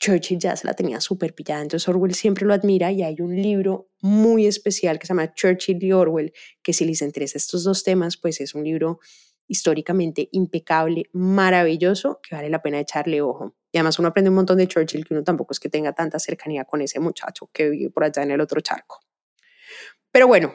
Churchill 0.00 0.38
ya 0.38 0.56
se 0.56 0.66
la 0.66 0.74
tenía 0.74 1.00
súper 1.00 1.34
pillada, 1.34 1.60
entonces 1.62 1.86
Orwell 1.88 2.14
siempre 2.14 2.46
lo 2.46 2.54
admira 2.54 2.90
y 2.90 3.02
hay 3.02 3.20
un 3.20 3.36
libro 3.36 3.90
muy 4.00 4.46
especial 4.46 4.98
que 4.98 5.06
se 5.06 5.12
llama 5.12 5.34
Churchill 5.34 5.82
y 5.84 5.92
Orwell, 5.92 6.32
que 6.62 6.72
si 6.72 6.86
les 6.86 7.02
interesa 7.02 7.36
estos 7.36 7.64
dos 7.64 7.84
temas, 7.84 8.16
pues 8.16 8.40
es 8.40 8.54
un 8.54 8.64
libro 8.64 8.98
históricamente 9.46 10.28
impecable, 10.32 11.04
maravilloso, 11.12 12.18
que 12.22 12.34
vale 12.34 12.48
la 12.48 12.62
pena 12.62 12.80
echarle 12.80 13.20
ojo. 13.20 13.56
Y 13.72 13.78
además 13.78 13.98
uno 13.98 14.08
aprende 14.08 14.30
un 14.30 14.36
montón 14.36 14.56
de 14.56 14.66
Churchill, 14.66 15.04
que 15.04 15.12
uno 15.12 15.22
tampoco 15.22 15.52
es 15.52 15.60
que 15.60 15.68
tenga 15.68 15.92
tanta 15.92 16.18
cercanía 16.18 16.64
con 16.64 16.80
ese 16.80 16.98
muchacho 16.98 17.50
que 17.52 17.68
vive 17.68 17.90
por 17.90 18.04
allá 18.04 18.22
en 18.22 18.30
el 18.30 18.40
otro 18.40 18.60
charco. 18.60 19.00
Pero 20.10 20.26
bueno, 20.26 20.54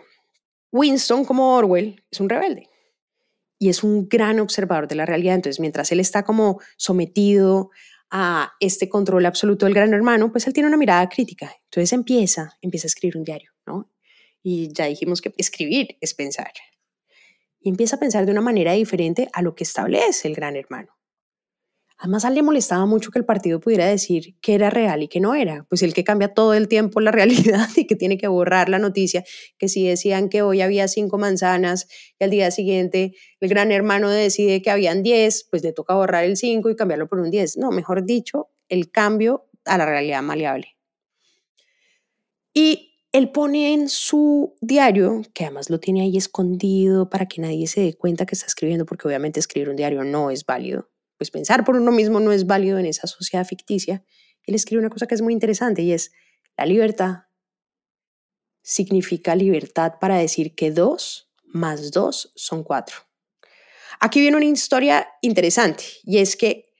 Winston 0.71 1.23
como 1.23 1.55
Orwell 1.55 2.03
es 2.09 2.19
un 2.19 2.29
rebelde 2.29 2.69
y 3.59 3.69
es 3.69 3.83
un 3.83 4.07
gran 4.09 4.39
observador 4.39 4.87
de 4.87 4.95
la 4.95 5.05
realidad. 5.05 5.35
Entonces, 5.35 5.59
mientras 5.59 5.91
él 5.91 5.99
está 5.99 6.23
como 6.23 6.59
sometido 6.77 7.69
a 8.11 8.53
este 8.59 8.89
control 8.89 9.25
absoluto 9.25 9.65
del 9.65 9.75
gran 9.75 9.93
hermano, 9.93 10.31
pues 10.31 10.47
él 10.47 10.53
tiene 10.53 10.67
una 10.67 10.77
mirada 10.77 11.07
crítica. 11.09 11.53
Entonces 11.65 11.91
empieza, 11.93 12.57
empieza 12.61 12.85
a 12.85 12.89
escribir 12.89 13.17
un 13.17 13.23
diario, 13.23 13.51
¿no? 13.65 13.91
Y 14.41 14.71
ya 14.73 14.85
dijimos 14.85 15.21
que 15.21 15.33
escribir 15.37 15.97
es 16.01 16.13
pensar. 16.13 16.51
Y 17.59 17.69
empieza 17.69 17.95
a 17.95 17.99
pensar 17.99 18.25
de 18.25 18.31
una 18.31 18.41
manera 18.41 18.73
diferente 18.73 19.27
a 19.33 19.41
lo 19.41 19.55
que 19.55 19.63
establece 19.63 20.27
el 20.27 20.35
gran 20.35 20.55
hermano. 20.55 20.95
Además, 21.97 22.25
a 22.25 22.27
él 22.27 22.35
le 22.35 22.43
molestaba 22.43 22.85
mucho 22.85 23.09
que 23.09 23.19
el 23.19 23.25
partido 23.25 23.61
pudiera 23.61 23.85
decir 23.85 24.35
que 24.41 24.53
era 24.53 24.69
real 24.69 25.03
y 25.03 25.07
que 25.07 25.21
no 25.21 25.33
era. 25.33 25.65
Pues 25.69 25.81
el 25.81 25.93
que 25.93 26.03
cambia 26.03 26.33
todo 26.33 26.53
el 26.53 26.67
tiempo 26.67 26.99
la 26.99 27.11
realidad 27.59 27.69
y 27.75 27.87
que 27.87 27.95
tiene 27.95 28.17
que 28.17 28.27
borrar 28.27 28.69
la 28.69 28.79
noticia, 28.79 29.23
que 29.57 29.69
si 29.69 29.87
decían 29.87 30.27
que 30.29 30.41
hoy 30.41 30.61
había 30.61 30.87
cinco 30.87 31.17
manzanas 31.17 31.87
y 32.19 32.23
al 32.23 32.31
día 32.31 32.51
siguiente 32.51 33.13
el 33.39 33.49
gran 33.49 33.71
hermano 33.71 34.09
decide 34.09 34.61
que 34.61 34.71
habían 34.71 35.03
diez, 35.03 35.47
pues 35.49 35.63
le 35.63 35.71
toca 35.71 35.95
borrar 35.95 36.25
el 36.25 36.35
cinco 36.35 36.69
y 36.69 36.75
cambiarlo 36.75 37.07
por 37.07 37.19
un 37.19 37.31
diez. 37.31 37.57
No, 37.57 37.71
mejor 37.71 38.05
dicho, 38.05 38.49
el 38.67 38.91
cambio 38.91 39.47
a 39.63 39.77
la 39.77 39.85
realidad 39.85 40.21
maleable. 40.21 40.75
Y 42.53 42.99
él 43.13 43.31
pone 43.31 43.73
en 43.73 43.87
su 43.87 44.55
diario, 44.59 45.21
que 45.33 45.45
además 45.45 45.69
lo 45.69 45.79
tiene 45.79 46.01
ahí 46.01 46.17
escondido 46.17 47.09
para 47.09 47.27
que 47.27 47.41
nadie 47.41 47.67
se 47.67 47.81
dé 47.81 47.93
cuenta 47.95 48.25
que 48.25 48.35
está 48.35 48.47
escribiendo, 48.47 48.85
porque 48.85 49.07
obviamente 49.07 49.39
escribir 49.39 49.69
un 49.69 49.77
diario 49.77 50.03
no 50.03 50.31
es 50.31 50.45
válido 50.45 50.89
pues 51.17 51.31
pensar 51.31 51.63
por 51.63 51.75
uno 51.75 51.91
mismo 51.91 52.19
no 52.19 52.31
es 52.31 52.45
válido 52.45 52.77
en 52.79 52.85
esa 52.85 53.07
sociedad 53.07 53.45
ficticia, 53.45 54.03
él 54.43 54.55
escribe 54.55 54.79
una 54.79 54.89
cosa 54.89 55.07
que 55.07 55.15
es 55.15 55.21
muy 55.21 55.33
interesante 55.33 55.81
y 55.81 55.91
es, 55.91 56.11
la 56.57 56.65
libertad 56.65 57.23
significa 58.61 59.35
libertad 59.35 59.93
para 59.99 60.17
decir 60.17 60.55
que 60.55 60.71
dos 60.71 61.31
más 61.43 61.91
dos 61.91 62.31
son 62.35 62.63
cuatro. 62.63 62.97
Aquí 63.99 64.19
viene 64.19 64.37
una 64.37 64.45
historia 64.45 65.07
interesante 65.21 65.85
y 66.03 66.17
es 66.17 66.35
que 66.35 66.73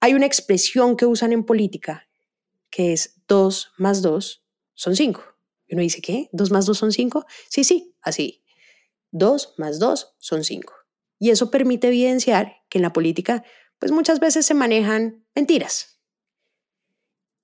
hay 0.00 0.14
una 0.14 0.26
expresión 0.26 0.96
que 0.96 1.06
usan 1.06 1.32
en 1.32 1.44
política 1.44 2.08
que 2.70 2.92
es 2.92 3.22
dos 3.28 3.72
más 3.76 4.02
dos 4.02 4.44
son 4.74 4.96
cinco. 4.96 5.24
Y 5.66 5.74
uno 5.74 5.82
dice, 5.82 6.00
¿qué? 6.00 6.28
¿Dos 6.32 6.50
más 6.50 6.66
dos 6.66 6.78
son 6.78 6.92
cinco? 6.92 7.26
Sí, 7.48 7.64
sí, 7.64 7.94
así. 8.02 8.44
Dos 9.10 9.54
más 9.56 9.78
dos 9.78 10.14
son 10.18 10.44
cinco. 10.44 10.74
Y 11.18 11.30
eso 11.30 11.50
permite 11.50 11.88
evidenciar 11.88 12.56
que 12.68 12.78
en 12.78 12.82
la 12.82 12.92
política, 12.92 13.44
pues 13.78 13.92
muchas 13.92 14.20
veces 14.20 14.46
se 14.46 14.54
manejan 14.54 15.26
mentiras. 15.34 16.00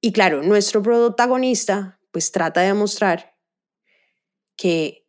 Y 0.00 0.12
claro, 0.12 0.42
nuestro 0.42 0.82
protagonista, 0.82 2.00
pues 2.10 2.32
trata 2.32 2.60
de 2.60 2.68
demostrar 2.68 3.36
que 4.56 5.08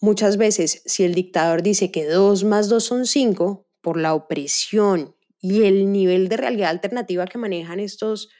muchas 0.00 0.36
veces 0.36 0.82
si 0.86 1.04
el 1.04 1.14
dictador 1.14 1.62
dice 1.62 1.90
que 1.90 2.04
dos 2.06 2.44
más 2.44 2.68
dos 2.68 2.84
son 2.84 3.06
cinco, 3.06 3.64
por 3.84 3.98
la 3.98 4.14
opresión 4.14 5.14
y 5.38 5.64
el 5.64 5.92
nivel 5.92 6.28
de 6.28 6.38
realidad 6.38 6.70
alternativa 6.70 7.26
que 7.26 7.36
manejan 7.36 7.78
estos 7.78 8.30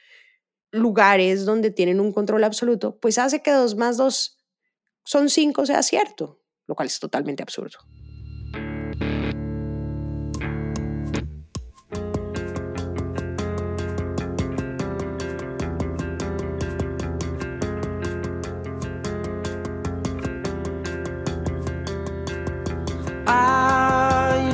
lugares 0.71 1.45
donde 1.45 1.69
tienen 1.69 1.99
un 1.99 2.11
control 2.11 2.43
absoluto, 2.43 2.99
pues 2.99 3.19
hace 3.19 3.43
que 3.43 3.51
dos 3.51 3.75
más 3.75 3.95
dos 3.95 4.39
son 5.05 5.29
cinco 5.29 5.67
sea 5.67 5.83
cierto, 5.83 6.41
lo 6.65 6.73
cual 6.73 6.87
es 6.87 6.99
totalmente 6.99 7.43
absurdo. 7.43 7.77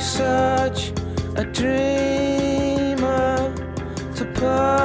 Such 0.02 0.92
a 1.36 1.46
dreamer 1.46 3.38
to 4.16 4.26
put 4.34 4.81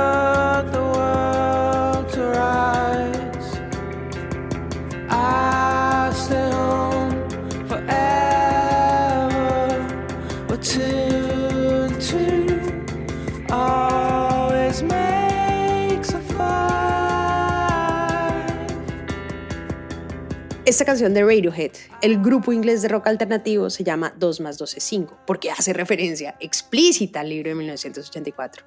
Esta 20.76 20.84
canción 20.84 21.14
de 21.14 21.24
Radiohead 21.24 21.70
el 22.02 22.20
grupo 22.20 22.52
inglés 22.52 22.82
de 22.82 22.88
rock 22.88 23.06
alternativo 23.06 23.70
se 23.70 23.82
llama 23.82 24.14
2 24.18 24.40
más 24.40 24.58
2 24.58 24.76
es 24.76 24.84
5, 24.84 25.20
porque 25.26 25.50
hace 25.50 25.72
referencia 25.72 26.36
explícita 26.38 27.20
al 27.20 27.30
libro 27.30 27.48
de 27.48 27.54
1984. 27.54 28.66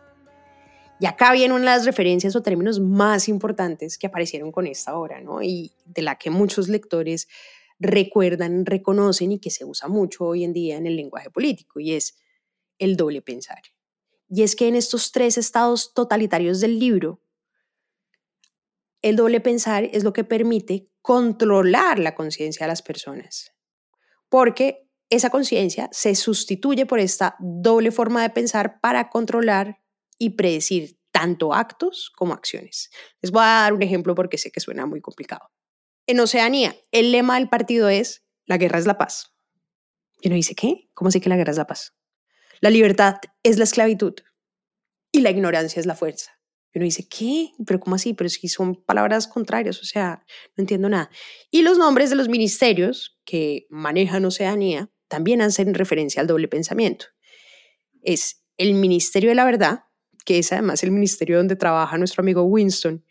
Y 1.00 1.06
acá 1.06 1.32
viene 1.34 1.54
una 1.54 1.60
de 1.60 1.78
las 1.78 1.86
referencias 1.86 2.36
o 2.36 2.42
términos 2.42 2.80
más 2.80 3.30
importantes 3.30 4.00
que 4.00 4.08
aparecieron 4.08 4.52
con 4.52 4.66
esta 4.66 4.98
obra, 4.98 5.22
¿no? 5.22 5.44
Y 5.44 5.72
de 5.86 6.02
la 6.02 6.16
que 6.16 6.32
muchos 6.32 6.68
lectores 6.68 7.28
recuerdan, 7.78 8.66
reconocen 8.66 9.34
y 9.34 9.38
que 9.38 9.52
se 9.52 9.64
usa 9.64 9.88
mucho 9.88 10.26
hoy 10.26 10.44
en 10.44 10.52
día 10.52 10.78
en 10.78 10.88
el 10.88 10.96
lenguaje 10.96 11.30
político, 11.30 11.80
y 11.80 11.94
es 11.94 12.18
el 12.80 12.98
doble 12.98 13.22
pensar. 13.22 13.62
Y 14.28 14.42
es 14.42 14.56
que 14.56 14.68
en 14.68 14.76
estos 14.76 15.12
tres 15.12 15.38
estados 15.38 15.94
totalitarios 15.94 16.60
del 16.60 16.80
libro, 16.80 17.22
el 19.04 19.16
doble 19.16 19.42
pensar 19.42 19.84
es 19.84 20.04
lo 20.04 20.12
que 20.12 20.24
permite 20.24 20.89
controlar 21.02 22.00
la 22.00 22.16
conciencia 22.16 22.66
de 22.66 22.70
las 22.70 22.82
personas, 22.82 23.54
porque 24.30 24.90
esa 25.10 25.30
conciencia 25.30 25.90
se 25.92 26.14
sustituye 26.16 26.86
por 26.86 27.00
esta 27.00 27.36
doble 27.40 27.92
forma 27.92 28.22
de 28.22 28.30
pensar 28.30 28.80
para 28.80 29.10
controlar 29.10 29.80
y 30.18 30.32
predecir 30.32 31.00
tanto 31.12 31.54
actos 31.54 32.12
como 32.16 32.34
acciones. 32.34 32.92
Les 33.22 33.32
voy 33.32 33.42
a 33.42 33.64
dar 33.64 33.74
un 33.74 33.82
ejemplo 33.82 34.14
porque 34.14 34.38
sé 34.38 34.52
que 34.52 34.60
suena 34.60 34.86
muy 34.86 35.02
complicado. 35.02 35.50
En 36.06 36.20
Oceanía, 36.20 36.76
el 36.92 37.12
lema 37.12 37.36
del 37.36 37.50
partido 37.50 37.90
es 37.90 38.24
la 38.46 38.58
guerra 38.58 38.80
es 38.80 38.86
la 38.86 38.98
paz. 38.98 39.36
Y 40.22 40.28
uno 40.28 40.36
dice, 40.36 40.56
¿qué? 40.56 40.90
¿Cómo 40.94 41.12
sé 41.12 41.22
que 41.22 41.30
la 41.30 41.38
guerra 41.38 41.52
es 41.52 41.58
la 41.58 41.68
paz? 41.68 41.96
La 42.62 42.70
libertad 42.70 43.16
es 43.44 43.58
la 43.58 43.64
esclavitud 43.64 44.16
y 45.12 45.22
la 45.22 45.30
ignorancia 45.30 45.80
es 45.80 45.86
la 45.86 45.96
fuerza. 45.96 46.39
Uno 46.76 46.86
dice, 46.86 47.08
¿qué? 47.08 47.52
¿Pero 47.66 47.80
cómo 47.80 47.96
así? 47.96 48.14
Pero 48.14 48.30
si 48.30 48.48
son 48.48 48.76
palabras 48.76 49.28
contrarias, 49.28 49.82
o 49.82 49.86
sea, 49.86 50.24
no 50.56 50.62
entiendo 50.62 50.88
nada. 50.88 51.10
Y 51.50 51.64
los 51.64 51.78
nombres 51.78 52.10
de 52.10 52.16
los 52.16 52.30
ministerios 52.30 53.20
que 53.26 53.66
manejan 53.70 54.26
Oceanía 54.26 54.92
también 55.08 55.42
hacen 55.42 55.74
referencia 55.74 56.22
al 56.22 56.28
doble 56.28 56.48
pensamiento. 56.48 57.08
Es 58.02 58.46
el 58.58 58.76
Ministerio 58.76 59.30
de 59.30 59.36
la 59.36 59.46
Verdad, 59.46 59.86
que 60.26 60.38
es 60.38 60.52
además 60.54 60.84
el 60.84 60.92
ministerio 60.92 61.38
donde 61.38 61.56
trabaja 61.56 61.98
nuestro 61.98 62.22
amigo 62.22 62.44
Winston, 62.44 63.04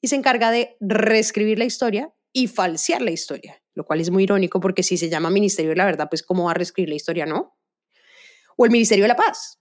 y 0.00 0.08
se 0.08 0.16
encarga 0.16 0.50
de 0.50 0.76
reescribir 0.80 1.58
la 1.58 1.64
historia 1.64 2.12
y 2.32 2.48
falsear 2.48 3.02
la 3.02 3.10
historia, 3.10 3.62
lo 3.74 3.84
cual 3.84 4.00
es 4.00 4.10
muy 4.10 4.24
irónico 4.24 4.58
porque 4.58 4.82
si 4.82 4.96
se 4.96 5.08
llama 5.08 5.30
Ministerio 5.30 5.70
de 5.70 5.76
la 5.76 5.84
Verdad, 5.84 6.08
pues 6.10 6.22
¿cómo 6.22 6.44
va 6.44 6.52
a 6.52 6.54
reescribir 6.54 6.88
la 6.88 6.96
historia, 6.96 7.26
no? 7.26 7.56
O 8.56 8.64
el 8.64 8.70
Ministerio 8.70 9.04
de 9.04 9.08
la 9.08 9.16
Paz, 9.16 9.60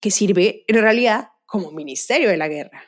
que 0.00 0.10
sirve 0.10 0.64
en 0.68 0.80
realidad 0.80 1.28
como 1.54 1.70
Ministerio 1.70 2.30
de 2.30 2.36
la 2.36 2.48
Guerra. 2.48 2.82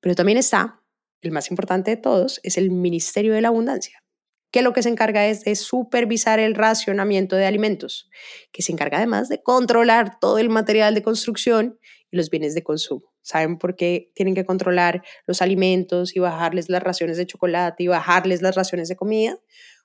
Pero 0.00 0.14
también 0.14 0.38
está, 0.38 0.80
el 1.20 1.30
más 1.30 1.50
importante 1.50 1.90
de 1.90 1.98
todos, 1.98 2.40
es 2.42 2.56
el 2.56 2.70
Ministerio 2.70 3.34
de 3.34 3.42
la 3.42 3.48
Abundancia, 3.48 4.02
que 4.50 4.62
lo 4.62 4.72
que 4.72 4.82
se 4.82 4.88
encarga 4.88 5.26
es 5.26 5.44
de 5.44 5.54
supervisar 5.54 6.38
el 6.38 6.54
racionamiento 6.54 7.36
de 7.36 7.44
alimentos, 7.44 8.08
que 8.50 8.62
se 8.62 8.72
encarga 8.72 8.96
además 8.96 9.28
de 9.28 9.42
controlar 9.42 10.18
todo 10.18 10.38
el 10.38 10.48
material 10.48 10.94
de 10.94 11.02
construcción 11.02 11.78
y 12.10 12.16
los 12.16 12.30
bienes 12.30 12.54
de 12.54 12.62
consumo. 12.62 13.12
¿Saben 13.20 13.58
por 13.58 13.76
qué 13.76 14.10
tienen 14.14 14.34
que 14.34 14.46
controlar 14.46 15.02
los 15.26 15.42
alimentos 15.42 16.16
y 16.16 16.20
bajarles 16.20 16.70
las 16.70 16.82
raciones 16.82 17.18
de 17.18 17.26
chocolate 17.26 17.82
y 17.82 17.88
bajarles 17.88 18.40
las 18.40 18.54
raciones 18.54 18.88
de 18.88 18.96
comida? 18.96 19.38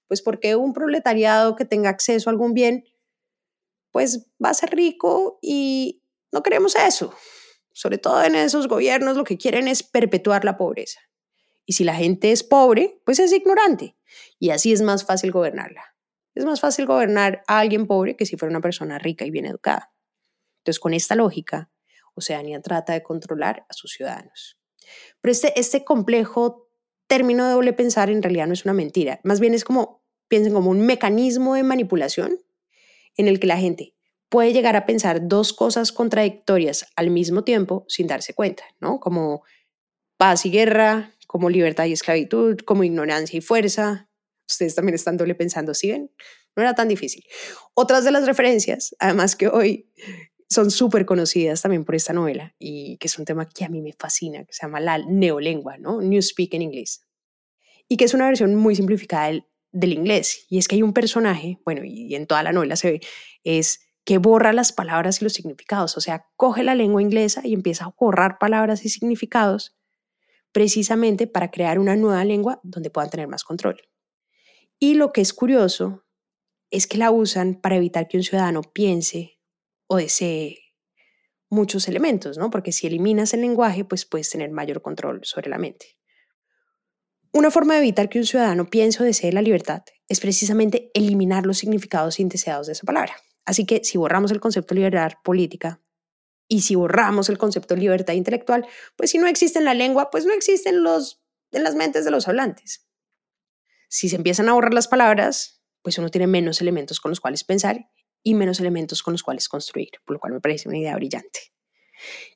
Pues 0.07 0.21
porque 0.21 0.55
un 0.55 0.71
proletariado 0.71 1.57
que 1.57 1.65
tenga 1.65 1.89
acceso 1.89 2.29
a 2.29 2.31
algún 2.31 2.53
bien, 2.53 2.85
pues 3.91 4.29
va 4.41 4.51
a 4.51 4.53
ser 4.53 4.69
rico 4.69 5.39
y 5.41 6.02
no 6.33 6.43
queremos 6.43 6.75
eso. 6.75 7.13
Sobre 7.71 7.97
todo 7.97 8.23
en 8.23 8.35
esos 8.35 8.67
gobiernos 8.67 9.15
lo 9.15 9.23
que 9.23 9.37
quieren 9.37 9.67
es 9.67 9.83
perpetuar 9.83 10.43
la 10.43 10.57
pobreza. 10.57 10.99
Y 11.65 11.73
si 11.73 11.83
la 11.83 11.95
gente 11.95 12.31
es 12.31 12.43
pobre, 12.43 12.99
pues 13.05 13.19
es 13.19 13.31
ignorante. 13.31 13.95
Y 14.39 14.49
así 14.49 14.73
es 14.73 14.81
más 14.81 15.05
fácil 15.05 15.31
gobernarla. 15.31 15.95
Es 16.35 16.43
más 16.43 16.59
fácil 16.59 16.87
gobernar 16.87 17.43
a 17.47 17.59
alguien 17.59 17.87
pobre 17.87 18.15
que 18.15 18.25
si 18.25 18.35
fuera 18.35 18.49
una 18.49 18.61
persona 18.61 18.99
rica 18.99 19.25
y 19.25 19.31
bien 19.31 19.45
educada. 19.45 19.93
Entonces, 20.57 20.79
con 20.79 20.93
esta 20.93 21.15
lógica, 21.15 21.71
Oceanía 22.15 22.61
trata 22.61 22.93
de 22.93 23.03
controlar 23.03 23.65
a 23.69 23.73
sus 23.73 23.91
ciudadanos. 23.91 24.59
Pero 25.21 25.31
este, 25.31 25.59
este 25.59 25.83
complejo 25.85 26.69
término 27.07 27.45
de 27.45 27.53
doble 27.53 27.73
pensar 27.73 28.09
en 28.09 28.23
realidad 28.23 28.47
no 28.47 28.53
es 28.53 28.65
una 28.65 28.73
mentira. 28.73 29.19
Más 29.23 29.39
bien 29.39 29.53
es 29.53 29.63
como, 29.63 30.03
piensen 30.27 30.53
como 30.53 30.71
un 30.71 30.85
mecanismo 30.85 31.53
de 31.53 31.63
manipulación 31.63 32.39
en 33.17 33.27
el 33.27 33.39
que 33.39 33.47
la 33.47 33.57
gente 33.57 33.95
puede 34.33 34.51
llegar 34.51 34.75
a 34.75 34.87
pensar 34.87 35.27
dos 35.27 35.53
cosas 35.53 35.91
contradictorias 35.91 36.87
al 36.95 37.11
mismo 37.11 37.43
tiempo 37.43 37.85
sin 37.87 38.07
darse 38.07 38.33
cuenta, 38.33 38.63
¿no? 38.79 38.99
Como 38.99 39.43
paz 40.17 40.47
y 40.47 40.49
guerra, 40.49 41.13
como 41.27 41.51
libertad 41.51 41.85
y 41.85 41.93
esclavitud, 41.93 42.57
como 42.61 42.83
ignorancia 42.83 43.37
y 43.37 43.41
fuerza. 43.41 44.09
Ustedes 44.49 44.73
también 44.73 44.95
están 44.95 45.17
doble 45.17 45.35
pensando, 45.35 45.75
¿sí 45.75 45.91
ven? 45.91 46.09
No 46.55 46.63
era 46.63 46.73
tan 46.73 46.87
difícil. 46.87 47.23
Otras 47.75 48.05
de 48.05 48.09
las 48.11 48.25
referencias, 48.25 48.95
además 48.97 49.35
que 49.35 49.49
hoy 49.49 49.91
son 50.49 50.71
súper 50.71 51.05
conocidas 51.05 51.61
también 51.61 51.85
por 51.85 51.93
esta 51.93 52.13
novela 52.13 52.55
y 52.57 52.97
que 52.97 53.05
es 53.05 53.19
un 53.19 53.25
tema 53.25 53.47
que 53.47 53.65
a 53.65 53.69
mí 53.69 53.83
me 53.83 53.93
fascina, 53.93 54.45
que 54.45 54.53
se 54.53 54.63
llama 54.63 54.79
la 54.79 54.97
neolengua, 54.97 55.77
¿no? 55.77 56.01
Newspeak 56.01 56.55
en 56.55 56.63
inglés. 56.63 57.05
Y 57.87 57.97
que 57.97 58.05
es 58.05 58.15
una 58.15 58.25
versión 58.25 58.55
muy 58.55 58.75
simplificada 58.75 59.27
del, 59.27 59.45
del 59.71 59.93
inglés. 59.93 60.47
Y 60.49 60.57
es 60.57 60.67
que 60.67 60.73
hay 60.73 60.81
un 60.81 60.93
personaje, 60.93 61.59
bueno, 61.65 61.83
y 61.85 62.15
en 62.15 62.25
toda 62.25 62.41
la 62.41 62.51
novela 62.51 62.75
se 62.75 62.93
ve, 62.93 63.01
es 63.43 63.82
que 64.05 64.17
borra 64.17 64.53
las 64.53 64.73
palabras 64.73 65.21
y 65.21 65.25
los 65.25 65.33
significados. 65.33 65.97
O 65.97 66.01
sea, 66.01 66.27
coge 66.35 66.63
la 66.63 66.75
lengua 66.75 67.01
inglesa 67.01 67.41
y 67.43 67.53
empieza 67.53 67.85
a 67.85 67.95
borrar 67.97 68.37
palabras 68.37 68.85
y 68.85 68.89
significados 68.89 69.75
precisamente 70.51 71.27
para 71.27 71.51
crear 71.51 71.79
una 71.79 71.95
nueva 71.95 72.23
lengua 72.25 72.59
donde 72.63 72.89
puedan 72.89 73.09
tener 73.09 73.27
más 73.27 73.43
control. 73.43 73.81
Y 74.79 74.95
lo 74.95 75.11
que 75.11 75.21
es 75.21 75.33
curioso 75.33 76.05
es 76.69 76.87
que 76.87 76.97
la 76.97 77.11
usan 77.11 77.55
para 77.55 77.75
evitar 77.75 78.07
que 78.07 78.17
un 78.17 78.23
ciudadano 78.23 78.61
piense 78.61 79.39
o 79.87 79.97
desee 79.97 80.59
muchos 81.49 81.87
elementos, 81.87 82.37
¿no? 82.37 82.49
Porque 82.49 82.71
si 82.71 82.87
eliminas 82.87 83.33
el 83.33 83.41
lenguaje, 83.41 83.85
pues 83.85 84.05
puedes 84.05 84.29
tener 84.29 84.49
mayor 84.51 84.81
control 84.81 85.21
sobre 85.23 85.49
la 85.49 85.57
mente. 85.57 85.97
Una 87.31 87.51
forma 87.51 87.75
de 87.75 87.79
evitar 87.79 88.09
que 88.09 88.19
un 88.19 88.25
ciudadano 88.25 88.65
piense 88.65 89.01
o 89.01 89.05
desee 89.05 89.31
la 89.31 89.41
libertad 89.41 89.83
es 90.07 90.19
precisamente 90.19 90.91
eliminar 90.93 91.45
los 91.45 91.57
significados 91.57 92.19
indeseados 92.19 92.67
de 92.67 92.73
esa 92.73 92.85
palabra. 92.85 93.15
Así 93.45 93.65
que 93.65 93.83
si 93.83 93.97
borramos 93.97 94.31
el 94.31 94.39
concepto 94.39 94.73
de 94.73 94.79
libertad 94.81 95.11
política, 95.23 95.81
y 96.47 96.61
si 96.61 96.75
borramos 96.75 97.29
el 97.29 97.37
concepto 97.37 97.73
de 97.73 97.81
libertad 97.81 98.13
intelectual, 98.13 98.67
pues 98.95 99.11
si 99.11 99.17
no 99.17 99.27
existe 99.27 99.59
en 99.59 99.65
la 99.65 99.73
lengua, 99.73 100.11
pues 100.11 100.25
no 100.25 100.33
existen 100.33 100.83
los, 100.83 101.23
en 101.51 101.63
las 101.63 101.75
mentes 101.75 102.05
de 102.05 102.11
los 102.11 102.27
hablantes. 102.27 102.87
Si 103.87 104.09
se 104.09 104.17
empiezan 104.17 104.49
a 104.49 104.53
borrar 104.53 104.73
las 104.73 104.87
palabras, 104.87 105.63
pues 105.81 105.97
uno 105.97 106.09
tiene 106.09 106.27
menos 106.27 106.61
elementos 106.61 106.99
con 106.99 107.09
los 107.09 107.19
cuales 107.19 107.43
pensar 107.43 107.89
y 108.23 108.33
menos 108.35 108.59
elementos 108.59 109.03
con 109.03 109.13
los 109.13 109.23
cuales 109.23 109.47
construir, 109.49 109.89
por 110.05 110.15
lo 110.15 110.19
cual 110.19 110.33
me 110.33 110.41
parece 110.41 110.69
una 110.69 110.77
idea 110.77 110.95
brillante. 110.95 111.39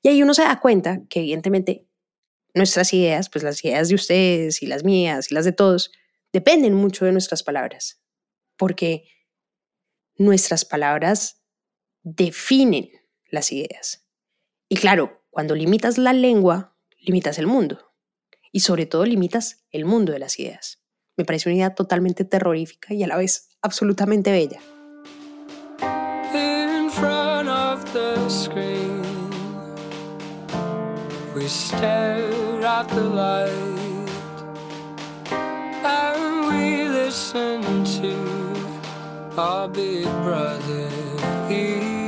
Y 0.02 0.10
ahí 0.10 0.24
uno 0.24 0.34
se 0.34 0.44
da 0.44 0.60
cuenta 0.60 1.02
que 1.10 1.20
evidentemente 1.20 1.88
nuestras 2.54 2.94
ideas, 2.94 3.30
pues 3.30 3.44
las 3.44 3.64
ideas 3.64 3.90
de 3.90 3.96
ustedes 3.96 4.62
y 4.64 4.68
las 4.68 4.84
mías 4.84 5.32
y 5.32 5.36
las 5.36 5.46
de 5.46 5.52
todos, 5.52 5.92
dependen 6.34 6.74
mucho 6.74 7.06
de 7.06 7.12
nuestras 7.12 7.44
palabras, 7.44 8.02
porque 8.58 9.06
nuestras 10.18 10.66
palabras 10.66 11.44
definen 12.04 12.90
las 13.30 13.52
ideas. 13.52 14.06
Y 14.70 14.78
claro, 14.78 15.24
cuando 15.30 15.56
limitas 15.56 15.98
la 15.98 16.14
lengua, 16.14 16.78
limitas 17.00 17.38
el 17.40 17.48
mundo. 17.48 17.94
Y 18.52 18.62
sobre 18.62 18.86
todo 18.86 19.06
limitas 19.06 19.66
el 19.72 19.86
mundo 19.86 20.12
de 20.12 20.20
las 20.20 20.40
ideas. 20.40 20.82
Me 21.16 21.26
parece 21.26 21.50
una 21.50 21.58
idea 21.58 21.76
totalmente 21.76 22.26
terrorífica 22.26 22.94
y 22.94 23.04
a 23.04 23.08
la 23.08 23.18
vez 23.18 23.50
absolutamente 23.62 24.32
bella. 24.32 24.60
Our 39.38 39.68
big 39.68 40.06
brother. 40.24 40.90
each 41.50 42.07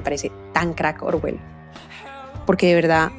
me 0.00 0.04
parece 0.04 0.32
tan 0.52 0.72
crack 0.72 1.02
Orwell. 1.02 1.38
Porque 2.46 2.68
de 2.68 2.74
verdad 2.74 3.12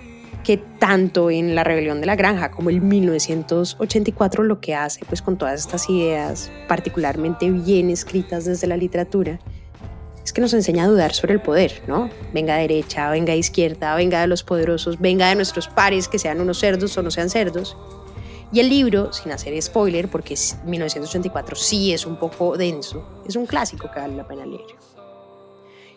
que 0.44 0.58
tanto 0.58 1.30
en 1.30 1.56
La 1.56 1.64
rebelión 1.64 2.00
de 2.00 2.08
la 2.08 2.16
granja 2.16 2.50
como 2.52 2.72
en 2.72 2.88
1984 2.88 4.44
lo 4.44 4.60
que 4.60 4.74
hace 4.74 5.06
pues 5.06 5.22
con 5.22 5.38
todas 5.38 5.60
estas 5.60 5.88
ideas 5.88 6.52
particularmente 6.68 7.50
bien 7.52 7.92
escritas 7.92 8.46
desde 8.46 8.66
la 8.66 8.76
literatura 8.76 9.40
es 10.24 10.34
que 10.34 10.42
nos 10.42 10.54
enseña 10.54 10.84
a 10.84 10.88
dudar 10.88 11.14
sobre 11.14 11.34
el 11.34 11.42
poder, 11.42 11.82
¿no? 11.88 12.10
Venga 12.32 12.56
de 12.56 12.62
derecha, 12.62 13.10
venga 13.10 13.36
izquierda, 13.36 13.96
venga 13.96 14.22
de 14.22 14.28
los 14.28 14.44
poderosos, 14.44 15.00
venga 15.00 15.30
de 15.30 15.36
nuestros 15.36 15.68
pares 15.68 16.08
que 16.08 16.20
sean 16.20 16.40
unos 16.40 16.60
cerdos 16.60 16.96
o 16.98 17.02
no 17.02 17.10
sean 17.10 17.30
cerdos. 17.30 17.76
Y 18.54 18.60
el 18.60 18.70
libro, 18.70 19.14
sin 19.14 19.32
hacer 19.32 19.60
spoiler, 19.62 20.10
porque 20.10 20.34
es 20.34 20.58
1984 20.66 21.56
sí 21.56 21.94
es 21.94 22.06
un 22.06 22.18
poco 22.18 22.58
denso, 22.58 23.24
es 23.28 23.36
un 23.36 23.46
clásico 23.46 23.90
que 23.92 24.00
vale 24.00 24.16
la 24.16 24.28
pena 24.28 24.46
leer. 24.46 24.62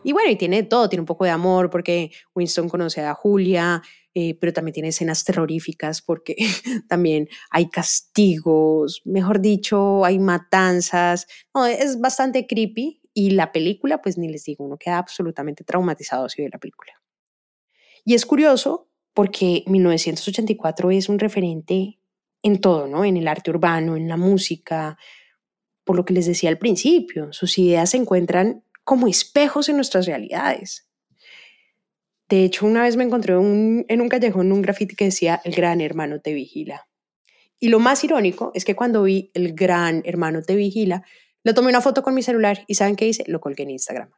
Y 0.04 0.12
bueno, 0.12 0.30
y 0.30 0.36
tiene 0.36 0.62
todo, 0.62 0.88
tiene 0.88 1.00
un 1.00 1.06
poco 1.06 1.24
de 1.24 1.30
amor 1.30 1.70
porque 1.70 2.12
Winston 2.34 2.68
conoce 2.68 3.00
a 3.00 3.14
Julia, 3.14 3.82
eh, 4.14 4.38
pero 4.38 4.52
también 4.52 4.74
tiene 4.74 4.90
escenas 4.90 5.24
terroríficas 5.24 6.02
porque 6.02 6.36
también 6.88 7.28
hay 7.50 7.68
castigos, 7.68 9.02
mejor 9.04 9.40
dicho, 9.40 10.04
hay 10.04 10.18
matanzas. 10.18 11.26
No, 11.54 11.66
es 11.66 12.00
bastante 12.00 12.46
creepy 12.46 13.00
y 13.14 13.30
la 13.30 13.50
película, 13.50 14.02
pues 14.02 14.18
ni 14.18 14.28
les 14.28 14.44
digo, 14.44 14.64
uno 14.64 14.76
queda 14.76 14.98
absolutamente 14.98 15.64
traumatizado 15.64 16.28
si 16.28 16.42
ve 16.42 16.50
la 16.52 16.58
película. 16.58 16.92
Y 18.04 18.14
es 18.14 18.26
curioso 18.26 18.90
porque 19.14 19.64
1984 19.66 20.90
es 20.90 21.08
un 21.08 21.18
referente 21.18 21.98
en 22.42 22.60
todo, 22.60 22.86
¿no? 22.88 23.04
En 23.04 23.16
el 23.16 23.26
arte 23.26 23.50
urbano, 23.50 23.96
en 23.96 24.08
la 24.08 24.16
música, 24.16 24.98
por 25.84 25.96
lo 25.96 26.04
que 26.04 26.12
les 26.12 26.26
decía 26.26 26.50
al 26.50 26.58
principio, 26.58 27.32
sus 27.32 27.56
ideas 27.58 27.90
se 27.90 27.96
encuentran 27.96 28.63
como 28.84 29.08
espejos 29.08 29.68
en 29.68 29.76
nuestras 29.76 30.06
realidades. 30.06 30.88
De 32.28 32.44
hecho, 32.44 32.66
una 32.66 32.82
vez 32.82 32.96
me 32.96 33.04
encontré 33.04 33.34
en 33.34 34.00
un 34.00 34.08
callejón 34.08 34.52
un 34.52 34.62
grafiti 34.62 34.94
que 34.94 35.06
decía, 35.06 35.40
el 35.44 35.54
gran 35.54 35.80
hermano 35.80 36.20
te 36.20 36.32
vigila. 36.32 36.86
Y 37.58 37.68
lo 37.68 37.80
más 37.80 38.02
irónico 38.04 38.50
es 38.54 38.64
que 38.64 38.76
cuando 38.76 39.02
vi 39.02 39.30
el 39.34 39.54
gran 39.54 40.02
hermano 40.04 40.42
te 40.42 40.56
vigila, 40.56 41.04
le 41.42 41.54
tomé 41.54 41.68
una 41.68 41.80
foto 41.80 42.02
con 42.02 42.14
mi 42.14 42.22
celular 42.22 42.64
y 42.66 42.74
¿saben 42.74 42.96
qué 42.96 43.06
hice? 43.06 43.24
Lo 43.26 43.40
colgué 43.40 43.62
en 43.64 43.70
Instagram 43.70 44.10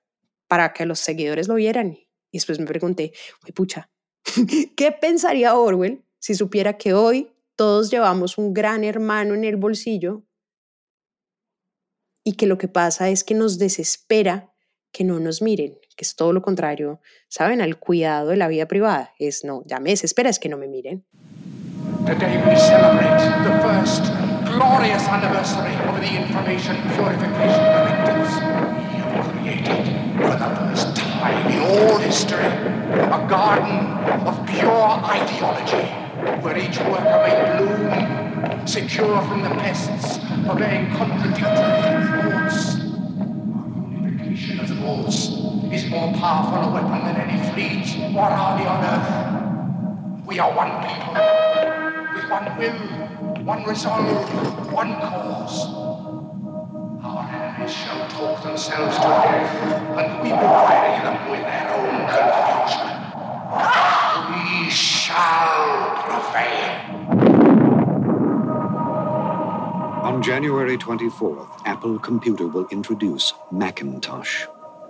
para 0.49 0.73
que 0.73 0.87
los 0.87 1.01
seguidores 1.01 1.49
lo 1.49 1.55
vieran. 1.55 1.99
Y 2.31 2.39
después 2.39 2.59
me 2.59 2.67
pregunté, 2.67 3.12
"Uy, 3.45 3.53
pucha, 3.53 3.91
¿qué 4.77 4.93
pensaría 4.93 5.57
Orwell 5.57 6.05
si 6.19 6.35
supiera 6.35 6.77
que 6.77 6.95
hoy 6.95 7.31
todos 7.57 7.91
llevamos 7.91 8.39
un 8.39 8.53
gran 8.53 8.85
hermano 8.85 9.35
en 9.35 9.45
el 9.45 9.57
bolsillo 9.57 10.25
y 12.25 12.33
que 12.35 12.47
lo 12.47 12.59
que 12.59 12.69
pasa 12.69 13.09
es 13.09 13.23
que 13.25 13.35
nos 13.35 13.59
desespera 13.59 14.53
que 14.97 15.05
no 15.05 15.20
nos 15.20 15.42
miren, 15.42 15.74
que 15.94 16.05
es 16.07 16.16
todo 16.16 16.32
lo 16.32 16.40
contrario, 16.40 17.01
¿saben? 17.28 17.61
Al 17.61 17.76
cuidado 17.78 18.30
de 18.30 18.38
la 18.38 18.49
vida 18.49 18.64
privada. 18.64 19.12
Es 19.18 19.44
no, 19.44 19.62
ya 19.66 19.78
me 19.78 19.92
es 19.92 20.14
que 20.40 20.49
no 20.49 20.57
me 20.57 20.68
miren. 20.68 21.05
Today 22.07 22.38
we 22.47 22.57
celebrate 22.57 23.20
the 23.44 23.53
first 23.61 24.05
glorious 24.47 25.07
anniversary 25.07 25.74
of 25.86 26.01
the 26.01 26.16
Information 26.16 26.76
Purification. 26.94 27.61
We 27.84 28.97
have 29.05 29.28
created, 29.32 29.84
for 30.16 30.36
the 30.38 30.51
first 30.57 30.97
time 30.97 31.47
in 31.53 31.61
all 31.61 31.99
history, 31.99 32.47
a 32.47 33.26
garden 33.28 33.76
of 34.26 34.47
pure 34.47 34.88
ideology, 35.05 35.92
where 36.40 36.57
each 36.57 36.78
worker 36.78 37.20
may 37.20 37.36
bloom, 37.59 38.66
secure 38.66 39.20
from 39.28 39.42
the 39.42 39.51
pests, 39.61 40.20
contradictory 40.97 41.42
thoughts. 42.32 42.86
Purification 44.37 44.61
of 44.61 44.78
thoughts 44.78 45.28
is 45.72 45.89
more 45.91 46.12
powerful 46.12 46.68
a 46.68 46.74
weapon 46.74 47.05
than 47.07 47.16
any 47.16 47.39
fleet 47.53 48.14
or 48.14 48.20
army 48.22 48.66
on 48.66 48.84
earth. 48.84 50.26
We 50.26 50.39
are 50.39 50.53
one 50.53 50.72
people 50.84 51.14
with 52.14 52.30
one 52.30 52.59
will, 52.59 53.45
one 53.45 53.64
resolve, 53.64 54.72
one 54.72 54.93
cause. 55.01 55.72
Our 57.03 57.24
enemies 57.32 57.72
shall 57.72 58.09
talk 58.09 58.43
themselves 58.43 58.97
to 58.97 59.03
death, 59.03 59.62
and 59.97 60.22
we 60.22 60.28
will 60.28 60.66
bury 60.68 61.01
them 61.01 61.30
with 61.30 61.41
their 61.41 61.70
own 61.72 61.97
confusion. 62.12 62.93
We 64.64 64.70
shall 64.70 65.97
prevail. 66.05 66.66
January 70.27 70.77
24th, 70.77 71.47
Apple 71.66 72.01
Computer 72.01 72.49
will 72.49 72.66
introduce 72.72 73.33
Macintosh. 73.53 74.45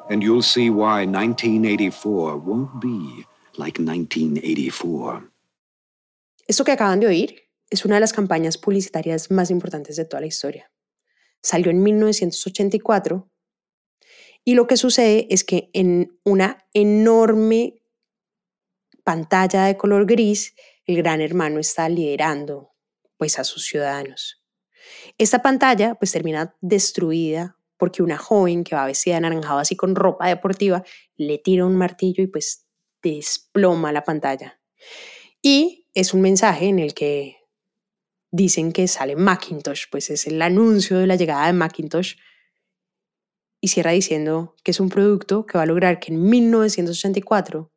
And 0.09 0.23
you'll 0.23 0.41
see 0.41 0.71
why 0.71 1.05
1984 1.05 2.39
won't 2.39 2.81
be 2.81 3.27
like 3.59 3.79
1984. 3.79 5.31
Esto 6.49 6.65
que 6.65 6.73
acaban 6.73 7.01
de 7.01 7.09
oír 7.09 7.43
es 7.69 7.85
una 7.85 7.97
de 7.97 8.01
las 8.01 8.15
campañas 8.15 8.57
publicitarias 8.57 9.31
más 9.31 9.51
importantes 9.51 9.97
de 9.97 10.07
toda 10.07 10.23
la 10.23 10.27
historia. 10.27 10.73
Salió 11.43 11.71
en 11.71 11.83
1984 11.83 13.31
y 14.43 14.55
lo 14.55 14.67
que 14.67 14.79
sucede 14.79 15.27
es 15.29 15.45
que 15.45 15.69
en 15.75 16.19
una 16.25 16.65
enorme 16.73 17.83
pantalla 19.05 19.67
de 19.67 19.77
color 19.77 20.07
gris, 20.07 20.55
el 20.87 20.97
gran 20.97 21.21
hermano 21.21 21.59
está 21.59 21.91
liderando 21.91 22.71
pues 23.19 23.39
a 23.39 23.45
sus 23.45 23.67
ciudadanos. 23.67 24.46
Esta 25.19 25.43
pantalla 25.43 25.95
pues 25.95 26.13
termina 26.13 26.55
destruida 26.61 27.57
porque 27.77 28.03
una 28.03 28.19
joven 28.19 28.65
que 28.65 28.75
va 28.75 28.87
vestida 28.87 29.15
de 29.15 29.19
anaranjado 29.19 29.59
así 29.59 29.77
con 29.77 29.95
ropa 29.95 30.29
deportiva 30.29 30.83
le 31.17 31.39
tira 31.39 31.67
un 31.67 31.77
martillo 31.77 32.23
y 32.23 32.27
pues 32.27 32.67
desploma 33.03 33.93
la 33.93 34.05
pantalla. 34.05 34.61
Y 35.43 35.87
es 35.95 36.15
un 36.15 36.23
mensaje 36.23 36.67
en 36.67 36.79
el 36.79 36.95
que 36.95 37.37
dicen 38.31 38.73
que 38.73 38.89
sale 38.89 39.17
Macintosh, 39.17 39.85
pues 39.91 40.11
es 40.11 40.27
el 40.27 40.41
anuncio 40.43 40.99
de 40.99 41.07
la 41.07 41.17
llegada 41.17 41.47
de 41.47 41.53
Macintosh. 41.53 42.17
Y 43.61 43.69
cierra 43.69 43.93
diciendo 43.93 44.55
que 44.63 44.73
es 44.73 44.81
un 44.81 44.91
producto 44.91 45.47
que 45.47 45.59
va 45.59 45.63
a 45.63 45.67
lograr 45.67 45.99
que 45.99 46.13
en 46.13 46.23
1984 46.23 47.73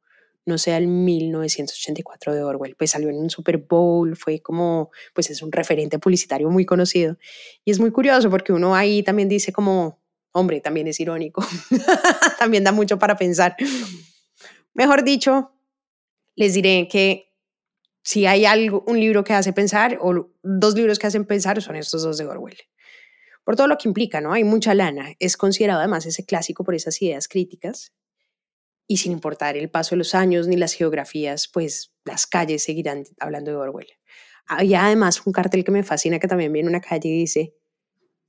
no 0.46 0.58
sea 0.58 0.78
el 0.78 0.88
1984 0.88 2.34
de 2.34 2.44
Orwell. 2.44 2.76
Pues 2.76 2.92
salió 2.92 3.10
en 3.10 3.18
un 3.18 3.30
Super 3.30 3.58
Bowl, 3.58 4.16
fue 4.16 4.42
como, 4.42 4.92
pues 5.14 5.30
es 5.30 5.42
un 5.42 5.52
referente 5.52 6.00
publicitario 6.00 6.50
muy 6.50 6.66
conocido. 6.66 7.18
Y 7.66 7.72
es 7.72 7.80
muy 7.80 7.92
curioso 7.92 8.30
porque 8.30 8.54
uno 8.54 8.76
ahí 8.76 9.04
también 9.04 9.30
dice 9.30 9.52
como, 9.52 10.02
hombre, 10.32 10.62
también 10.62 10.88
es 10.88 11.00
irónico, 11.00 11.46
también 12.40 12.64
da 12.64 12.72
mucho 12.72 12.98
para 12.98 13.18
pensar. 13.18 13.56
Mejor 14.74 15.04
dicho, 15.04 15.52
les 16.36 16.54
diré 16.54 16.88
que 16.88 17.30
si 18.02 18.26
hay 18.26 18.46
algo, 18.46 18.84
un 18.88 19.00
libro 19.00 19.24
que 19.24 19.34
hace 19.34 19.54
pensar 19.54 19.98
o 20.02 20.32
dos 20.42 20.74
libros 20.76 21.00
que 21.00 21.08
hacen 21.08 21.26
pensar 21.26 21.62
son 21.62 21.76
estos 21.76 22.04
dos 22.04 22.18
de 22.18 22.26
Orwell. 22.26 22.58
Por 23.44 23.56
todo 23.56 23.68
lo 23.68 23.78
que 23.78 23.88
implica, 23.88 24.22
¿no? 24.22 24.32
Hay 24.32 24.44
mucha 24.44 24.74
lana. 24.74 25.14
Es 25.20 25.36
considerado 25.36 25.80
además 25.80 26.06
ese 26.06 26.26
clásico 26.26 26.64
por 26.64 26.76
esas 26.76 27.02
ideas 27.02 27.28
críticas. 27.28 27.94
Y 28.92 28.98
sin 28.98 29.12
importar 29.12 29.56
el 29.56 29.70
paso 29.70 29.92
de 29.92 29.98
los 30.00 30.16
años 30.16 30.48
ni 30.48 30.58
las 30.58 30.74
geografías, 30.74 31.48
pues 31.48 31.94
las 32.06 32.26
calles 32.26 32.64
seguirán 32.64 33.04
hablando 33.20 33.52
de 33.52 33.58
Orwell. 33.58 33.88
Había 34.48 34.84
además 34.86 35.22
un 35.28 35.32
cartel 35.32 35.64
que 35.64 35.72
me 35.72 35.84
fascina 35.84 36.18
que 36.18 36.28
también 36.28 36.52
viene 36.52 36.68
una 36.68 36.82
calle 36.82 37.08
dice 37.10 37.54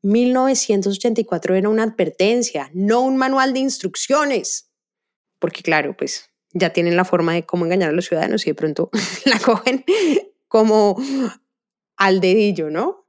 1984 0.02 1.54
era 1.54 1.68
una 1.68 1.82
advertencia, 1.82 2.70
no 2.74 3.00
un 3.00 3.16
manual 3.16 3.52
de 3.52 3.60
instrucciones. 3.60 4.70
Porque 5.38 5.62
claro, 5.62 5.96
pues 5.96 6.30
ya 6.52 6.72
tienen 6.72 6.96
la 6.96 7.04
forma 7.04 7.34
de 7.34 7.44
cómo 7.44 7.64
engañar 7.64 7.90
a 7.90 7.92
los 7.92 8.06
ciudadanos 8.06 8.46
y 8.46 8.50
de 8.50 8.54
pronto 8.54 8.90
la 9.24 9.38
cogen 9.38 9.84
como 10.48 11.00
al 11.96 12.20
dedillo, 12.20 12.70
¿no? 12.70 13.06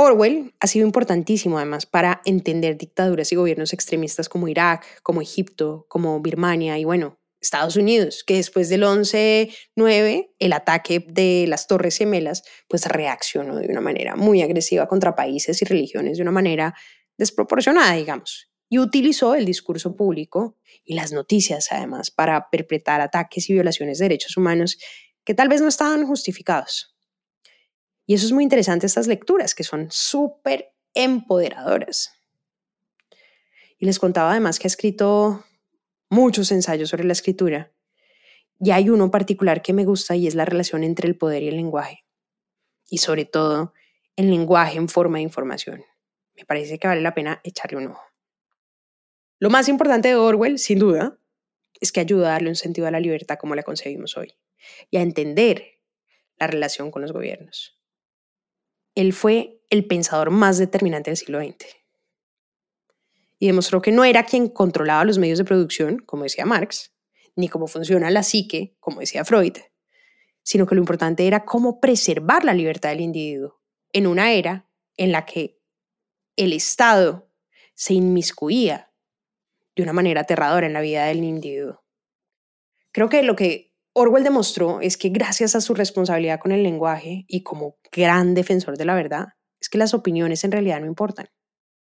Orwell 0.00 0.54
ha 0.60 0.66
sido 0.66 0.86
importantísimo 0.86 1.58
además 1.58 1.86
para 1.86 2.22
entender 2.24 2.76
dictaduras 2.76 3.30
y 3.32 3.36
gobiernos 3.36 3.72
extremistas 3.72 4.28
como 4.28 4.48
Irak, 4.48 4.84
como 5.02 5.20
Egipto, 5.20 5.86
como 5.88 6.20
Birmania 6.20 6.78
y 6.78 6.84
bueno, 6.84 7.18
Estados 7.40 7.76
Unidos, 7.76 8.22
que 8.26 8.36
después 8.36 8.68
del 8.68 8.82
11-9, 8.82 10.30
el 10.38 10.52
ataque 10.52 11.04
de 11.08 11.46
las 11.48 11.66
Torres 11.66 11.96
Gemelas, 11.96 12.42
pues 12.68 12.86
reaccionó 12.86 13.56
de 13.56 13.68
una 13.68 13.80
manera 13.80 14.14
muy 14.14 14.42
agresiva 14.42 14.86
contra 14.86 15.14
países 15.14 15.62
y 15.62 15.64
religiones 15.64 16.18
de 16.18 16.22
una 16.22 16.32
manera 16.32 16.74
desproporcionada, 17.16 17.94
digamos, 17.94 18.50
y 18.68 18.78
utilizó 18.78 19.34
el 19.34 19.44
discurso 19.44 19.96
público 19.96 20.58
y 20.84 20.94
las 20.94 21.12
noticias 21.12 21.68
además 21.72 22.10
para 22.10 22.50
perpetrar 22.50 23.00
ataques 23.00 23.48
y 23.48 23.54
violaciones 23.54 23.98
de 23.98 24.04
derechos 24.04 24.36
humanos 24.36 24.78
que 25.24 25.34
tal 25.34 25.48
vez 25.48 25.60
no 25.60 25.68
estaban 25.68 26.06
justificados. 26.06 26.96
Y 28.10 28.14
eso 28.14 28.26
es 28.26 28.32
muy 28.32 28.42
interesante, 28.42 28.86
estas 28.86 29.06
lecturas, 29.06 29.54
que 29.54 29.62
son 29.62 29.86
súper 29.88 30.72
empoderadoras. 30.94 32.12
Y 33.78 33.86
les 33.86 34.00
contaba 34.00 34.32
además 34.32 34.58
que 34.58 34.66
ha 34.66 34.74
escrito 34.74 35.44
muchos 36.08 36.50
ensayos 36.50 36.88
sobre 36.88 37.04
la 37.04 37.12
escritura. 37.12 37.72
Y 38.58 38.72
hay 38.72 38.90
uno 38.90 39.12
particular 39.12 39.62
que 39.62 39.72
me 39.72 39.84
gusta 39.84 40.16
y 40.16 40.26
es 40.26 40.34
la 40.34 40.44
relación 40.44 40.82
entre 40.82 41.06
el 41.06 41.16
poder 41.16 41.44
y 41.44 41.50
el 41.50 41.56
lenguaje. 41.56 42.04
Y 42.88 42.98
sobre 42.98 43.26
todo, 43.26 43.74
el 44.16 44.28
lenguaje 44.28 44.78
en 44.78 44.88
forma 44.88 45.18
de 45.18 45.22
información. 45.22 45.84
Me 46.34 46.44
parece 46.44 46.80
que 46.80 46.88
vale 46.88 47.02
la 47.02 47.14
pena 47.14 47.40
echarle 47.44 47.78
un 47.78 47.92
ojo. 47.92 48.02
Lo 49.38 49.50
más 49.50 49.68
importante 49.68 50.08
de 50.08 50.16
Orwell, 50.16 50.58
sin 50.58 50.80
duda, 50.80 51.16
es 51.80 51.92
que 51.92 52.00
ayuda 52.00 52.30
a 52.30 52.32
darle 52.32 52.48
un 52.48 52.56
sentido 52.56 52.88
a 52.88 52.90
la 52.90 52.98
libertad 52.98 53.38
como 53.38 53.54
la 53.54 53.62
concebimos 53.62 54.16
hoy 54.16 54.34
y 54.90 54.96
a 54.96 55.00
entender 55.00 55.78
la 56.40 56.48
relación 56.48 56.90
con 56.90 57.02
los 57.02 57.12
gobiernos. 57.12 57.79
Él 58.94 59.12
fue 59.12 59.62
el 59.70 59.86
pensador 59.86 60.30
más 60.30 60.58
determinante 60.58 61.10
del 61.10 61.16
siglo 61.16 61.40
XX 61.40 61.66
y 63.38 63.46
demostró 63.46 63.80
que 63.80 63.92
no 63.92 64.04
era 64.04 64.24
quien 64.24 64.48
controlaba 64.48 65.04
los 65.04 65.18
medios 65.18 65.38
de 65.38 65.44
producción, 65.44 65.98
como 65.98 66.24
decía 66.24 66.44
Marx, 66.44 66.92
ni 67.36 67.48
cómo 67.48 67.66
funciona 67.66 68.10
la 68.10 68.22
psique, 68.22 68.76
como 68.80 69.00
decía 69.00 69.24
Freud, 69.24 69.56
sino 70.42 70.66
que 70.66 70.74
lo 70.74 70.80
importante 70.80 71.26
era 71.26 71.44
cómo 71.44 71.80
preservar 71.80 72.44
la 72.44 72.54
libertad 72.54 72.90
del 72.90 73.00
individuo 73.00 73.60
en 73.92 74.06
una 74.06 74.32
era 74.32 74.68
en 74.96 75.12
la 75.12 75.24
que 75.24 75.58
el 76.36 76.52
Estado 76.52 77.30
se 77.74 77.94
inmiscuía 77.94 78.92
de 79.74 79.82
una 79.82 79.92
manera 79.92 80.22
aterradora 80.22 80.66
en 80.66 80.72
la 80.72 80.80
vida 80.80 81.06
del 81.06 81.24
individuo. 81.24 81.82
Creo 82.92 83.08
que 83.08 83.22
lo 83.22 83.36
que 83.36 83.69
Orwell 83.92 84.22
demostró 84.22 84.80
es 84.80 84.96
que 84.96 85.08
gracias 85.08 85.54
a 85.56 85.60
su 85.60 85.74
responsabilidad 85.74 86.38
con 86.38 86.52
el 86.52 86.62
lenguaje 86.62 87.24
y 87.26 87.42
como 87.42 87.78
gran 87.90 88.34
defensor 88.34 88.78
de 88.78 88.84
la 88.84 88.94
verdad, 88.94 89.28
es 89.60 89.68
que 89.68 89.78
las 89.78 89.94
opiniones 89.94 90.44
en 90.44 90.52
realidad 90.52 90.80
no 90.80 90.86
importan. 90.86 91.28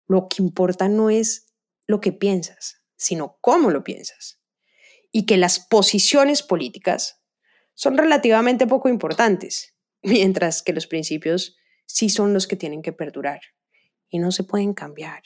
Lo 0.08 0.28
que 0.28 0.41
importa 0.41 0.88
no 0.88 1.10
es 1.10 1.47
lo 1.88 1.99
que 2.01 2.12
piensas, 2.12 2.82
sino 2.95 3.38
cómo 3.41 3.72
lo 3.72 3.84
piensas. 3.84 4.39
Y 5.12 5.26
que 5.26 5.38
las 5.38 5.60
posiciones 5.60 6.43
políticas 6.43 7.22
son 7.74 7.97
relativamente 7.97 8.68
poco 8.68 8.88
importantes, 8.88 9.76
mientras 10.03 10.62
que 10.62 10.74
los 10.74 10.88
principios 10.88 11.58
sí 11.88 12.10
son 12.10 12.34
los 12.34 12.47
que 12.47 12.56
tienen 12.56 12.82
que 12.82 12.93
perdurar 12.93 13.41
y 14.10 14.20
no 14.20 14.32
se 14.32 14.43
pueden 14.43 14.74
cambiar. 14.74 15.24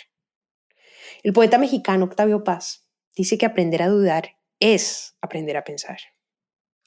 El 1.24 1.34
poeta 1.34 1.58
mexicano 1.58 2.06
Octavio 2.06 2.44
Paz 2.44 2.88
dice 3.16 3.38
que 3.38 3.46
aprender 3.46 3.82
a 3.82 3.90
dudar 3.90 4.38
es 4.60 5.18
aprender 5.22 5.58
a 5.58 5.64
pensar. 5.64 6.00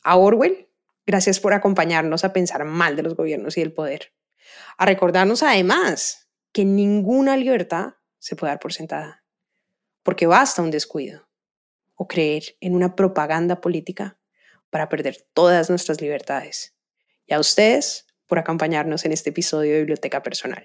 A 0.02 0.16
Orwell, 0.16 0.68
gracias 1.06 1.38
por 1.38 1.54
acompañarnos 1.54 2.24
a 2.24 2.32
pensar 2.32 2.64
mal 2.64 2.96
de 2.96 3.02
los 3.02 3.14
gobiernos 3.14 3.56
y 3.56 3.60
del 3.60 3.72
poder. 3.72 4.12
A 4.76 4.86
recordarnos 4.86 5.42
además 5.42 6.28
que 6.52 6.64
ninguna 6.64 7.36
libertad 7.36 7.94
se 8.18 8.36
puede 8.36 8.52
dar 8.52 8.58
por 8.58 8.72
sentada, 8.72 9.24
porque 10.02 10.26
basta 10.26 10.62
un 10.62 10.70
descuido 10.70 11.28
o 11.94 12.08
creer 12.08 12.56
en 12.60 12.74
una 12.74 12.96
propaganda 12.96 13.60
política 13.60 14.18
para 14.70 14.88
perder 14.88 15.28
todas 15.34 15.70
nuestras 15.70 16.00
libertades. 16.00 16.74
Y 17.26 17.34
a 17.34 17.38
ustedes 17.38 18.06
por 18.26 18.38
acompañarnos 18.38 19.04
en 19.04 19.12
este 19.12 19.30
episodio 19.30 19.72
de 19.72 19.78
Biblioteca 19.78 20.22
Personal. 20.22 20.64